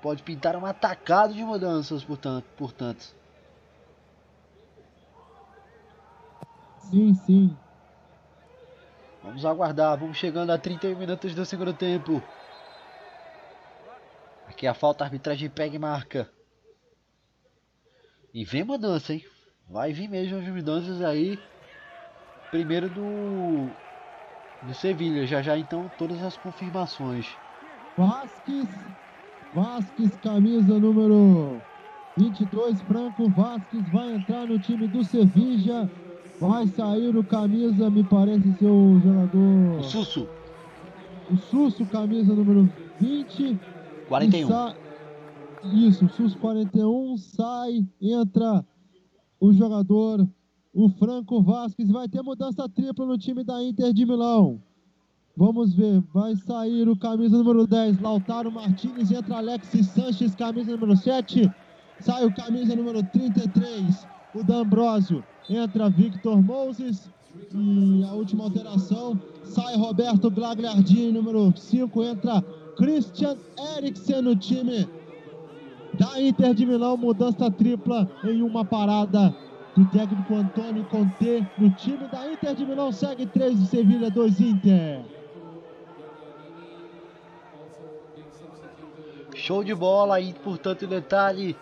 [0.01, 2.47] Pode pintar um atacado de mudanças, portanto.
[2.57, 3.18] portanto.
[6.89, 7.57] Sim, sim.
[9.23, 12.23] Vamos aguardar, vamos chegando a 31 minutos do segundo tempo.
[14.47, 16.31] Aqui a falta, a arbitragem pega e marca.
[18.33, 19.23] E vem mudança, hein?
[19.69, 21.39] Vai vir mesmo as mudanças aí.
[22.51, 23.69] Primeiro do
[24.63, 27.27] do Sevilha, já já então todas as confirmações.
[27.97, 28.67] Vasquez,
[29.53, 31.61] Vasquez camisa número
[32.17, 36.08] 22, Franco Vasquez vai entrar no time do Sevilha.
[36.41, 39.79] Vai sair o camisa, me parece ser o jogador.
[39.79, 40.29] O Susso.
[41.31, 42.71] O Susso, camisa número
[43.01, 43.59] 20.
[44.09, 44.49] 41.
[44.49, 44.75] Sa...
[45.75, 48.65] Isso, o Susso 41 sai, entra
[49.41, 50.27] o jogador
[50.79, 54.63] o Franco Vasquez vai ter mudança tripla no time da Inter de Milão.
[55.37, 60.97] Vamos ver, vai sair o camisa número 10, Lautaro Martinez, entra Alexis Sanches, camisa número
[60.97, 61.51] 7,
[62.01, 67.11] sai o camisa número 33, o D'Ambrosio, entra Victor Moses,
[67.55, 72.43] e a última alteração, sai Roberto Glagliardini, número 5, entra
[72.77, 73.37] Christian
[73.77, 74.89] Eriksen no time
[75.95, 79.35] da Inter de Milão, mudança tripla em uma parada
[79.75, 82.93] do técnico Antônio Conte no time da Inter de Milão.
[82.93, 85.05] Segue 3 de Sevilha, 2 Inter.
[89.35, 91.57] Show de bola aí, portanto, detalhe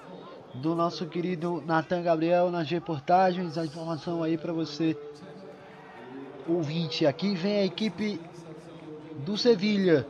[0.57, 3.59] do nosso querido Nathan Gabriel nas reportagens.
[3.59, 4.97] A informação aí para você,
[6.49, 7.07] ouvinte.
[7.07, 8.20] Aqui vem a equipe
[9.24, 10.07] do Sevilha.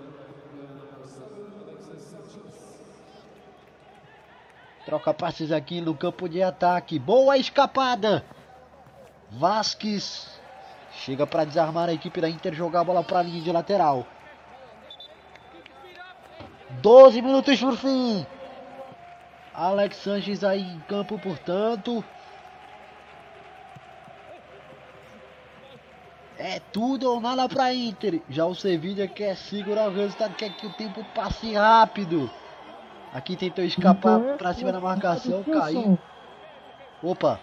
[4.85, 6.99] Troca passes aqui no campo de ataque.
[6.99, 8.25] Boa escapada.
[9.33, 10.29] Vasquez
[10.93, 14.07] chega para desarmar a equipe da Inter, jogar a bola para a linha de lateral.
[16.81, 18.25] 12 minutos por fim.
[19.57, 22.05] Alex Sanches aí em campo, portanto.
[26.39, 28.21] É tudo ou nada para Inter.
[28.29, 32.31] Já o Sevilla quer segurar o resultado, quer que o tempo passe rápido.
[33.15, 35.99] Aqui tentou escapar então, para cima da marcação, caiu.
[37.03, 37.41] Opa!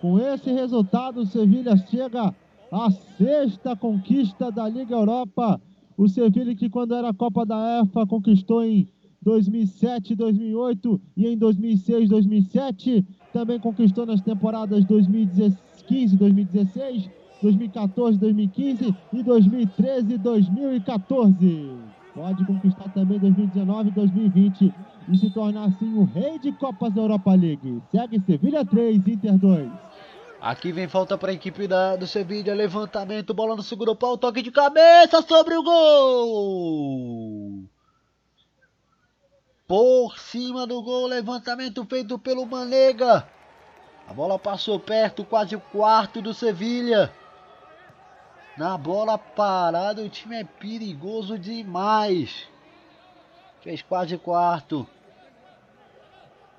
[0.00, 2.34] Com esse resultado, o Sevilha chega
[2.72, 5.60] à sexta conquista da Liga Europa.
[5.96, 8.88] O Sevilha que quando era Copa da EFA conquistou em
[9.24, 13.04] 2007, 2008 e em 2006, 2007.
[13.32, 17.10] Também conquistou nas temporadas 2015, 2016,
[17.42, 24.74] 2014, 2015 e 2013, 2014 pode conquistar também 2019 e 2020
[25.08, 27.82] e se tornar assim o rei de Copas da Europa League.
[27.90, 29.70] Segue Sevilha 3, Inter 2.
[30.40, 34.42] Aqui vem falta para a equipe da, do Sevilha, levantamento, bola no segundo pau, toque
[34.42, 37.64] de cabeça sobre o gol!
[39.66, 43.26] Por cima do gol, levantamento feito pelo Manega.
[44.06, 47.10] A bola passou perto, quase o quarto do Sevilha.
[48.58, 52.46] Na bola parada, o time é perigoso demais.
[53.62, 54.86] Fez quase quarto.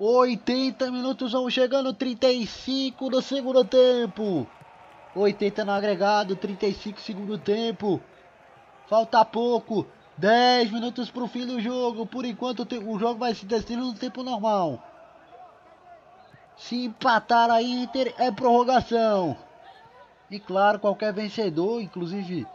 [0.00, 4.48] 80 minutos vão chegando, 35 no segundo tempo.
[5.14, 8.00] 80 no agregado, 35 segundo tempo.
[8.88, 9.86] Falta pouco.
[10.18, 12.06] 10 minutos para o fim do jogo.
[12.06, 14.82] Por enquanto o jogo vai se decidir no tempo normal.
[16.56, 19.36] Se empatar a Inter é prorrogação.
[20.30, 22.46] E claro, qualquer vencedor, inclusive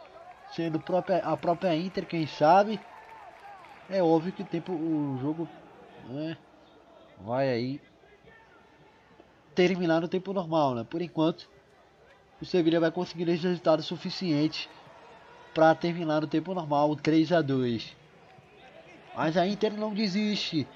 [0.51, 2.79] sendo própria, a própria Inter, quem sabe,
[3.89, 5.47] é óbvio que o tempo o jogo
[6.09, 6.37] né,
[7.19, 7.81] vai aí
[9.55, 10.83] terminar no tempo normal, né?
[10.83, 11.49] Por enquanto,
[12.41, 14.69] o Sevilla vai conseguir esse resultado suficiente
[15.53, 17.95] para terminar no tempo normal, 3 a 2.
[19.15, 20.67] Mas a Inter não desiste.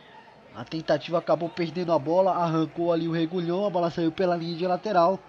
[0.55, 4.55] A tentativa acabou perdendo a bola, arrancou ali o regulhão, a bola saiu pela linha
[4.55, 5.19] de lateral.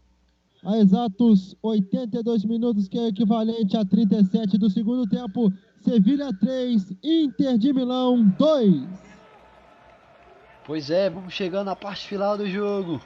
[0.63, 5.51] a exatos 82 minutos, que é equivalente a 37 do segundo tempo.
[5.81, 8.83] Sevilha 3, Inter de Milão 2.
[10.67, 13.01] Pois é, vamos chegando à parte final do jogo.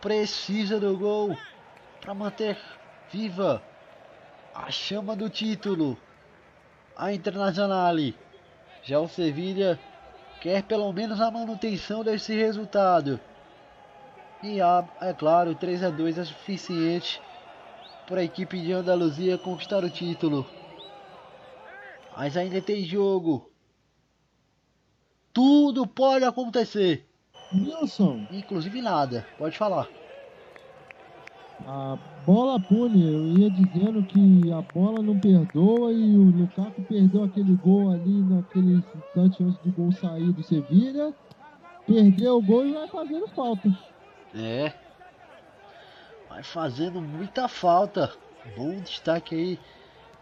[0.00, 1.36] Precisa do gol
[2.00, 2.58] para manter
[3.12, 3.62] viva
[4.52, 5.96] a chama do título.
[6.96, 8.16] A Internazionale.
[8.82, 9.78] Já o Sevilha
[10.44, 13.18] quer pelo menos a manutenção desse resultado.
[14.42, 14.58] E
[15.00, 17.18] é claro, 3 a 2 é suficiente
[18.06, 20.46] para a equipe de Andaluzia conquistar o título.
[22.14, 23.50] Mas ainda tem jogo.
[25.32, 27.08] Tudo pode acontecer.
[27.50, 28.26] Wilson.
[28.30, 29.26] Inclusive nada.
[29.38, 29.88] Pode falar.
[31.66, 37.24] A bola pune, eu ia dizendo que a bola não perdoa e o Lukaku perdeu
[37.24, 41.14] aquele gol ali naquele instante antes do gol sair do Sevilha.
[41.86, 43.68] Perdeu o gol e vai fazendo falta.
[44.34, 44.72] É.
[46.28, 48.10] Vai fazendo muita falta.
[48.56, 49.58] Bom destaque aí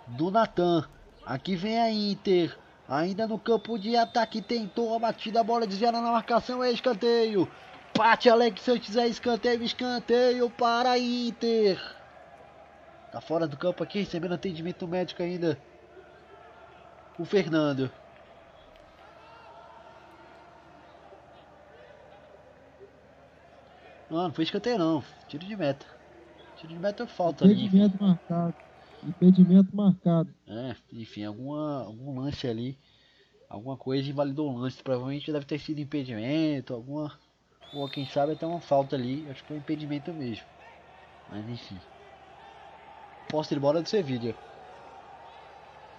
[0.09, 0.85] do Natan.
[1.25, 2.57] Aqui vem a Inter.
[2.89, 7.49] Ainda no campo de ataque tentou a batida, a bola desviada na marcação, é escanteio.
[7.95, 11.79] Empate, Alex Santos é escanteio, escanteio para Inter.
[13.13, 15.59] Tá fora do campo aqui, recebendo atendimento médico ainda.
[17.19, 17.91] O Fernando.
[24.09, 25.05] Não, não foi escanteio não.
[25.29, 25.85] Tiro de meta.
[26.57, 28.07] Tiro de meta falta Impedimento ali.
[28.09, 28.55] marcado.
[29.05, 30.35] Impedimento marcado.
[30.47, 32.79] É, enfim, alguma, algum lance ali.
[33.51, 34.83] Alguma coisa invalidou o lance.
[34.83, 37.13] Provavelmente deve ter sido impedimento, alguma
[37.75, 39.27] ou quem sabe até uma falta ali.
[39.31, 40.45] Acho que foi um impedimento mesmo.
[41.31, 41.79] Mas enfim.
[43.29, 44.35] Posse de bola do Sevilha.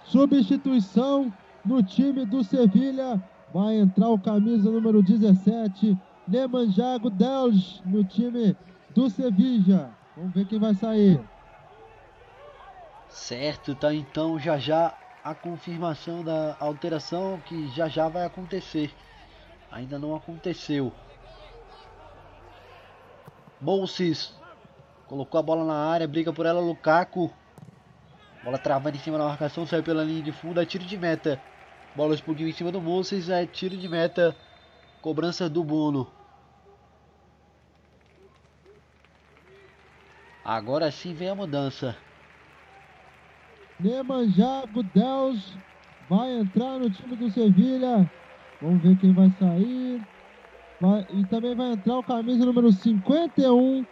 [0.04, 1.32] Substituição
[1.64, 3.22] no time do Sevilha.
[3.52, 5.96] Vai entrar o camisa número 17.
[6.26, 8.56] Nemanjago Delge no time
[8.94, 9.90] do Sevilla.
[10.16, 11.20] Vamos ver quem vai sair.
[13.08, 18.92] Certo, tá então já já a confirmação da alteração que já já vai acontecer.
[19.70, 20.92] Ainda não aconteceu.
[23.64, 24.34] Mousis.
[25.06, 27.32] Colocou a bola na área, briga por ela, Lukaku.
[28.42, 31.40] Bola travada em cima da marcação, saiu pela linha de fundo, é tiro de meta.
[31.96, 34.36] Bola explodiu em cima do Mousis, é tiro de meta.
[35.00, 36.10] Cobrança do Bono.
[40.44, 41.96] Agora sim vem a mudança.
[43.80, 45.56] Nemanjago Deus
[46.08, 48.10] vai entrar no time do Sevilha.
[48.60, 50.02] Vamos ver quem vai sair.
[50.84, 53.86] Vai, e também vai entrar o camisa número 51,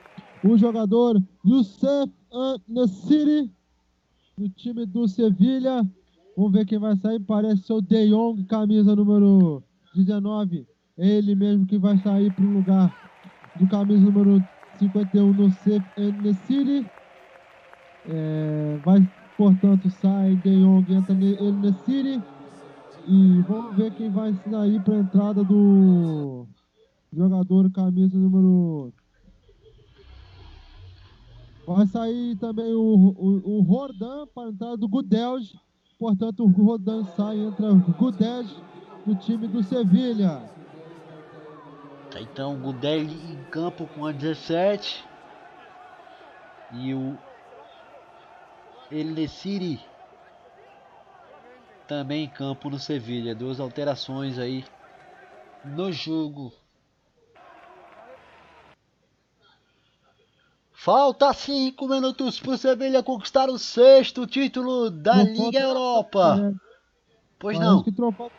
[0.44, 2.12] o jogador Youssef
[2.68, 3.50] Nassiri,
[4.36, 5.88] do time do Sevilha.
[6.36, 7.18] Vamos ver quem vai sair.
[7.20, 9.62] Parece ser o De Jong, camisa número
[9.94, 10.66] 19.
[10.98, 13.10] Ele mesmo que vai sair para o lugar
[13.58, 14.44] do camisa número
[14.78, 15.48] 51 no
[16.22, 16.86] Nassiri.
[18.06, 19.08] É, vai,
[19.38, 22.22] portanto, sai De Jong, entra ele Nassiri.
[23.08, 26.46] E vamos ver quem vai sair para a entrada do
[27.12, 28.92] jogador camisa número.
[31.66, 35.54] Vai sair também o, o, o Rodan para a entrada do Gudelj.
[35.98, 38.48] Portanto, o Rodan sai entra o Gudelj
[39.06, 40.42] do time do Sevilha.
[42.10, 45.04] Tá, então, o Gudelj em campo com a 17.
[46.74, 47.16] E o
[48.90, 49.80] El City
[51.86, 53.34] também em campo no Sevilha.
[53.34, 54.64] Duas alterações aí
[55.64, 56.52] no jogo.
[60.84, 66.34] Falta 5 minutos para o Sevilha conquistar o sexto título da não Liga Europa.
[66.34, 66.54] Né?
[67.38, 67.82] Pois Parece não.
[67.84, 68.32] Que trocou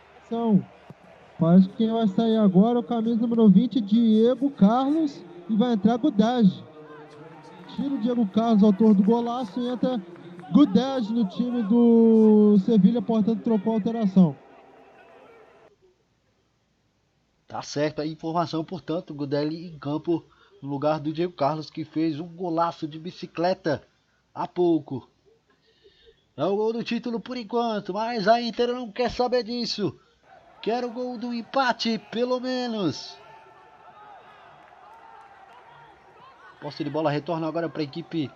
[1.39, 5.71] Parece que quem vai sair agora é o camisa número 20, Diego Carlos, e vai
[5.71, 6.61] entrar Gudage.
[7.77, 10.01] Tira o Diego Carlos, autor do golaço, e entra
[10.51, 14.35] Gudez no time do Sevilha, portanto, trocou a alteração.
[17.47, 20.25] Tá certo a informação, portanto, Gudelli em campo
[20.63, 23.85] no lugar do Diego Carlos, que fez um golaço de bicicleta
[24.33, 25.11] há pouco.
[26.37, 29.99] É o gol do título por enquanto, mas a Inter não quer saber disso.
[30.61, 33.17] Quer o gol do empate, pelo menos.
[36.61, 38.31] Posse de bola retorna agora para a equipe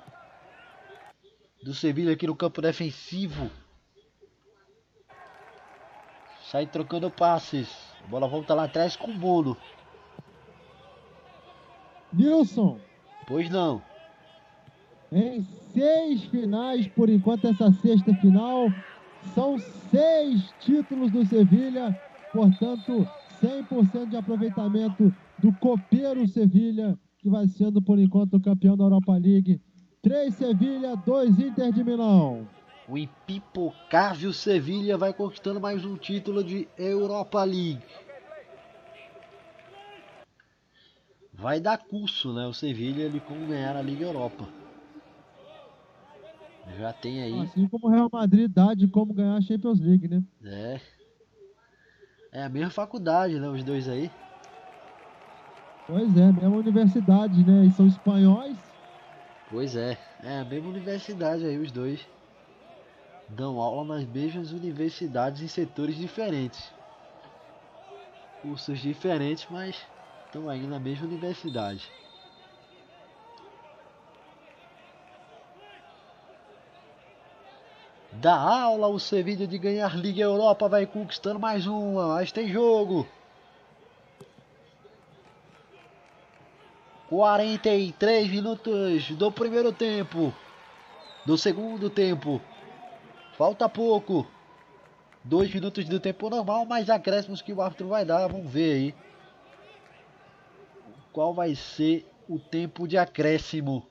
[1.64, 3.49] do Sevilha aqui no campo defensivo.
[6.52, 7.70] Sai trocando passes.
[8.04, 9.56] A bola volta lá atrás com o Bono.
[12.13, 12.77] Nilson.
[13.27, 13.81] Pois não.
[15.11, 15.43] Em
[15.73, 18.69] seis finais, por enquanto, essa sexta final.
[19.34, 19.57] São
[19.89, 21.99] seis títulos do Sevilha.
[22.31, 23.07] Portanto,
[23.41, 29.61] 100% de aproveitamento do copeiro Sevilha, que vai sendo, por enquanto, campeão da Europa League
[30.01, 32.47] 3 Sevilha, 2 Inter de Milão.
[32.88, 37.84] O impipocável Sevilha vai conquistando mais um título de Europa League.
[41.38, 42.47] Vai dar curso, né?
[42.47, 44.49] O Sevilha ele como ganhar a Liga Europa.
[46.76, 47.39] Já tem aí.
[47.39, 50.23] Assim como o Real Madrid dá de como ganhar a Champions League, né?
[50.43, 50.81] É.
[52.31, 53.47] É a mesma faculdade, né?
[53.47, 54.11] Os dois aí.
[55.85, 57.65] Pois é, mesma universidade, né?
[57.65, 58.57] E são espanhóis.
[59.47, 62.01] Pois é, é a mesma universidade aí, os dois.
[63.30, 66.72] Dão aula nas mesmas universidades em setores diferentes.
[68.41, 69.76] Cursos diferentes, mas
[70.28, 71.90] estão aí na mesma universidade.
[78.12, 83.08] Da aula, o Sevilla de ganhar Liga Europa vai conquistando mais uma, mas tem jogo.
[87.10, 90.34] 43 minutos do primeiro tempo.
[91.26, 92.41] Do segundo tempo.
[93.38, 94.28] Falta pouco.
[95.24, 98.28] Dois minutos do tempo normal, mais acréscimos que o árbitro vai dar.
[98.28, 98.95] Vamos ver aí.
[101.18, 103.89] Qual vai ser o tempo de acréscimo.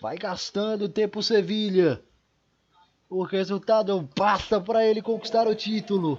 [0.00, 2.02] Vai gastando tempo Sevilha.
[3.06, 6.18] O resultado basta para ele conquistar o título.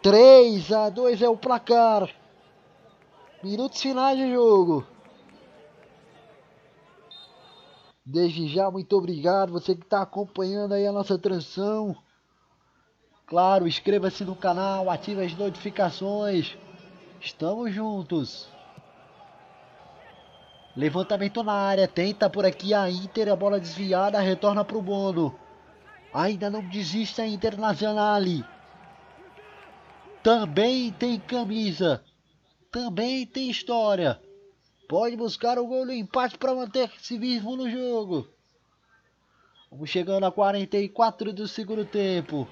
[0.00, 2.08] 3 a 2 é o placar.
[3.42, 4.86] Minutos finais de jogo.
[8.06, 9.50] Desde já, muito obrigado.
[9.50, 11.96] Você que está acompanhando aí a nossa transmissão.
[13.26, 16.56] Claro, inscreva-se no canal, ative as notificações.
[17.20, 18.48] Estamos juntos.
[20.76, 25.38] Levantamento na área, tenta por aqui a Inter, a bola desviada, retorna para o Bono.
[26.14, 28.22] Ainda não desiste a Internacional.
[30.22, 32.02] Também tem camisa
[32.70, 34.20] também tem história.
[34.88, 38.28] Pode buscar o gol do empate para manter-se vivo no jogo.
[39.70, 42.48] Vamos chegando a 44 do segundo tempo.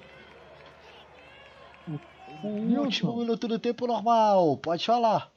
[2.43, 4.57] O último minuto do tempo normal.
[4.57, 5.31] Pode falar.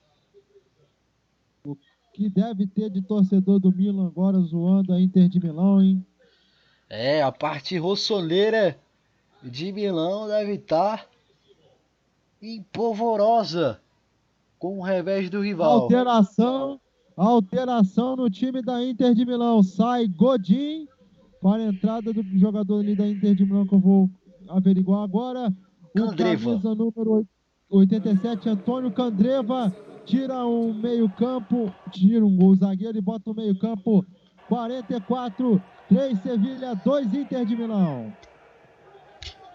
[1.65, 1.77] O
[2.13, 6.05] que deve ter de torcedor do Milan agora zoando a Inter de Milão, hein?
[6.89, 8.79] É, a parte rossoleira
[9.43, 11.09] de Milão deve estar
[12.41, 13.81] empolvorosa
[14.59, 15.83] com o revés do rival.
[15.83, 16.81] Alteração,
[17.17, 19.63] alteração no time da Inter de Milão.
[19.63, 20.87] Sai Godin
[21.41, 24.11] para a entrada do jogador ali da Inter de Milão que eu vou
[24.49, 25.53] averiguar agora.
[25.95, 26.45] O Candreva.
[26.45, 27.27] camisa número
[27.71, 29.75] 87, Antônio Candreva
[30.05, 34.05] tira um meio-campo, tira um gol zagueiro e bota um meio-campo.
[34.49, 38.13] 44, 3 Sevilha, 2 Inter de Milão.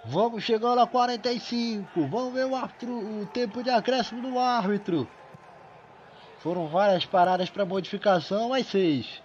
[0.05, 2.07] Vamos chegando a 45.
[2.07, 5.07] Vamos ver o, árbitro, o tempo de acréscimo do árbitro.
[6.39, 9.21] Foram várias paradas para modificação, mais seis.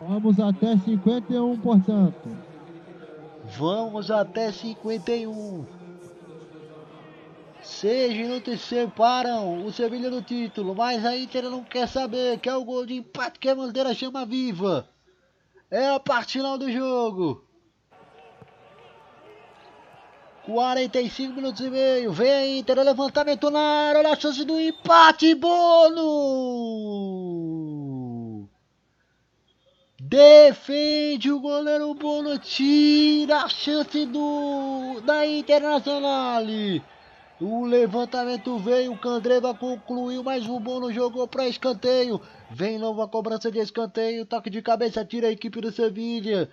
[0.00, 2.49] Vamos até 51, portanto.
[3.56, 5.66] Vamos até 51.
[7.62, 12.54] Seis minutos separam o Sevilha do título, mas a Inter não quer saber, que é
[12.54, 14.88] o gol de empate que a bandeira chama viva.
[15.70, 17.44] É a parte final do jogo.
[20.44, 22.12] 45 minutos e meio.
[22.12, 26.00] Vem a Inter, levantamento na área, olha a chance do empate, Bono!
[30.10, 36.42] Defende o goleiro Bono, tira a chance do da Internacional.
[37.40, 42.20] O levantamento veio, o Candreva concluiu, mas o Bono jogou para escanteio.
[42.50, 46.50] Vem nova cobrança de escanteio, toque de cabeça, tira a equipe do Sevilha.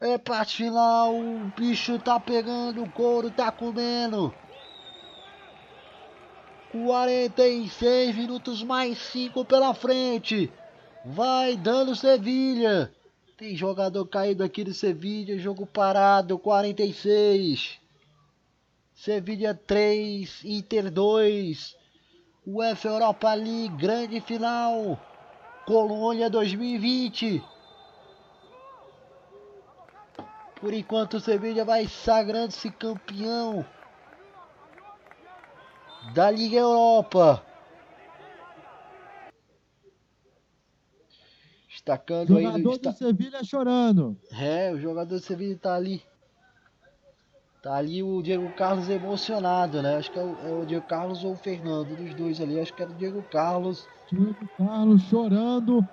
[0.00, 4.34] É parte final, o bicho tá pegando, o couro tá comendo.
[6.72, 10.52] 46 minutos mais 5 pela frente.
[11.04, 12.92] Vai dando Sevilha.
[13.36, 17.80] Tem jogador caído aqui do Sevilha, jogo parado, 46.
[18.94, 21.76] Sevilha 3, Inter 2.
[22.46, 24.98] UEFA Europa League, grande final.
[25.66, 27.42] Colônia 2020.
[30.60, 33.64] Por enquanto o Sevilha vai sagrando-se campeão
[36.14, 37.44] da Liga Europa.
[41.72, 42.46] Destacando aí.
[42.46, 44.16] O jogador do Sevilha chorando.
[44.30, 46.02] É, o jogador do Sevilha tá ali.
[47.62, 49.96] Tá ali o Diego Carlos emocionado, né?
[49.96, 52.60] Acho que é o, é o, Diego Carlos ou o Fernando, dos dois ali.
[52.60, 53.86] Acho que era o Diego Carlos.
[54.10, 55.86] Diego Carlos chorando,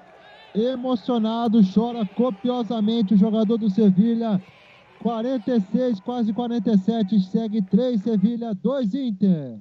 [0.53, 4.41] emocionado, chora copiosamente o jogador do Sevilha.
[4.99, 9.59] 46, quase 47, segue 3 Sevilha, 2 Inter.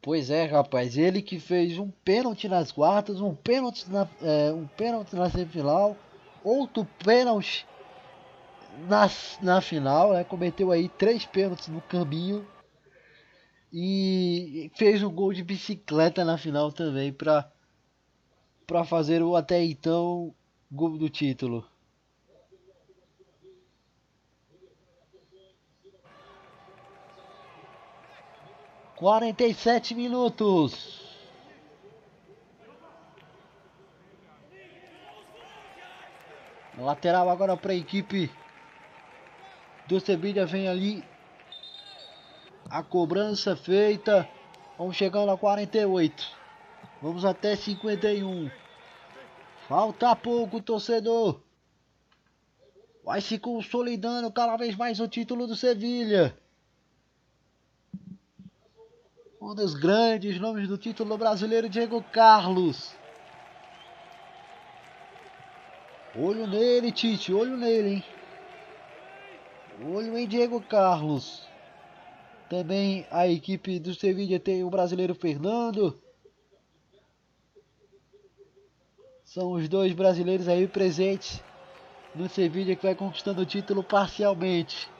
[0.00, 4.66] Pois é, rapaz, ele que fez um pênalti nas quartas, um pênalti na, é, um
[4.66, 5.96] pênalti na semifinal,
[6.44, 7.66] outro pênalti
[8.86, 9.10] na,
[9.42, 10.22] na final, né?
[10.22, 12.46] Cometeu aí três pênaltis no caminho.
[13.72, 17.50] E fez um gol de bicicleta na final também para
[18.66, 20.34] para fazer o até então
[20.70, 21.66] gol do título.
[28.98, 31.06] Quarenta e sete minutos.
[36.76, 38.28] Lateral agora para a equipe
[39.86, 41.04] do Sevilha vem ali.
[42.68, 44.28] A cobrança feita.
[44.76, 46.36] Vamos chegando a 48.
[47.00, 48.50] Vamos até 51.
[49.68, 51.40] Falta pouco, torcedor.
[53.04, 56.36] Vai se consolidando cada vez mais o título do Sevilha.
[59.40, 62.92] Um dos grandes nomes do título brasileiro, Diego Carlos.
[66.16, 68.04] Olho nele, Tite, olho nele, hein?
[69.80, 71.46] Olho em Diego Carlos.
[72.50, 75.96] Também a equipe do Sevilla tem o brasileiro Fernando.
[79.24, 81.40] São os dois brasileiros aí presentes
[82.12, 84.90] no Sevilla que vai conquistando o título parcialmente.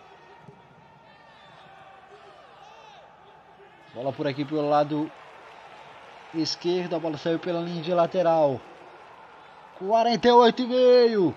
[3.99, 5.11] Bola por aqui pelo lado
[6.33, 8.61] esquerdo, a bola saiu pela linha de lateral.
[9.77, 11.35] 48 e meio.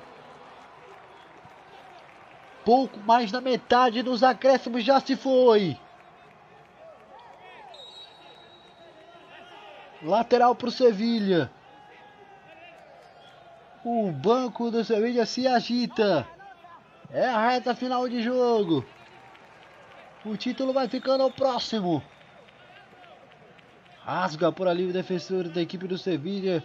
[2.63, 5.75] Pouco mais da metade dos acréscimos já se foi.
[10.03, 11.49] Lateral para o Sevilha.
[13.83, 16.27] O banco do Sevilha se agita.
[17.09, 18.85] É a reta final de jogo.
[20.23, 22.03] O título vai ficando ao próximo.
[24.11, 26.61] Rasga por ali o defensor da equipe do Sevilha.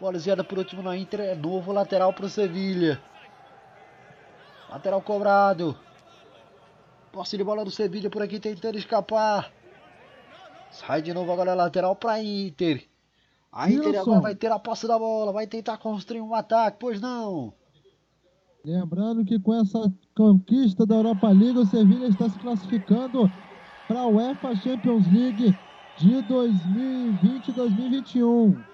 [0.00, 1.20] Bola por último na Inter.
[1.20, 3.00] É novo lateral para o Sevilha.
[4.68, 5.78] Lateral cobrado.
[7.12, 9.52] Posse de bola do Sevilha por aqui tentando escapar.
[10.72, 12.84] Sai de novo agora lateral para Inter.
[13.52, 14.00] A Inter Wilson.
[14.00, 17.52] agora vai ter a posse da bola, vai tentar construir um ataque, pois não.
[18.64, 19.78] Lembrando que com essa
[20.12, 23.30] conquista da Europa League, o Sevilha está se classificando
[23.86, 25.56] para a UEFA Champions League
[25.98, 28.64] de 2020-2021.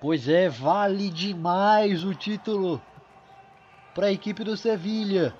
[0.00, 2.80] Pois é, vale demais o título
[3.94, 5.34] para a equipe do Sevilha.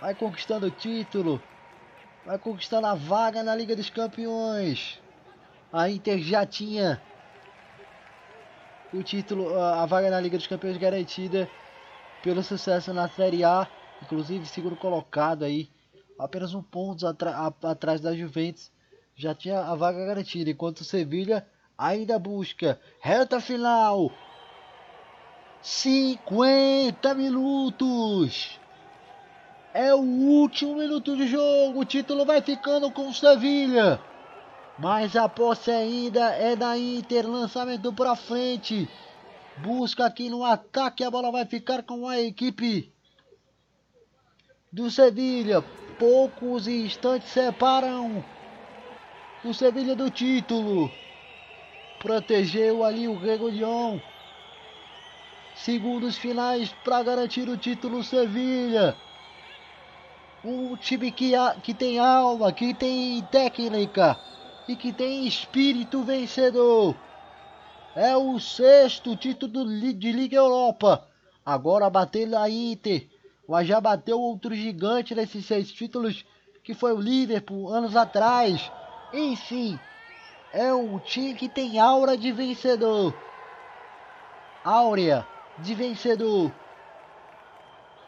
[0.00, 1.42] Vai conquistando o título.
[2.24, 5.02] vai conquistar a vaga na Liga dos Campeões.
[5.72, 7.02] A Inter já tinha
[8.92, 11.50] o título, a vaga na Liga dos Campeões garantida
[12.22, 13.66] pelo sucesso na Série A,
[14.02, 15.70] inclusive segundo colocado aí,
[16.18, 18.70] apenas um ponto atrás da Juventus,
[19.16, 24.12] já tinha a vaga garantida, enquanto o Sevilha ainda busca reta final.
[25.62, 28.60] 50 minutos.
[29.72, 31.80] É o último minuto de jogo.
[31.80, 33.98] O título vai ficando com o Sevilha.
[34.78, 37.26] Mas a posse ainda é da Inter.
[37.26, 38.88] Lançamento para frente.
[39.58, 41.02] Busca aqui no ataque.
[41.02, 42.92] A bola vai ficar com a equipe
[44.70, 45.62] do Sevilha.
[45.98, 48.22] Poucos instantes separam
[49.46, 50.90] o Sevilha do título.
[52.00, 53.98] Protegeu ali o Gregorion.
[55.54, 58.96] Segundos finais para garantir o título Sevilha.
[60.44, 61.32] Um time que,
[61.62, 64.18] que tem alma, que tem técnica
[64.68, 66.94] e que tem espírito vencedor.
[67.94, 71.06] É o sexto título de Liga Europa.
[71.44, 73.08] Agora bateu a Inter,
[73.48, 76.24] mas já bateu outro gigante nesses seis títulos,
[76.62, 78.70] que foi o Liverpool anos atrás.
[79.18, 79.78] Enfim,
[80.52, 83.14] é um time que tem aura de vencedor.
[84.62, 85.26] Áurea
[85.58, 86.52] de vencedor.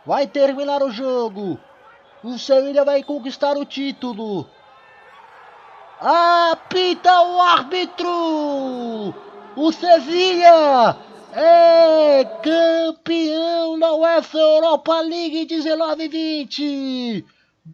[0.04, 1.58] Vai terminar o jogo.
[2.22, 4.46] O Sevilha vai conquistar o título.
[5.98, 9.14] Apita o árbitro!
[9.56, 10.94] O Sevilha
[11.32, 17.24] é campeão da UEFA Europa League 19-20.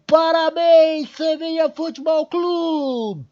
[0.06, 3.26] Parabéns, Sevilha Futebol Clube!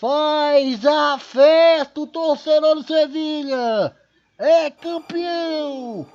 [0.00, 3.94] Faz a festa o torcedor do Sevilha!
[4.38, 6.06] É campeão!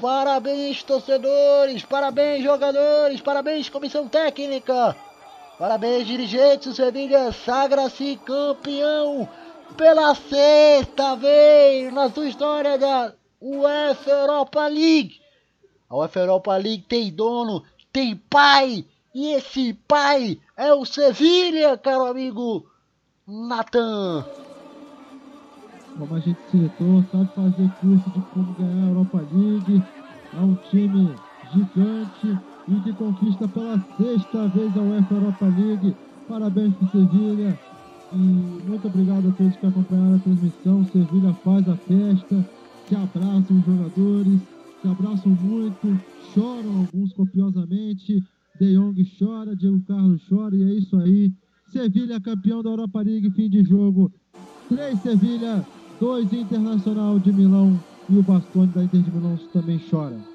[0.00, 1.84] Parabéns, torcedores!
[1.84, 3.20] Parabéns, jogadores!
[3.20, 4.96] Parabéns, comissão técnica!
[5.60, 6.68] Parabéns, dirigentes!
[6.68, 9.28] O Sevilha sagra-se campeão
[9.76, 15.20] pela sexta vez na sua história da UEFA Europa League!
[15.90, 17.62] A UEFA Europa League tem dono,
[17.92, 18.86] tem pai!
[19.14, 22.64] E esse pai é o Sevilha, caro amigo!
[23.28, 24.24] Natan.
[25.98, 29.84] Como a gente citou, sabe fazer curso de como ganhar a Europa League.
[30.32, 31.14] É um time
[31.52, 35.94] gigante e que conquista pela sexta vez a UEFA Europa League.
[36.28, 37.58] Parabéns para Sevilha.
[38.12, 40.84] E muito obrigado a todos que acompanharam a transmissão.
[40.86, 42.48] Sevilha faz a festa,
[42.88, 44.40] se abraçam os jogadores,
[44.80, 46.00] se abraçam muito,
[46.32, 48.22] choram alguns copiosamente.
[48.60, 51.32] De Jong chora, Diego Carlos chora e é isso aí.
[51.72, 54.12] Sevilha campeão da Europa League, fim de jogo.
[54.68, 55.64] 3 Sevilha,
[55.98, 60.29] 2 Internacional de Milão e o Bastoni da Inter de Milão também chora.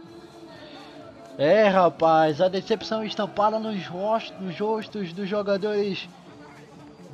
[1.37, 6.07] É, rapaz, a decepção estampada nos rostos, nos rostos dos jogadores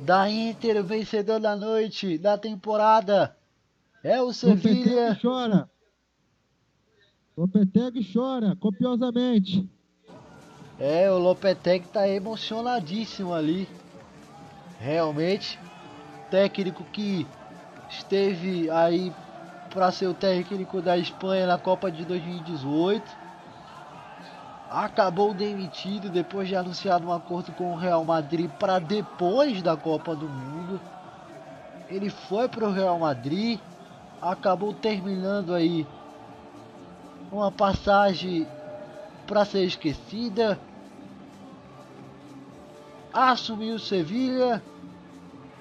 [0.00, 3.36] da Inter, vencedor da noite, da temporada.
[4.02, 5.08] É o Sevilha.
[5.08, 5.70] Lopetegui chora.
[7.36, 9.68] Lopetegui chora copiosamente.
[10.78, 13.68] É, o Lopetegui tá emocionadíssimo ali
[14.78, 15.58] realmente
[16.30, 17.26] técnico que
[17.90, 19.12] esteve aí
[19.70, 23.21] para ser o técnico da Espanha na Copa de 2018.
[24.72, 30.16] Acabou demitido depois de anunciar um acordo com o Real Madrid para depois da Copa
[30.16, 30.80] do Mundo.
[31.90, 33.60] Ele foi para o Real Madrid,
[34.20, 35.86] acabou terminando aí
[37.30, 38.48] uma passagem
[39.26, 40.58] para ser esquecida.
[43.12, 44.62] Assumiu Sevilha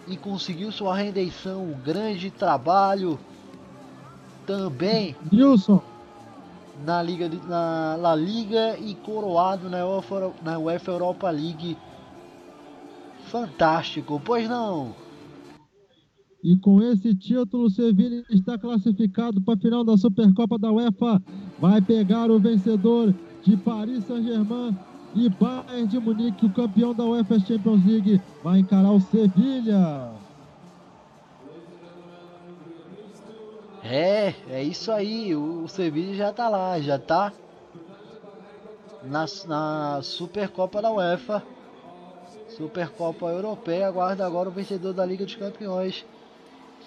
[0.08, 1.64] e conseguiu sua redenção.
[1.64, 3.20] Um grande trabalho
[4.48, 5.18] também.
[5.30, 5.82] Nilson.
[6.86, 11.78] Na Liga, na La Liga e coroado na UEFA, na UEFA Europa League.
[13.28, 14.96] Fantástico, pois não?
[16.44, 21.22] E com esse título, o Sevilha está classificado para a final da Supercopa da UEFA.
[21.60, 23.14] Vai pegar o vencedor
[23.44, 24.76] de Paris Saint-Germain
[25.16, 30.21] e Bayern de Munique, o campeão da UEFA Champions League, vai encarar o Sevilha.
[33.94, 35.36] É, é isso aí.
[35.36, 37.34] O Sevilha já tá lá, já tá
[39.04, 41.44] na, na Supercopa da UEFA.
[42.56, 43.90] Supercopa Europeia.
[43.90, 46.06] Aguarda agora o vencedor da Liga dos Campeões.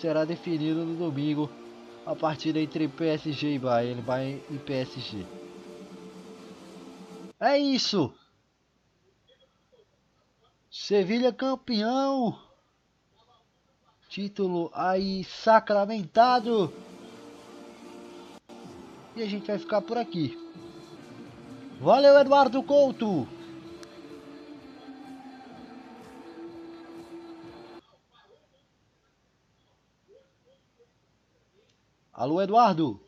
[0.01, 1.51] Será definido no domingo.
[2.06, 5.26] A partida entre PSG e Bayern, Bayern e PSG.
[7.39, 8.14] É isso.
[10.70, 12.39] Sevilha campeão.
[14.09, 16.72] Título aí sacramentado.
[19.16, 20.36] E a gente vai ficar por aqui.
[21.81, 23.28] Valeu, Eduardo Couto!
[32.12, 33.01] Alô, Eduardo?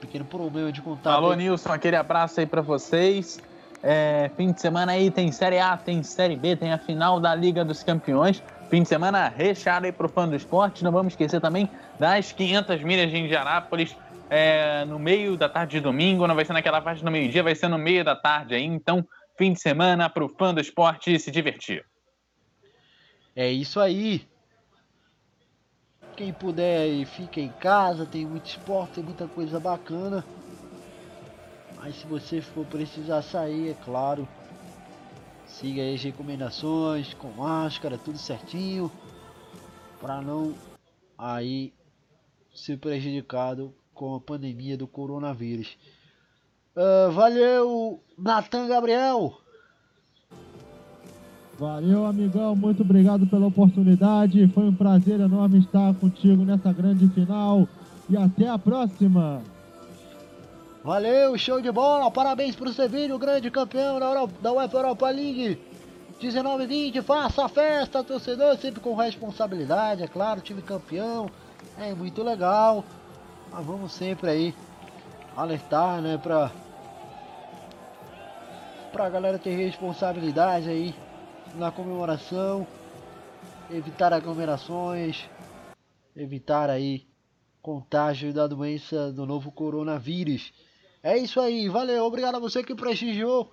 [0.00, 1.14] pequeno problema de contato.
[1.14, 3.40] Alô, Nilson, aquele abraço aí para vocês.
[3.82, 7.34] É, fim de semana aí tem Série A, tem Série B, tem a final da
[7.34, 8.42] Liga dos Campeões.
[8.68, 10.82] Fim de semana recheado aí pro fã do esporte.
[10.82, 13.96] Não vamos esquecer também das 500 milhas de Indianápolis
[14.28, 16.26] é, no meio da tarde de domingo.
[16.26, 18.64] Não vai ser naquela parte do meio-dia, vai ser no meio da tarde aí.
[18.64, 19.06] Então,
[19.38, 21.84] fim de semana pro fã do esporte se divertir.
[23.34, 24.26] É isso aí.
[26.16, 30.24] Quem puder fica em casa, tem muito esporte, tem muita coisa bacana.
[31.76, 34.26] Mas se você for precisar sair, é claro,
[35.46, 38.90] siga as recomendações com máscara, tudo certinho,
[40.00, 40.54] para não
[41.16, 41.72] aí
[42.54, 45.76] ser prejudicado com a pandemia do coronavírus.
[46.76, 49.40] Uh, valeu, Natan Gabriel.
[51.58, 52.54] Valeu, amigão.
[52.54, 54.46] Muito obrigado pela oportunidade.
[54.48, 57.66] Foi um prazer enorme estar contigo nessa grande final.
[58.10, 59.42] E até a próxima.
[60.86, 62.08] Valeu, show de bola.
[62.12, 65.60] Parabéns para o Sevilha, o grande campeão da, Europa, da UEFA Europa League.
[66.20, 71.28] 19 20, faça a festa, torcedor, sempre com responsabilidade, é claro, time campeão.
[71.76, 72.84] É muito legal.
[73.50, 74.54] Mas vamos sempre aí
[75.36, 76.52] alertar, né, pra,
[78.92, 80.94] pra galera ter responsabilidade aí
[81.56, 82.64] na comemoração,
[83.68, 85.28] evitar aglomerações,
[86.14, 87.08] evitar aí
[87.60, 90.52] contágio da doença do novo coronavírus.
[91.06, 93.48] É isso aí, valeu, obrigado a você que prestigiou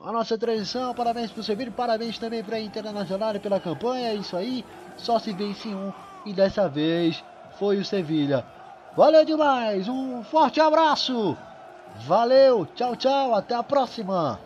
[0.00, 4.14] a nossa transmissão, parabéns por seu vídeo, parabéns também para a Internacional pela campanha, é
[4.14, 4.64] isso aí,
[4.96, 5.92] só se vence um
[6.24, 7.20] e dessa vez
[7.58, 8.46] foi o Sevilha.
[8.96, 11.36] Valeu demais, um forte abraço,
[12.06, 14.38] valeu, tchau, tchau, até a próxima.